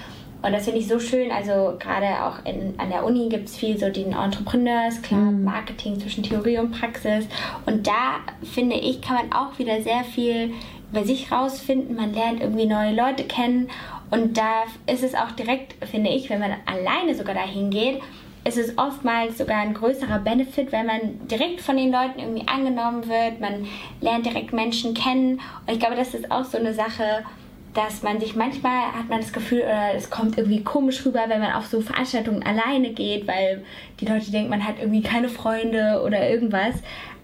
Und 0.44 0.52
das 0.52 0.64
finde 0.64 0.80
ich 0.80 0.88
so 0.88 0.98
schön. 0.98 1.30
Also 1.30 1.74
gerade 1.78 2.24
auch 2.24 2.44
in, 2.44 2.74
an 2.78 2.88
der 2.90 3.04
Uni 3.04 3.28
gibt 3.28 3.48
es 3.48 3.56
viel 3.56 3.78
so 3.78 3.90
den 3.90 4.12
Entrepreneurs 4.12 5.00
Club, 5.02 5.20
mhm. 5.20 5.44
Marketing 5.44 6.00
zwischen 6.00 6.24
Theorie 6.24 6.58
und 6.58 6.72
Praxis. 6.72 7.26
Und 7.66 7.86
da 7.86 8.20
finde 8.42 8.76
ich, 8.76 9.00
kann 9.02 9.16
man 9.16 9.32
auch 9.32 9.58
wieder 9.58 9.80
sehr 9.82 10.02
viel 10.02 10.52
über 10.90 11.04
sich 11.04 11.30
rausfinden. 11.30 11.94
Man 11.94 12.12
lernt 12.12 12.40
irgendwie 12.40 12.66
neue 12.66 12.94
Leute 12.94 13.24
kennen. 13.24 13.68
Und 14.10 14.36
da 14.36 14.64
ist 14.86 15.04
es 15.04 15.14
auch 15.14 15.30
direkt, 15.32 15.74
finde 15.86 16.10
ich, 16.10 16.28
wenn 16.28 16.40
man 16.40 16.52
alleine 16.66 17.14
sogar 17.14 17.34
dahin 17.34 17.70
geht, 17.70 18.00
ist 18.44 18.59
es 18.59 18.76
oftmals 18.76 19.38
sogar 19.38 19.59
ein 19.59 19.74
größerer 19.74 20.18
Benefit, 20.18 20.72
wenn 20.72 20.87
man 20.87 21.28
direkt 21.28 21.61
von 21.61 21.76
den 21.76 21.92
Leuten 21.92 22.18
irgendwie 22.18 22.46
angenommen 22.48 23.07
wird. 23.09 23.40
Man 23.40 23.66
lernt 24.00 24.26
direkt 24.26 24.52
Menschen 24.52 24.94
kennen. 24.94 25.40
Und 25.66 25.72
ich 25.72 25.78
glaube, 25.78 25.96
das 25.96 26.14
ist 26.14 26.31
auch 26.31 26.44
so 26.44 26.59
eine 26.59 26.74
Sache, 26.74 27.24
dass 27.74 28.02
man 28.02 28.20
sich 28.20 28.35
manchmal 28.35 28.92
hat 28.92 29.09
man 29.09 29.20
das 29.20 29.33
Gefühl, 29.33 29.61
oder 29.61 29.94
es 29.94 30.11
kommt 30.11 30.37
irgendwie 30.37 30.62
komisch 30.62 31.07
rüber, 31.07 31.24
wenn 31.28 31.40
man 31.40 31.52
auf 31.52 31.66
so 31.66 31.81
Veranstaltungen 31.81 32.42
alleine 32.42 32.90
geht, 32.90 33.26
weil 33.26 33.64
die 34.00 34.07
Leute 34.07 34.31
denken, 34.31 34.50
man 34.50 34.66
hat 34.66 34.74
irgendwie 34.78 35.02
keine 35.02 35.28
Freunde 35.28 36.02
oder 36.05 36.28
irgendwas. 36.28 36.74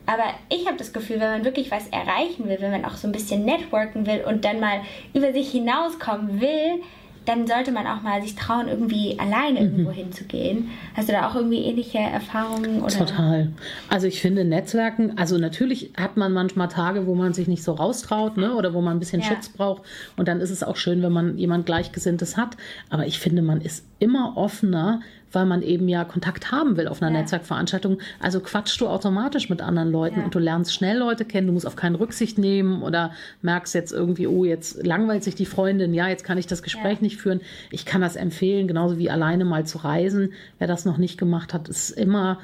Aber 0.07 0.25
ich 0.49 0.67
habe 0.67 0.79
das 0.79 0.95
Gefühl, 0.95 1.21
wenn 1.21 1.31
man 1.31 1.45
wirklich 1.45 1.71
was 1.71 1.89
erreichen 1.89 2.49
will, 2.49 2.57
wenn 2.61 2.71
man 2.71 2.87
auch 2.87 2.95
so 2.95 3.07
ein 3.07 3.13
bisschen 3.13 3.45
networken 3.45 4.07
will 4.07 4.25
und 4.27 4.45
dann 4.45 4.59
mal 4.59 4.81
über 5.13 5.35
sich 5.35 5.51
hinauskommen 5.51 6.41
will, 6.41 6.83
dann 7.29 7.47
sollte 7.47 7.73
man 7.73 7.87
auch 7.87 8.03
mal 8.03 8.23
sich 8.23 8.35
trauen, 8.35 8.69
irgendwie 8.69 9.19
alleine 9.19 9.61
mhm. 9.61 9.67
irgendwo 9.67 9.91
hinzugehen. 9.91 10.71
Hast 10.95 11.09
du 11.09 11.13
da 11.13 11.29
auch 11.29 11.35
irgendwie 11.35 11.59
ähnliche 11.59 11.99
Erfahrungen? 11.99 12.83
Oder? 12.83 12.99
Total. 12.99 13.53
Also 13.91 14.07
ich 14.07 14.21
finde 14.21 14.45
Netzwerken, 14.45 15.19
also 15.19 15.37
natürlich 15.37 15.93
hat 15.97 16.17
man 16.17 16.33
manchmal 16.33 16.69
Tage, 16.69 17.07
wo 17.07 17.15
man 17.15 17.35
sich 17.35 17.47
nicht 17.47 17.63
so 17.63 17.73
raustraut, 17.73 18.39
ne? 18.39 18.55
oder 18.55 18.73
wo 18.73 18.81
man 18.81 18.97
ein 18.97 19.01
bisschen 19.01 19.21
ja. 19.21 19.27
Schutz 19.27 19.51
braucht. 19.51 19.83
Und 20.17 20.29
dann 20.29 20.41
ist 20.41 20.51
es 20.51 20.63
auch 20.63 20.77
schön, 20.77 21.03
wenn 21.03 21.13
man 21.13 21.37
jemand 21.37 21.67
Gleichgesinntes 21.67 22.37
hat. 22.37 22.57
Aber 22.89 23.07
ich 23.07 23.19
finde, 23.19 23.43
man 23.43 23.61
ist 23.61 23.85
immer 23.99 24.37
offener, 24.37 25.01
weil 25.33 25.47
man 25.47 25.63
eben 25.63 25.89
ja 25.89 26.05
Kontakt 26.05 26.51
haben 26.51 26.77
will 26.77 26.89
auf 26.89 27.03
einer 27.03 27.13
ja. 27.13 27.21
Netzwerkveranstaltung. 27.21 27.99
Also 28.21 28.41
quatschst 28.41 28.81
du 28.81 28.89
automatisch 28.89 29.49
mit 29.49 29.61
anderen 29.61 29.91
Leuten 29.91 30.21
ja. 30.21 30.25
und 30.25 30.35
du 30.35 30.39
lernst 30.39 30.75
schnell 30.75 30.99
Leute 30.99 31.25
kennen, 31.25 31.47
du 31.47 31.53
musst 31.53 31.67
auf 31.67 31.77
keine 31.77 32.01
Rücksicht 32.01 32.39
nehmen 32.39 32.83
oder 32.83 33.13
merkst 33.43 33.75
jetzt 33.75 33.93
irgendwie, 33.93 34.27
oh, 34.27 34.45
jetzt 34.45 34.87
langweilt 34.87 35.25
sich 35.25 35.35
die 35.35 35.47
Freundin, 35.47 35.95
ja, 35.95 36.09
jetzt 36.09 36.25
kann 36.25 36.39
ich 36.39 36.47
das 36.47 36.63
Gespräch 36.63 36.99
ja. 36.99 37.03
nicht 37.03 37.17
führen. 37.19 37.41
Ich 37.71 37.85
kann 37.85 38.01
das 38.01 38.17
empfehlen, 38.17 38.69
genauso 38.69 38.99
wie 38.99 39.11
alleine 39.11 39.45
mal 39.45 39.67
zu 39.67 39.79
reisen. 39.79 40.33
Wer 40.59 40.67
das 40.69 40.85
noch 40.85 40.99
nicht 40.99 41.19
gemacht 41.19 41.55
hat, 41.55 41.69
ist 41.69 41.91
immer 41.91 42.39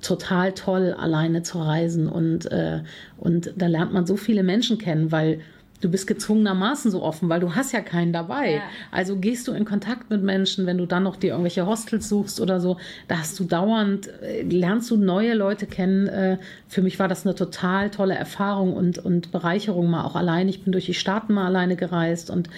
total 0.00 0.52
toll, 0.52 0.94
alleine 0.98 1.42
zu 1.42 1.58
reisen 1.58 2.08
und, 2.08 2.50
äh, 2.50 2.82
und 3.18 3.52
da 3.56 3.68
lernt 3.68 3.92
man 3.92 4.04
so 4.04 4.16
viele 4.16 4.42
Menschen 4.42 4.78
kennen, 4.78 5.12
weil 5.12 5.40
du 5.82 5.90
bist 5.90 6.06
gezwungenermaßen 6.06 6.90
so 6.90 7.02
offen, 7.02 7.28
weil 7.28 7.40
du 7.40 7.54
hast 7.54 7.72
ja 7.72 7.80
keinen 7.80 8.12
dabei. 8.12 8.54
Ja. 8.54 8.62
Also 8.90 9.16
gehst 9.16 9.48
du 9.48 9.52
in 9.52 9.64
Kontakt 9.64 10.08
mit 10.10 10.22
Menschen, 10.22 10.64
wenn 10.64 10.78
du 10.78 10.86
dann 10.86 11.02
noch 11.02 11.16
dir 11.16 11.30
irgendwelche 11.30 11.66
Hostels 11.66 12.08
suchst 12.08 12.40
oder 12.40 12.60
so, 12.60 12.78
da 13.08 13.18
hast 13.18 13.38
du 13.38 13.44
dauernd, 13.44 14.08
äh, 14.22 14.42
lernst 14.42 14.90
du 14.90 14.96
neue 14.96 15.34
Leute 15.34 15.66
kennen. 15.66 16.06
Äh, 16.06 16.38
für 16.68 16.82
mich 16.82 16.98
war 16.98 17.08
das 17.08 17.26
eine 17.26 17.34
total 17.34 17.90
tolle 17.90 18.14
Erfahrung 18.14 18.72
und, 18.72 18.98
und 18.98 19.32
Bereicherung 19.32 19.90
mal 19.90 20.04
auch 20.04 20.16
allein. 20.16 20.48
Ich 20.48 20.62
bin 20.62 20.72
durch 20.72 20.86
die 20.86 20.94
Staaten 20.94 21.34
mal 21.34 21.46
alleine 21.46 21.76
gereist 21.76 22.30
und 22.30 22.48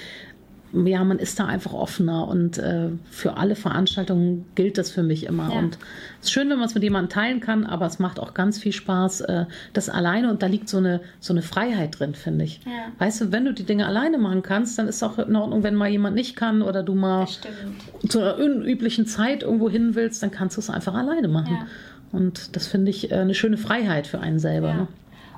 ja, 0.74 1.04
man 1.04 1.18
ist 1.18 1.38
da 1.38 1.46
einfach 1.46 1.72
offener 1.72 2.26
und 2.26 2.58
äh, 2.58 2.88
für 3.10 3.36
alle 3.36 3.54
Veranstaltungen 3.54 4.44
gilt 4.54 4.76
das 4.76 4.90
für 4.90 5.02
mich 5.02 5.26
immer. 5.26 5.52
Ja. 5.52 5.58
Und 5.58 5.78
es 6.20 6.26
ist 6.26 6.32
schön, 6.32 6.50
wenn 6.50 6.58
man 6.58 6.66
es 6.66 6.74
mit 6.74 6.82
jemandem 6.82 7.10
teilen 7.10 7.40
kann, 7.40 7.64
aber 7.64 7.86
es 7.86 7.98
macht 7.98 8.18
auch 8.18 8.34
ganz 8.34 8.58
viel 8.58 8.72
Spaß, 8.72 9.22
äh, 9.22 9.44
das 9.72 9.88
alleine 9.88 10.30
und 10.30 10.42
da 10.42 10.46
liegt 10.46 10.68
so 10.68 10.78
eine, 10.78 11.00
so 11.20 11.32
eine 11.32 11.42
Freiheit 11.42 11.98
drin, 11.98 12.14
finde 12.14 12.44
ich. 12.44 12.60
Ja. 12.64 12.92
Weißt 12.98 13.20
du, 13.20 13.32
wenn 13.32 13.44
du 13.44 13.52
die 13.52 13.64
Dinge 13.64 13.86
alleine 13.86 14.18
machen 14.18 14.42
kannst, 14.42 14.78
dann 14.78 14.88
ist 14.88 14.96
es 14.96 15.02
auch 15.02 15.18
in 15.18 15.36
Ordnung, 15.36 15.62
wenn 15.62 15.74
mal 15.74 15.88
jemand 15.88 16.16
nicht 16.16 16.34
kann 16.34 16.62
oder 16.62 16.82
du 16.82 16.94
mal 16.94 17.26
zu 18.08 18.20
einer 18.20 18.38
unüblichen 18.38 19.06
Zeit 19.06 19.42
irgendwo 19.42 19.70
hin 19.70 19.94
willst, 19.94 20.22
dann 20.22 20.30
kannst 20.30 20.56
du 20.56 20.60
es 20.60 20.70
einfach 20.70 20.94
alleine 20.94 21.28
machen. 21.28 21.58
Ja. 21.60 21.66
Und 22.12 22.56
das 22.56 22.66
finde 22.66 22.90
ich 22.90 23.10
äh, 23.10 23.16
eine 23.16 23.34
schöne 23.34 23.56
Freiheit 23.56 24.06
für 24.06 24.20
einen 24.20 24.38
selber. 24.38 24.74
Ne? 24.74 24.88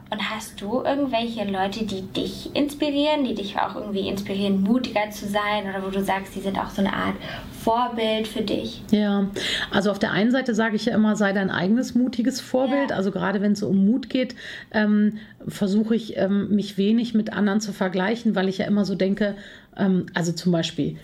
Und 0.09 0.31
hast 0.31 0.61
du 0.61 0.83
irgendwelche 0.83 1.45
Leute, 1.45 1.85
die 1.85 2.03
dich 2.03 2.55
inspirieren, 2.55 3.25
die 3.25 3.35
dich 3.35 3.59
auch 3.59 3.75
irgendwie 3.75 4.09
inspirieren, 4.09 4.63
mutiger 4.63 5.11
zu 5.11 5.27
sein 5.27 5.69
oder 5.69 5.85
wo 5.85 5.91
du 5.91 6.03
sagst, 6.03 6.37
die 6.37 6.41
sind 6.41 6.57
auch 6.59 6.71
so 6.71 6.81
eine 6.81 6.93
Art 6.93 7.17
Vorbild 7.65 8.29
für 8.29 8.43
dich? 8.43 8.83
Ja, 8.93 9.27
also 9.73 9.91
auf 9.91 9.99
der 9.99 10.13
einen 10.13 10.31
Seite 10.31 10.55
sage 10.55 10.77
ich 10.77 10.85
ja 10.85 10.95
immer, 10.95 11.17
sei 11.17 11.33
dein 11.33 11.51
eigenes 11.51 11.97
mutiges 11.97 12.41
Vorbild. 12.41 12.91
Ja. 12.91 12.97
Also 12.97 13.11
gerade 13.11 13.41
wenn 13.41 13.53
es 13.53 13.65
um 13.65 13.85
Mut 13.85 14.09
geht, 14.09 14.37
ähm, 14.71 15.19
versuche 15.49 15.97
ich 15.97 16.17
ähm, 16.17 16.55
mich 16.55 16.79
wenig 16.79 17.15
mit 17.15 17.33
anderen 17.33 17.61
zu 17.61 17.73
vergleichen, 17.73 18.37
weil 18.37 18.49
ich 18.49 18.59
ja 18.59 18.67
immer 18.67 18.85
so 18.85 18.95
denke, 18.95 19.35
ähm, 19.77 20.07
also 20.15 20.31
zum 20.31 20.53
Beispiel, 20.53 20.99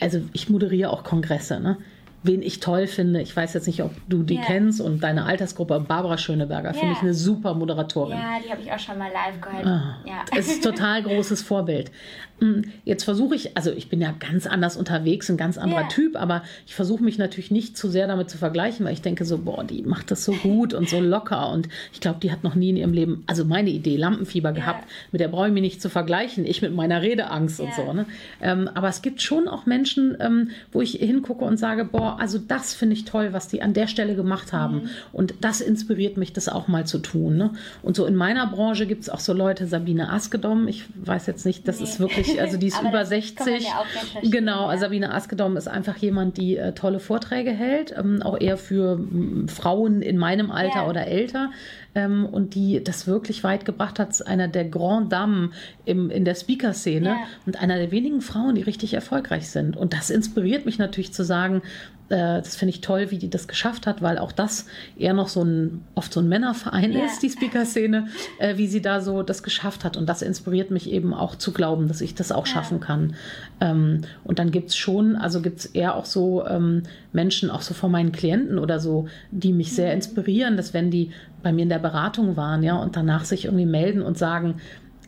also 0.00 0.22
ich 0.32 0.48
moderiere 0.48 0.88
auch 0.88 1.04
Kongresse, 1.04 1.60
ne? 1.60 1.76
Wen 2.22 2.42
ich 2.42 2.60
toll 2.60 2.86
finde, 2.86 3.20
ich 3.20 3.34
weiß 3.34 3.54
jetzt 3.54 3.66
nicht, 3.66 3.82
ob 3.82 3.90
du 4.08 4.22
die 4.22 4.34
yeah. 4.34 4.44
kennst 4.44 4.80
und 4.80 5.02
deine 5.02 5.24
Altersgruppe, 5.24 5.80
Barbara 5.80 6.18
Schöneberger, 6.18 6.70
yeah. 6.70 6.78
finde 6.78 6.92
ich 6.94 7.02
eine 7.02 7.14
super 7.14 7.54
Moderatorin. 7.54 8.16
Ja, 8.16 8.38
die 8.44 8.50
habe 8.50 8.62
ich 8.62 8.72
auch 8.72 8.78
schon 8.78 8.98
mal 8.98 9.10
live 9.12 9.40
gehört. 9.40 9.66
Ah, 9.66 9.96
ja. 10.04 10.38
Ist 10.38 10.62
total 10.62 11.02
großes 11.02 11.42
Vorbild. 11.42 11.90
Hm, 12.38 12.72
jetzt 12.84 13.04
versuche 13.04 13.34
ich, 13.34 13.56
also 13.56 13.70
ich 13.70 13.88
bin 13.88 14.00
ja 14.00 14.12
ganz 14.18 14.46
anders 14.46 14.76
unterwegs, 14.76 15.30
ein 15.30 15.36
ganz 15.36 15.58
anderer 15.58 15.82
yeah. 15.82 15.88
Typ, 15.88 16.16
aber 16.16 16.42
ich 16.66 16.74
versuche 16.74 17.02
mich 17.02 17.18
natürlich 17.18 17.50
nicht 17.50 17.76
zu 17.76 17.88
sehr 17.88 18.06
damit 18.06 18.30
zu 18.30 18.38
vergleichen, 18.38 18.86
weil 18.86 18.92
ich 18.92 19.02
denke 19.02 19.24
so, 19.24 19.38
boah, 19.38 19.64
die 19.64 19.82
macht 19.82 20.10
das 20.10 20.24
so 20.24 20.32
gut 20.32 20.74
und 20.74 20.88
so 20.88 21.00
locker 21.00 21.50
und 21.50 21.68
ich 21.92 22.00
glaube, 22.00 22.20
die 22.20 22.32
hat 22.32 22.42
noch 22.44 22.54
nie 22.54 22.70
in 22.70 22.76
ihrem 22.76 22.92
Leben, 22.92 23.24
also 23.26 23.44
meine 23.44 23.70
Idee, 23.70 23.96
Lampenfieber 23.96 24.52
gehabt, 24.52 24.88
mit 25.12 25.20
der 25.20 25.28
brauche 25.28 25.48
ich 25.48 25.52
mich 25.52 25.62
nicht 25.62 25.82
zu 25.82 25.88
vergleichen, 25.88 26.44
ich 26.44 26.62
mit 26.62 26.74
meiner 26.74 27.02
Redeangst 27.02 27.60
und 27.60 27.74
so. 27.74 27.92
Ne? 27.92 28.06
Ähm, 28.40 28.68
aber 28.74 28.88
es 28.88 29.02
gibt 29.02 29.22
schon 29.22 29.48
auch 29.48 29.66
Menschen, 29.66 30.16
ähm, 30.20 30.50
wo 30.72 30.80
ich 30.80 30.92
hingucke 30.92 31.44
und 31.44 31.58
sage, 31.58 31.84
boah, 31.84 32.11
also 32.18 32.38
das 32.38 32.74
finde 32.74 32.94
ich 32.94 33.04
toll, 33.04 33.32
was 33.32 33.48
die 33.48 33.62
an 33.62 33.74
der 33.74 33.86
Stelle 33.86 34.14
gemacht 34.14 34.52
haben. 34.52 34.74
Mhm. 34.74 34.90
Und 35.12 35.34
das 35.40 35.60
inspiriert 35.60 36.16
mich, 36.16 36.32
das 36.32 36.48
auch 36.48 36.68
mal 36.68 36.86
zu 36.86 36.98
tun. 36.98 37.36
Ne? 37.36 37.52
Und 37.82 37.96
so 37.96 38.06
in 38.06 38.14
meiner 38.14 38.46
Branche 38.46 38.86
gibt 38.86 39.02
es 39.02 39.08
auch 39.08 39.20
so 39.20 39.32
Leute, 39.32 39.66
Sabine 39.66 40.10
Askedom, 40.10 40.68
ich 40.68 40.84
weiß 40.94 41.26
jetzt 41.26 41.46
nicht, 41.46 41.66
das 41.68 41.78
nee. 41.78 41.84
ist 41.84 42.00
wirklich, 42.00 42.40
also 42.40 42.56
die 42.56 42.68
ist 42.68 42.80
über 42.88 43.04
60. 43.04 43.64
Ja 43.64 43.82
genau, 44.22 44.70
ja. 44.70 44.78
Sabine 44.78 45.12
Askedom 45.12 45.56
ist 45.56 45.68
einfach 45.68 45.96
jemand, 45.96 46.36
die 46.36 46.56
äh, 46.56 46.72
tolle 46.72 47.00
Vorträge 47.00 47.50
hält, 47.50 47.94
ähm, 47.96 48.22
auch 48.22 48.40
eher 48.40 48.56
für 48.56 48.94
m, 48.94 49.48
Frauen 49.48 50.02
in 50.02 50.18
meinem 50.18 50.50
Alter 50.50 50.82
ja. 50.82 50.88
oder 50.88 51.06
älter. 51.06 51.50
Ähm, 51.94 52.26
und 52.26 52.54
die 52.54 52.82
das 52.82 53.06
wirklich 53.06 53.44
weit 53.44 53.64
gebracht 53.64 53.98
hat, 53.98 54.26
einer 54.26 54.48
der 54.48 54.64
Grand 54.64 55.12
Dames 55.12 55.50
im, 55.84 56.10
in 56.10 56.24
der 56.24 56.34
Speaker-Szene 56.34 57.08
ja. 57.08 57.16
und 57.46 57.60
einer 57.60 57.76
der 57.76 57.90
wenigen 57.90 58.20
Frauen, 58.20 58.54
die 58.54 58.62
richtig 58.62 58.94
erfolgreich 58.94 59.50
sind. 59.50 59.76
Und 59.76 59.92
das 59.92 60.10
inspiriert 60.10 60.64
mich 60.64 60.78
natürlich 60.78 61.12
zu 61.12 61.24
sagen, 61.24 61.62
äh, 62.08 62.42
das 62.42 62.56
finde 62.56 62.70
ich 62.70 62.80
toll, 62.80 63.10
wie 63.10 63.18
die 63.18 63.30
das 63.30 63.48
geschafft 63.48 63.86
hat, 63.86 64.02
weil 64.02 64.18
auch 64.18 64.32
das 64.32 64.66
eher 64.98 65.14
noch 65.14 65.28
so 65.28 65.42
ein, 65.42 65.84
oft 65.94 66.12
so 66.12 66.20
ein 66.20 66.28
Männerverein 66.28 66.92
ja. 66.92 67.04
ist, 67.04 67.22
die 67.22 67.30
Speaker-Szene, 67.30 68.08
äh, 68.38 68.56
wie 68.56 68.66
sie 68.66 68.82
da 68.82 69.00
so 69.00 69.22
das 69.22 69.42
geschafft 69.42 69.84
hat. 69.84 69.96
Und 69.96 70.08
das 70.08 70.22
inspiriert 70.22 70.70
mich 70.70 70.90
eben 70.90 71.14
auch 71.14 71.36
zu 71.36 71.52
glauben, 71.52 71.88
dass 71.88 72.00
ich 72.00 72.14
das 72.14 72.32
auch 72.32 72.46
ja. 72.46 72.52
schaffen 72.54 72.80
kann. 72.80 73.16
Ähm, 73.60 74.02
und 74.24 74.38
dann 74.38 74.50
gibt 74.50 74.70
es 74.70 74.76
schon, 74.76 75.16
also 75.16 75.40
gibt 75.40 75.60
es 75.60 75.66
eher 75.66 75.94
auch 75.96 76.04
so 76.04 76.46
ähm, 76.46 76.82
Menschen, 77.12 77.50
auch 77.50 77.62
so 77.62 77.74
von 77.74 77.90
meinen 77.90 78.12
Klienten 78.12 78.58
oder 78.58 78.78
so, 78.78 79.08
die 79.30 79.52
mich 79.52 79.72
sehr 79.72 79.88
mhm. 79.88 79.96
inspirieren, 79.96 80.56
dass 80.56 80.74
wenn 80.74 80.90
die 80.90 81.10
bei 81.42 81.52
mir 81.52 81.62
in 81.62 81.68
der 81.68 81.78
Beratung 81.78 82.36
waren, 82.36 82.62
ja, 82.62 82.76
und 82.76 82.96
danach 82.96 83.24
sich 83.24 83.44
irgendwie 83.46 83.66
melden 83.66 84.02
und 84.02 84.18
sagen, 84.18 84.56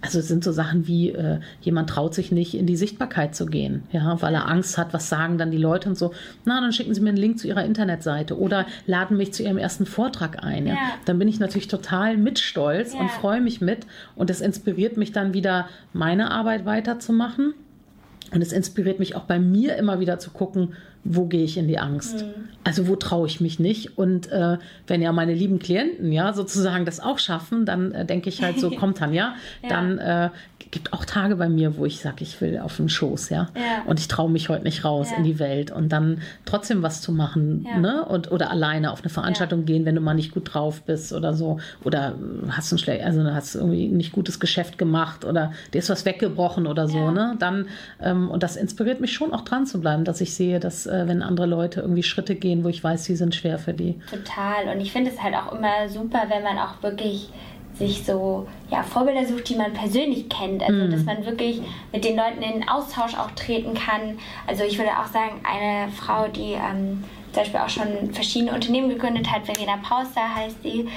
also 0.05 0.19
es 0.19 0.29
sind 0.29 0.45
so 0.45 0.53
Sachen 0.53 0.87
wie, 0.87 1.11
äh, 1.13 1.41
jemand 1.63 1.89
traut 1.89 2.15
sich 2.15 2.31
nicht 2.31 2.55
in 2.55 2.67
die 2.67 2.77
Sichtbarkeit 2.77 3.35
zu 3.35 3.47
gehen, 3.47 3.85
ja, 3.91 4.21
weil 4.21 4.35
er 4.35 4.49
Angst 4.49 4.77
hat, 4.77 4.93
was 4.93 5.09
sagen 5.09 5.39
dann 5.39 5.51
die 5.51 5.57
Leute 5.57 5.89
und 5.89 5.97
so. 5.97 6.13
Na, 6.45 6.61
dann 6.61 6.73
schicken 6.73 6.95
Sie 6.95 7.01
mir 7.01 7.09
einen 7.09 7.17
Link 7.17 7.39
zu 7.39 7.49
Ihrer 7.49 7.65
Internetseite 7.65 8.39
oder 8.39 8.67
laden 8.87 9.17
mich 9.17 9.33
zu 9.33 9.43
Ihrem 9.43 9.57
ersten 9.57 9.87
Vortrag 9.87 10.45
ein. 10.45 10.67
Ja. 10.67 10.75
ja. 10.75 10.81
Dann 11.07 11.19
bin 11.19 11.27
ich 11.27 11.41
natürlich 11.41 11.69
total 11.69 12.19
mitstolz 12.19 12.93
ja. 12.93 13.01
und 13.01 13.11
freue 13.11 13.41
mich 13.41 13.63
mit 13.63 13.87
und 14.15 14.29
das 14.29 14.43
inspiriert 14.43 14.99
mich 14.99 15.13
dann 15.13 15.33
wieder, 15.33 15.69
meine 15.95 16.31
Arbeit 16.31 16.67
weiterzumachen. 16.67 17.55
Und 18.35 18.43
es 18.43 18.53
inspiriert 18.53 18.99
mich 18.99 19.15
auch 19.15 19.25
bei 19.25 19.39
mir 19.39 19.77
immer 19.77 20.01
wieder 20.01 20.19
zu 20.19 20.31
gucken, 20.31 20.75
wo 21.05 21.27
gehe 21.27 21.45
ich 21.45 21.57
in 21.57 21.69
die 21.69 21.79
Angst? 21.79 22.25
Mhm. 22.25 22.49
Also 22.65 22.89
wo 22.89 22.97
traue 22.97 23.27
ich 23.27 23.41
mich 23.41 23.61
nicht? 23.61 23.97
Und 23.97 24.31
äh, 24.33 24.59
wenn 24.87 25.03
ja 25.03 25.13
meine 25.13 25.35
lieben 25.35 25.59
Klienten 25.59 26.11
ja 26.11 26.33
sozusagen 26.33 26.85
das 26.85 26.99
auch 26.99 27.19
schaffen, 27.19 27.65
dann 27.65 27.93
äh, 27.93 28.05
denke 28.05 28.29
ich 28.31 28.43
halt 28.43 28.59
so, 28.59 28.71
kommt 28.77 29.01
dann 29.01 29.13
ja, 29.13 29.35
ja. 29.63 29.69
dann 29.69 29.99
äh, 29.99 30.31
gibt 30.75 30.93
auch 30.93 31.05
Tage 31.05 31.37
bei 31.37 31.49
mir, 31.49 31.77
wo 31.77 31.87
ich 31.87 32.01
sage, 32.01 32.25
ich 32.25 32.41
will 32.41 32.59
auf 32.59 32.77
den 32.79 32.89
Schoß, 32.89 33.31
ja. 33.31 33.49
ja. 33.55 33.83
Und 33.87 34.01
ich 34.01 34.09
traue 34.09 34.29
mich 34.29 34.49
heute 34.49 34.65
nicht 34.65 34.85
raus 34.85 35.13
ja. 35.13 35.19
in 35.19 35.23
die 35.23 35.39
Welt 35.39 35.71
und 35.71 35.91
dann 35.91 36.21
trotzdem 36.47 36.83
was 36.83 37.01
zu 37.01 37.13
machen, 37.13 37.65
ja. 37.65 37.79
ne? 37.79 38.05
Und, 38.05 38.33
oder 38.33 38.51
alleine 38.51 38.91
auf 38.91 39.01
eine 39.01 39.09
Veranstaltung 39.09 39.67
gehen, 39.67 39.85
wenn 39.85 39.95
du 39.95 40.01
mal 40.01 40.15
nicht 40.15 40.35
gut 40.35 40.53
drauf 40.53 40.83
bist 40.83 41.13
oder 41.13 41.33
so. 41.33 41.61
Oder 41.85 42.17
hast 42.51 42.73
ein 42.73 42.79
schlecht, 42.79 43.05
also 43.05 43.23
hast 43.23 43.55
irgendwie 43.55 43.87
nicht 43.87 44.11
gutes 44.11 44.41
Geschäft 44.41 44.77
gemacht 44.77 45.25
oder 45.25 45.53
dir 45.73 45.79
ist 45.79 45.91
was 45.91 46.05
weggebrochen 46.05 46.67
oder 46.67 46.89
so, 46.89 47.13
ne? 47.13 47.37
Dann, 47.39 47.69
ähm, 48.03 48.29
und 48.29 48.43
das 48.43 48.57
inspiriert 48.57 49.01
mich 49.01 49.13
schon 49.13 49.33
auch 49.33 49.43
dran 49.43 49.67
zu 49.67 49.81
bleiben, 49.81 50.03
dass 50.03 50.21
ich 50.21 50.35
sehe, 50.35 50.59
dass 50.59 50.87
äh, 50.87 51.07
wenn 51.07 51.23
andere 51.23 51.47
Leute 51.47 51.83
irgendwie 51.83 52.03
Schritte 52.03 52.35
gehen, 52.35 52.65
wo 52.65 52.69
ich 52.69 52.83
weiß, 52.83 53.05
sie 53.05 53.15
sind 53.15 53.37
schwer 53.37 53.61
für 53.61 53.75
die. 53.75 53.95
Total. 54.11 54.75
Und 54.75 54.81
ich 54.81 54.91
finde 54.91 55.13
es 55.13 55.23
halt 55.23 55.37
auch 55.37 55.53
immer 55.53 55.89
super, 55.89 56.25
wenn 56.29 56.43
man 56.43 56.59
auch 56.59 56.83
wirklich 56.83 57.29
sich 57.79 58.05
so 58.05 58.47
ja, 58.71 58.83
Vorbilder 58.83 59.27
sucht, 59.27 59.49
die 59.49 59.57
man 59.57 59.73
persönlich 59.73 60.29
kennt. 60.29 60.63
Also, 60.63 60.87
mm. 60.87 60.91
dass 60.91 61.05
man 61.05 61.25
wirklich 61.25 61.61
mit 61.93 62.05
den 62.05 62.17
Leuten 62.17 62.43
in 62.43 62.69
Austausch 62.69 63.15
auch 63.15 63.31
treten 63.33 63.75
kann. 63.75 64.19
Also, 64.47 64.65
ich 64.65 64.79
würde 64.79 64.91
auch 64.93 65.07
sagen, 65.07 65.41
eine 65.43 65.91
Frau, 65.93 66.29
die 66.29 66.53
ähm, 66.53 67.03
zum 67.33 67.43
Beispiel 67.43 67.61
auch 67.61 67.69
schon 67.69 68.13
verschiedene 68.13 68.53
Unternehmen 68.53 68.89
gegründet 68.89 69.31
hat, 69.31 69.45
Verena 69.45 69.77
Pauster 69.83 70.35
heißt 70.35 70.63
sie, 70.63 70.89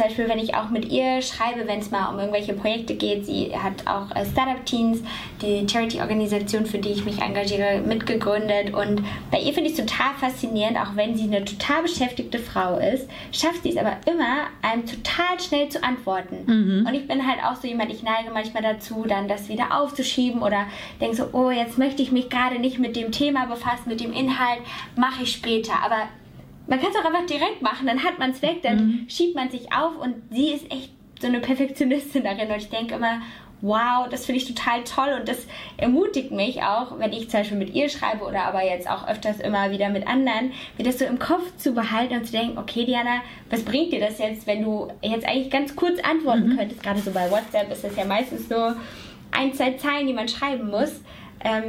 zum 0.00 0.08
Beispiel, 0.08 0.28
wenn 0.30 0.38
ich 0.38 0.54
auch 0.54 0.70
mit 0.70 0.90
ihr 0.90 1.20
schreibe, 1.20 1.66
wenn 1.66 1.80
es 1.80 1.90
mal 1.90 2.08
um 2.10 2.18
irgendwelche 2.18 2.54
Projekte 2.54 2.94
geht, 2.94 3.26
sie 3.26 3.54
hat 3.54 3.86
auch 3.86 4.10
äh, 4.16 4.24
Startup 4.24 4.64
Teens, 4.64 5.02
die 5.42 5.68
Charity-Organisation, 5.68 6.64
für 6.64 6.78
die 6.78 6.88
ich 6.88 7.04
mich 7.04 7.20
engagiere, 7.20 7.82
mitgegründet. 7.84 8.72
Und 8.72 9.02
bei 9.30 9.38
ihr 9.40 9.52
finde 9.52 9.68
ich 9.68 9.78
es 9.78 9.84
total 9.84 10.14
faszinierend, 10.18 10.78
auch 10.78 10.96
wenn 10.96 11.16
sie 11.16 11.24
eine 11.24 11.44
total 11.44 11.82
beschäftigte 11.82 12.38
Frau 12.38 12.78
ist, 12.78 13.10
schafft 13.30 13.62
sie 13.62 13.70
es 13.70 13.76
aber 13.76 13.98
immer, 14.10 14.46
einem 14.62 14.86
total 14.86 15.38
schnell 15.38 15.68
zu 15.68 15.84
antworten. 15.84 16.44
Mhm. 16.46 16.86
Und 16.86 16.94
ich 16.94 17.06
bin 17.06 17.26
halt 17.26 17.44
auch 17.44 17.60
so 17.60 17.68
jemand, 17.68 17.92
ich 17.92 18.02
neige 18.02 18.30
manchmal 18.32 18.62
dazu, 18.62 19.04
dann 19.06 19.28
das 19.28 19.50
wieder 19.50 19.78
aufzuschieben 19.78 20.40
oder 20.40 20.64
denke 20.98 21.16
so, 21.16 21.28
oh, 21.32 21.50
jetzt 21.50 21.76
möchte 21.76 22.00
ich 22.00 22.10
mich 22.10 22.30
gerade 22.30 22.58
nicht 22.58 22.78
mit 22.78 22.96
dem 22.96 23.12
Thema 23.12 23.44
befassen, 23.44 23.88
mit 23.88 24.00
dem 24.00 24.14
Inhalt, 24.14 24.60
mache 24.96 25.24
ich 25.24 25.32
später. 25.32 25.74
Aber 25.84 26.08
man 26.70 26.80
kann 26.80 26.90
es 26.90 26.96
auch 26.96 27.04
einfach 27.04 27.26
direkt 27.26 27.62
machen, 27.62 27.88
dann 27.88 28.04
hat 28.04 28.20
man 28.20 28.30
es 28.30 28.40
weg, 28.42 28.62
dann 28.62 28.76
mhm. 28.76 29.06
schiebt 29.08 29.34
man 29.34 29.50
sich 29.50 29.72
auf 29.72 29.98
und 30.00 30.14
sie 30.30 30.52
ist 30.52 30.70
echt 30.70 30.92
so 31.20 31.26
eine 31.26 31.40
Perfektionistin 31.40 32.22
darin. 32.22 32.48
Und 32.48 32.58
ich 32.58 32.70
denke 32.70 32.94
immer, 32.94 33.20
wow, 33.60 34.08
das 34.08 34.24
finde 34.24 34.40
ich 34.40 34.46
total 34.46 34.84
toll. 34.84 35.16
Und 35.18 35.28
das 35.28 35.48
ermutigt 35.76 36.30
mich 36.30 36.62
auch, 36.62 36.96
wenn 37.00 37.12
ich 37.12 37.28
zum 37.28 37.40
Beispiel 37.40 37.58
mit 37.58 37.74
ihr 37.74 37.88
schreibe 37.88 38.24
oder 38.24 38.44
aber 38.44 38.64
jetzt 38.64 38.88
auch 38.88 39.08
öfters 39.08 39.40
immer 39.40 39.72
wieder 39.72 39.90
mit 39.90 40.06
anderen, 40.06 40.52
mir 40.78 40.84
das 40.84 41.00
so 41.00 41.04
im 41.04 41.18
Kopf 41.18 41.56
zu 41.56 41.72
behalten 41.72 42.14
und 42.14 42.24
zu 42.24 42.32
denken, 42.32 42.56
okay 42.56 42.84
Diana, 42.84 43.22
was 43.50 43.64
bringt 43.64 43.92
dir 43.92 44.00
das 44.00 44.18
jetzt, 44.20 44.46
wenn 44.46 44.62
du 44.62 44.88
jetzt 45.02 45.26
eigentlich 45.26 45.50
ganz 45.50 45.74
kurz 45.74 45.98
antworten 45.98 46.50
mhm. 46.50 46.56
könntest, 46.56 46.84
gerade 46.84 47.00
so 47.00 47.10
bei 47.10 47.28
WhatsApp 47.32 47.70
ist 47.72 47.82
das 47.82 47.96
ja 47.96 48.04
meistens 48.04 48.48
nur 48.48 48.76
ein, 49.32 49.52
zwei 49.54 49.72
Zeilen, 49.72 50.06
die 50.06 50.14
man 50.14 50.28
schreiben 50.28 50.70
muss 50.70 51.00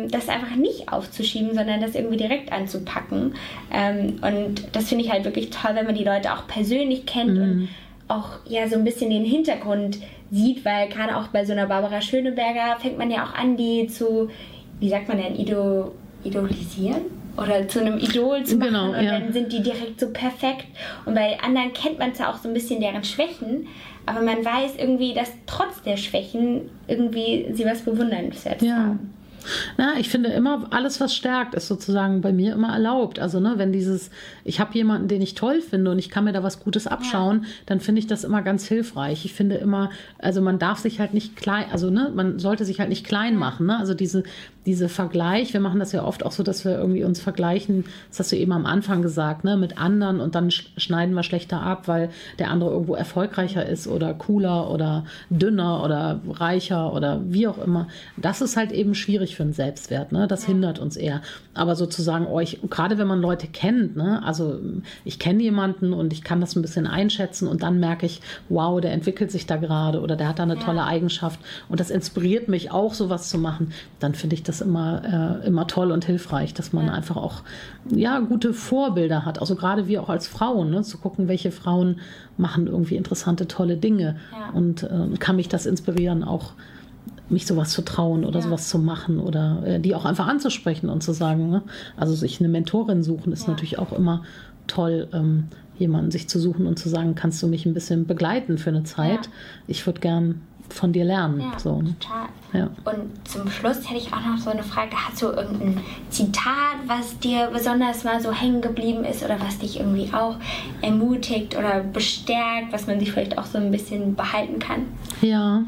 das 0.10 0.27
einfach 0.27 0.55
nicht 0.55 0.91
aufzuschieben, 0.91 1.55
sondern 1.55 1.79
das 1.79 1.95
irgendwie 1.95 2.17
direkt 2.17 2.51
anzupacken. 2.51 3.36
Ähm, 3.71 4.17
und 4.21 4.75
das 4.75 4.89
finde 4.89 5.05
ich 5.05 5.12
halt 5.12 5.23
wirklich 5.23 5.49
toll, 5.49 5.71
wenn 5.75 5.86
man 5.86 5.95
die 5.95 6.03
Leute 6.03 6.34
auch 6.34 6.47
persönlich 6.47 7.05
kennt 7.05 7.36
mhm. 7.36 7.41
und 7.41 7.69
auch 8.07 8.39
ja 8.45 8.67
so 8.67 8.75
ein 8.75 8.84
bisschen 8.84 9.10
den 9.10 9.23
Hintergrund 9.23 9.99
sieht, 10.31 10.65
weil 10.65 10.89
gerade 10.89 11.15
auch 11.15 11.27
bei 11.27 11.45
so 11.45 11.53
einer 11.53 11.67
Barbara 11.67 12.01
Schöneberger 12.01 12.77
fängt 12.79 12.97
man 12.97 13.10
ja 13.10 13.25
auch 13.25 13.34
an, 13.34 13.55
die 13.55 13.88
zu, 13.88 14.29
wie 14.79 14.89
sagt 14.89 15.07
man 15.07 15.17
denn, 15.17 15.36
Ido, 15.36 15.93
idolisieren? 16.23 17.01
Oder 17.38 17.65
zu 17.67 17.79
einem 17.79 17.97
Idol 17.97 18.43
zu 18.43 18.57
machen 18.57 18.73
genau, 18.73 18.89
und 18.89 19.05
ja. 19.05 19.19
dann 19.19 19.31
sind 19.31 19.53
die 19.53 19.63
direkt 19.63 20.01
so 20.01 20.10
perfekt. 20.10 20.67
Und 21.05 21.15
bei 21.15 21.39
anderen 21.39 21.71
kennt 21.71 21.97
man 21.97 22.13
zwar 22.13 22.34
auch 22.34 22.38
so 22.38 22.49
ein 22.49 22.53
bisschen 22.53 22.81
deren 22.81 23.05
Schwächen, 23.05 23.67
aber 24.05 24.21
man 24.21 24.43
weiß 24.43 24.73
irgendwie, 24.77 25.13
dass 25.13 25.31
trotz 25.45 25.81
der 25.84 25.95
Schwächen 25.95 26.69
irgendwie 26.88 27.47
sie 27.53 27.65
was 27.65 27.84
bewundernswertes 27.84 28.67
ja. 28.67 28.75
haben. 28.75 29.13
Na, 29.77 29.93
ich 29.99 30.10
finde 30.10 30.30
immer, 30.30 30.67
alles, 30.71 30.99
was 30.99 31.15
stärkt, 31.15 31.56
ist 31.56 31.67
sozusagen 31.67 32.21
bei 32.21 32.32
mir 32.32 32.54
immer 32.54 32.73
erlaubt. 32.73 33.19
Also, 33.19 33.39
ne, 33.39 33.54
wenn 33.58 33.71
dieses, 33.71 34.10
ich 34.43 34.60
habe 34.60 34.73
jemanden, 34.73 35.08
den 35.08 35.21
ich 35.21 35.36
toll 35.36 35.62
finde 35.62 35.91
und 35.91 35.99
ich 35.99 36.10
kann 36.10 36.23
mir 36.23 36.34
da 36.34 36.43
was 36.43 36.60
Gutes 36.60 36.88
abschauen, 36.88 37.43
ja. 37.43 37.49
dann 37.65 37.80
finde 37.80 37.99
ich 37.99 38.08
das 38.08 38.23
immer 38.23 38.41
ganz 38.41 38.67
hilfreich. 38.67 39.25
Ich 39.25 39.34
finde 39.34 39.56
immer, 39.56 39.89
also 40.19 40.41
man 40.41 40.60
darf 40.60 40.80
sich 40.80 40.99
halt 40.99 41.13
nicht 41.13 41.36
klein, 41.36 41.65
also 41.71 41.89
ne, 41.89 42.12
man 42.13 42.39
sollte 42.39 42.65
sich 42.65 42.80
halt 42.80 42.89
nicht 42.89 43.06
klein 43.06 43.36
machen. 43.36 43.65
Ne? 43.67 43.77
Also 43.77 43.93
diese, 43.93 44.23
diese 44.65 44.89
Vergleich, 44.89 45.54
wir 45.54 45.60
machen 45.60 45.80
das 45.80 45.91
ja 45.91 46.04
oft 46.04 46.23
auch 46.23 46.32
so, 46.32 46.43
dass 46.43 46.65
wir 46.65 46.77
irgendwie 46.77 47.04
uns 47.04 47.19
vergleichen, 47.19 47.86
das 48.10 48.19
hast 48.19 48.32
du 48.32 48.36
eben 48.36 48.51
am 48.51 48.65
Anfang 48.65 49.01
gesagt, 49.01 49.43
ne, 49.43 49.58
mit 49.58 49.80
anderen 49.80 50.19
und 50.19 50.36
dann 50.36 50.51
schneiden 50.51 51.15
wir 51.15 51.23
schlechter 51.23 51.62
ab, 51.62 51.88
weil 51.88 52.10
der 52.38 52.51
andere 52.51 52.69
irgendwo 52.69 52.93
erfolgreicher 52.93 53.65
ist 53.65 53.88
oder 53.88 54.13
cooler 54.13 54.69
oder 54.69 55.06
dünner 55.30 55.84
oder 55.84 56.21
reicher 56.30 56.93
oder 56.93 57.21
wie 57.25 57.47
auch 57.47 57.58
immer. 57.58 57.88
Das 58.17 58.41
ist 58.41 58.56
halt 58.56 58.71
eben 58.71 58.93
schwierig 58.93 59.30
für 59.35 59.43
den 59.43 59.53
Selbstwert, 59.53 60.11
ne? 60.11 60.27
Das 60.27 60.45
hindert 60.45 60.79
uns 60.79 60.95
eher. 60.95 61.21
Aber 61.53 61.75
sozusagen 61.75 62.27
euch, 62.27 62.59
gerade 62.69 62.97
wenn 62.97 63.07
man 63.07 63.21
Leute 63.21 63.47
kennt, 63.47 63.95
ne, 63.95 64.21
also 64.23 64.59
ich 65.03 65.19
kenne 65.19 65.43
jemanden 65.43 65.93
und 65.93 66.13
ich 66.13 66.23
kann 66.23 66.41
das 66.41 66.55
ein 66.55 66.61
bisschen 66.61 66.87
einschätzen 66.87 67.47
und 67.47 67.63
dann 67.63 67.79
merke 67.79 68.05
ich, 68.05 68.21
wow, 68.49 68.79
der 68.79 68.93
entwickelt 68.93 69.31
sich 69.31 69.45
da 69.45 69.57
gerade 69.57 70.01
oder 70.01 70.15
der 70.15 70.27
hat 70.27 70.39
da 70.39 70.43
eine 70.43 70.55
ja. 70.55 70.61
tolle 70.61 70.83
Eigenschaft 70.83 71.39
und 71.69 71.79
das 71.79 71.89
inspiriert 71.89 72.47
mich 72.47 72.71
auch, 72.71 72.93
sowas 72.93 73.29
zu 73.29 73.37
machen, 73.37 73.73
dann 73.99 74.15
finde 74.15 74.35
ich 74.35 74.43
das 74.43 74.61
immer, 74.61 75.41
äh, 75.43 75.47
immer 75.47 75.67
toll 75.67 75.91
und 75.91 76.05
hilfreich, 76.05 76.53
dass 76.53 76.73
man 76.73 76.87
ja. 76.87 76.93
einfach 76.93 77.17
auch 77.17 77.43
ja, 77.89 78.19
gute 78.19 78.53
Vorbilder 78.53 79.25
hat. 79.25 79.39
Also 79.39 79.55
gerade 79.55 79.87
wir 79.87 80.01
auch 80.03 80.09
als 80.09 80.27
Frauen, 80.27 80.71
ne, 80.71 80.83
zu 80.83 80.97
gucken, 80.97 81.27
welche 81.27 81.51
Frauen 81.51 81.99
machen 82.37 82.67
irgendwie 82.67 82.95
interessante, 82.95 83.47
tolle 83.47 83.77
Dinge. 83.77 84.17
Ja. 84.31 84.49
Und 84.53 84.83
äh, 84.83 85.17
kann 85.19 85.35
mich 85.35 85.49
das 85.49 85.65
inspirieren, 85.65 86.23
auch 86.23 86.53
mich 87.31 87.45
sowas 87.45 87.69
zu 87.69 87.83
trauen 87.83 88.25
oder 88.25 88.39
ja. 88.39 88.45
sowas 88.45 88.69
zu 88.69 88.79
machen 88.79 89.19
oder 89.19 89.63
äh, 89.65 89.79
die 89.79 89.95
auch 89.95 90.05
einfach 90.05 90.27
anzusprechen 90.27 90.89
und 90.89 91.01
zu 91.01 91.13
sagen, 91.13 91.49
ne? 91.49 91.63
also 91.97 92.13
sich 92.13 92.39
eine 92.39 92.49
Mentorin 92.49 93.03
suchen 93.03 93.33
ist 93.33 93.47
natürlich 93.47 93.79
auch 93.79 93.91
immer 93.93 94.23
toll, 94.67 95.07
ähm, 95.13 95.47
jemanden 95.77 96.11
sich 96.11 96.29
zu 96.29 96.39
suchen 96.39 96.67
und 96.67 96.77
zu 96.77 96.89
sagen, 96.89 97.15
kannst 97.15 97.41
du 97.41 97.47
mich 97.47 97.65
ein 97.65 97.73
bisschen 97.73 98.05
begleiten 98.05 98.57
für 98.57 98.69
eine 98.69 98.83
Zeit? 98.83 99.29
Ich 99.67 99.85
würde 99.85 99.99
gern 99.99 100.41
von 100.71 100.93
dir 100.93 101.05
lernen. 101.05 101.39
Ja, 101.39 101.60
so, 101.60 101.81
ne? 101.81 101.95
total. 101.99 102.27
Ja. 102.53 102.69
Und 102.86 103.27
zum 103.27 103.49
Schluss 103.49 103.89
hätte 103.89 103.99
ich 103.99 104.13
auch 104.13 104.25
noch 104.25 104.38
so 104.38 104.49
eine 104.49 104.63
Frage. 104.63 104.91
Hast 104.95 105.21
du 105.21 105.27
irgendein 105.27 105.79
Zitat, 106.10 106.77
was 106.88 107.17
dir 107.19 107.49
besonders 107.51 108.03
mal 108.03 108.21
so 108.21 108.31
hängen 108.31 108.62
geblieben 108.62 109.03
ist 109.03 109.23
oder 109.23 109.39
was 109.39 109.60
dich 109.60 109.79
irgendwie 109.79 110.13
auch 110.13 110.36
ermutigt 110.81 111.57
oder 111.57 111.81
bestärkt, 111.81 112.71
was 112.71 112.88
man 112.88 112.99
sich 112.99 113.12
vielleicht 113.12 113.38
auch 113.38 113.45
so 113.45 113.57
ein 113.57 113.71
bisschen 113.71 114.15
behalten 114.15 114.60
kann? 114.60 114.84
Ja, 115.21 115.63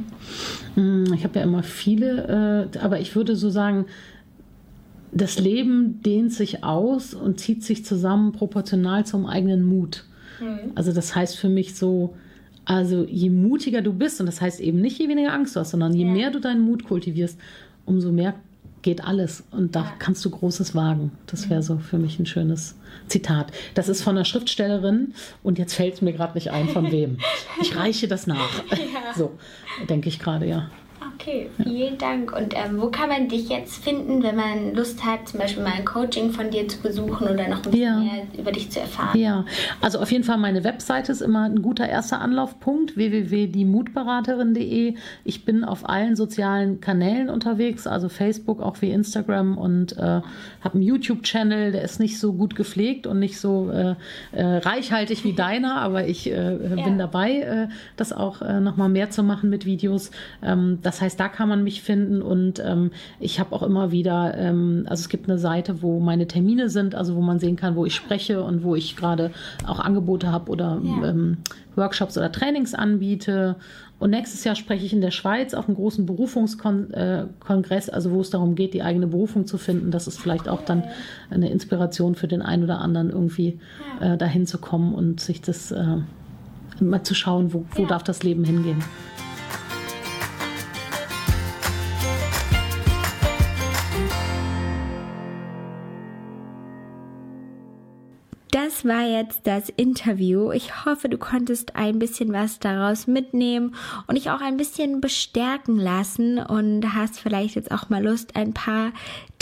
hm, 0.76 1.13
ich 1.13 1.24
habe 1.24 1.39
ja 1.39 1.46
immer 1.46 1.63
viele, 1.63 2.70
äh, 2.74 2.80
aber 2.80 3.00
ich 3.00 3.16
würde 3.16 3.36
so 3.36 3.50
sagen, 3.50 3.86
das 5.12 5.39
Leben 5.39 6.02
dehnt 6.02 6.34
sich 6.34 6.63
aus 6.63 7.13
und 7.13 7.39
zieht 7.39 7.63
sich 7.63 7.86
zusammen 7.86 8.32
proportional 8.32 9.06
zum 9.06 9.26
eigenen 9.26 9.63
Mut. 9.63 10.06
Mhm. 10.39 10.72
Also 10.76 10.92
das 10.92 11.16
heißt 11.16 11.38
für 11.38 11.50
mich 11.50 11.76
so, 11.76 12.16
also 12.65 13.06
je 13.06 13.30
mutiger 13.30 13.82
du 13.82 13.93
bist, 13.93 14.19
und 14.19 14.26
das 14.26 14.41
heißt 14.41 14.60
eben 14.60 14.80
nicht, 14.80 14.99
je 14.99 15.10
weniger 15.10 15.34
Angst 15.34 15.56
du 15.56 15.60
hast, 15.60 15.71
sondern 15.71 15.93
je 15.93 16.06
ja. 16.06 16.12
mehr 16.12 16.32
du 16.32 16.39
deinen 16.39 16.62
Mut 16.62 16.86
kultivierst, 16.86 17.38
umso 17.86 18.12
mehr 18.12 18.36
geht 18.84 19.04
alles 19.04 19.43
und 19.52 19.76
da 19.76 19.84
ja. 19.84 19.93
kannst 19.97 20.23
du 20.26 20.30
Großes 20.30 20.76
wagen. 20.76 21.12
Das 21.26 21.49
wäre 21.49 21.63
so 21.63 21.78
für 21.78 21.97
mich 21.97 22.19
ein 22.19 22.26
schönes 22.26 22.76
Zitat. 23.08 23.52
Das 23.73 23.89
ist 23.89 24.04
von 24.04 24.15
einer 24.15 24.26
Schriftstellerin 24.26 25.13
und 25.41 25.58
jetzt 25.58 25.73
fällt 25.73 25.95
es 25.95 26.02
mir 26.02 26.13
gerade 26.13 26.36
nicht 26.36 26.52
ein, 26.52 26.69
von 26.69 26.91
wem. 26.91 27.17
Ich 27.62 27.76
reiche 27.76 28.08
das 28.08 28.28
nach. 28.28 28.63
Ja. 28.71 29.13
So, 29.15 29.32
denke 29.89 30.10
ich 30.10 30.19
gerade, 30.19 30.45
ja. 30.45 30.69
Okay, 31.16 31.50
vielen 31.62 31.98
Dank. 31.98 32.36
Und 32.36 32.54
ähm, 32.54 32.82
wo 32.82 32.88
kann 32.88 33.10
man 33.10 33.28
dich 33.28 33.50
jetzt 33.50 33.84
finden, 33.84 34.24
wenn 34.24 34.36
man 34.36 34.74
Lust 34.74 35.04
hat, 35.04 35.28
zum 35.28 35.39
Beispiel 35.39 35.63
mal 35.63 35.74
ein 35.74 35.86
Coaching 35.86 36.32
von 36.32 36.50
dir 36.50 36.68
zu 36.68 36.80
besuchen 36.82 37.28
oder 37.28 37.48
noch 37.48 37.63
ein 37.66 37.72
bisschen 37.72 37.82
ja. 37.82 38.00
mehr 38.00 38.24
über 38.38 38.52
dich 38.52 38.70
zu 38.72 38.80
erfahren? 38.80 39.18
Ja, 39.20 39.46
also 39.82 40.00
auf 40.00 40.12
jeden 40.12 40.24
Fall 40.24 40.38
meine 40.38 40.63
Webseite 40.63 41.12
ist 41.12 41.22
immer 41.22 41.44
ein 41.44 41.62
guter 41.62 41.88
erster 41.88 42.22
Anlaufpunkt, 42.22 42.96
www.diemutberaterin.de. 42.98 44.96
Ich 45.24 45.46
bin 45.46 45.63
auf 45.63 45.88
allen 45.88 46.16
sozialen 46.16 46.82
Kanälen 46.82 47.30
unterwegs, 47.30 47.88
also 47.88 48.10
Facebook, 48.10 48.62
auch 48.62 48.82
wie 48.82 48.92
Instagram 48.92 49.58
und 49.58 49.98
äh, 49.98 50.02
habe 50.02 50.74
einen 50.74 50.84
YouTube-Channel, 50.84 51.72
der 51.72 51.84
ist 51.84 52.00
nicht 52.00 52.20
so 52.20 52.34
gut 52.34 52.56
gepflegt 52.56 53.08
und 53.08 53.20
nicht 53.20 53.39
so 53.39 53.70
äh, 53.72 53.96
äh, 54.32 54.44
reichhaltig 54.44 55.24
wie 55.24 55.34
deiner, 55.34 55.82
aber 55.82 56.08
ich 56.08 56.30
äh, 56.30 56.34
ja. 56.76 56.84
bin 56.84 56.97
dabei, 56.97 57.39
äh, 57.39 57.68
das 57.97 58.14
auch 58.14 58.41
äh, 58.41 58.60
nochmal 58.60 58.89
mehr 58.89 59.10
zu 59.10 59.24
machen 59.24 59.49
mit 59.49 59.66
Videos. 59.66 60.12
Ähm, 60.41 60.80
das 60.82 60.93
heißt, 61.02 61.20
da 61.20 61.30
kann 61.30 61.50
man 61.50 61.64
mich 61.64 61.82
finden 61.82 62.22
und 62.22 62.62
ähm, 62.66 62.91
ich 63.20 63.39
habe 63.39 63.54
auch 63.56 63.64
immer 63.64 63.91
wieder, 63.91 64.38
ähm, 64.38 64.86
also 64.88 65.02
es 65.02 65.10
gibt 65.10 65.30
eine 65.30 65.39
Seite, 65.39 65.82
wo 65.82 66.00
meine 66.00 66.28
Termine 66.28 66.70
sind, 66.70 66.96
also 66.96 67.16
wo 67.16 67.22
man 67.22 67.39
sehen 67.39 67.56
kann, 67.56 67.76
wo 67.76 67.86
ich 67.86 67.96
spreche 67.96 68.44
und 68.44 68.64
wo 68.64 68.76
ich 68.76 68.96
gerade 68.96 69.32
auch 69.66 69.80
Angebote 69.80 70.32
habe 70.32 70.52
oder 70.52 70.80
ja. 70.84 71.10
ähm, 71.10 71.38
Workshops 71.76 72.18
oder 72.18 72.32
Trainings 72.32 72.74
anbiete. 72.74 73.56
Und 74.00 74.10
nächstes 74.10 74.44
Jahr 74.44 74.56
spreche 74.56 74.86
ich 74.86 74.91
in 74.91 75.00
der 75.00 75.12
Schweiz 75.12 75.54
auf 75.54 75.68
einem 75.68 75.76
großen 75.76 76.06
Berufungskongress, 76.06 77.89
also 77.89 78.12
wo 78.12 78.20
es 78.20 78.30
darum 78.30 78.56
geht, 78.56 78.74
die 78.74 78.84
eigene 78.84 79.08
Berufung 79.08 79.48
zu 79.48 79.58
finden. 79.58 79.91
Das 79.91 80.08
ist 80.08 80.20
vielleicht 80.20 80.50
auch 80.50 80.62
dann 80.62 80.84
eine 81.30 81.50
Inspiration 81.50 82.16
für 82.16 82.28
den 82.28 82.41
einen 82.41 82.64
oder 82.64 82.80
anderen, 82.80 83.10
irgendwie 83.10 83.60
äh, 84.02 84.18
dahin 84.18 84.46
zu 84.46 84.58
kommen 84.58 84.94
und 84.94 85.22
sich 85.22 85.41
das 85.41 85.72
äh, 85.72 85.98
mal 86.82 87.04
zu 87.04 87.16
schauen, 87.16 87.54
wo, 87.54 87.66
wo 87.76 87.84
ja. 87.84 87.88
darf 87.88 88.04
das 88.04 88.24
Leben 88.24 88.44
hingehen. 88.44 88.84
War 98.86 99.08
jetzt 99.08 99.42
das 99.46 99.70
Interview. 99.70 100.52
Ich 100.52 100.86
hoffe, 100.86 101.08
du 101.08 101.18
konntest 101.18 101.76
ein 101.78 102.00
bisschen 102.00 102.34
was 102.34 102.60
daraus 102.60 103.08
mitnehmen 103.08 103.76
und 104.08 104.16
dich 104.16 104.30
auch 104.30 104.42
ein 104.42 104.58
bisschen 104.58 105.00
bestärken 105.00 105.78
lassen 105.78 106.38
und 106.38 106.94
hast 106.94 107.20
vielleicht 107.20 107.56
jetzt 107.56 107.72
auch 107.72 107.90
mal 107.90 108.04
Lust, 108.04 108.36
ein 108.36 108.54
paar 108.54 108.92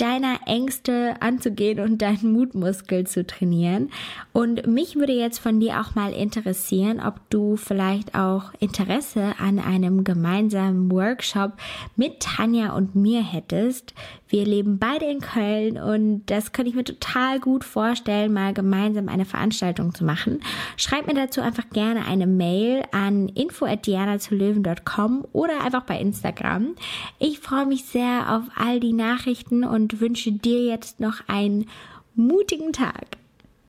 deiner 0.01 0.39
Ängste 0.47 1.15
anzugehen 1.19 1.79
und 1.79 2.01
deinen 2.01 2.33
Mutmuskel 2.33 3.05
zu 3.05 3.25
trainieren. 3.25 3.91
Und 4.33 4.65
mich 4.65 4.95
würde 4.95 5.13
jetzt 5.13 5.37
von 5.37 5.59
dir 5.59 5.79
auch 5.79 5.93
mal 5.93 6.11
interessieren, 6.11 6.99
ob 6.99 7.29
du 7.29 7.55
vielleicht 7.55 8.15
auch 8.15 8.51
Interesse 8.59 9.33
an 9.39 9.59
einem 9.59 10.03
gemeinsamen 10.03 10.91
Workshop 10.91 11.53
mit 11.95 12.19
Tanja 12.19 12.73
und 12.73 12.95
mir 12.95 13.21
hättest. 13.21 13.93
Wir 14.27 14.45
leben 14.45 14.79
beide 14.79 15.05
in 15.05 15.19
Köln 15.19 15.77
und 15.77 16.25
das 16.27 16.51
könnte 16.51 16.69
ich 16.69 16.75
mir 16.75 16.83
total 16.83 17.39
gut 17.39 17.63
vorstellen, 17.63 18.33
mal 18.33 18.53
gemeinsam 18.53 19.07
eine 19.07 19.25
Veranstaltung 19.31 19.93
zu 19.95 20.05
machen. 20.05 20.41
Schreib 20.77 21.07
mir 21.07 21.15
dazu 21.15 21.41
einfach 21.41 21.69
gerne 21.69 22.05
eine 22.05 22.27
Mail 22.27 22.83
an 22.91 23.27
info@dianazulöwen.com 23.29 25.25
oder 25.33 25.63
einfach 25.63 25.83
bei 25.83 25.99
Instagram. 25.99 26.75
Ich 27.19 27.39
freue 27.39 27.65
mich 27.65 27.85
sehr 27.85 28.35
auf 28.35 28.43
all 28.55 28.79
die 28.79 28.93
Nachrichten 28.93 29.63
und 29.63 29.99
wünsche 29.99 30.31
dir 30.31 30.63
jetzt 30.63 30.99
noch 30.99 31.27
einen 31.27 31.67
mutigen 32.15 32.73
Tag. 32.73 33.20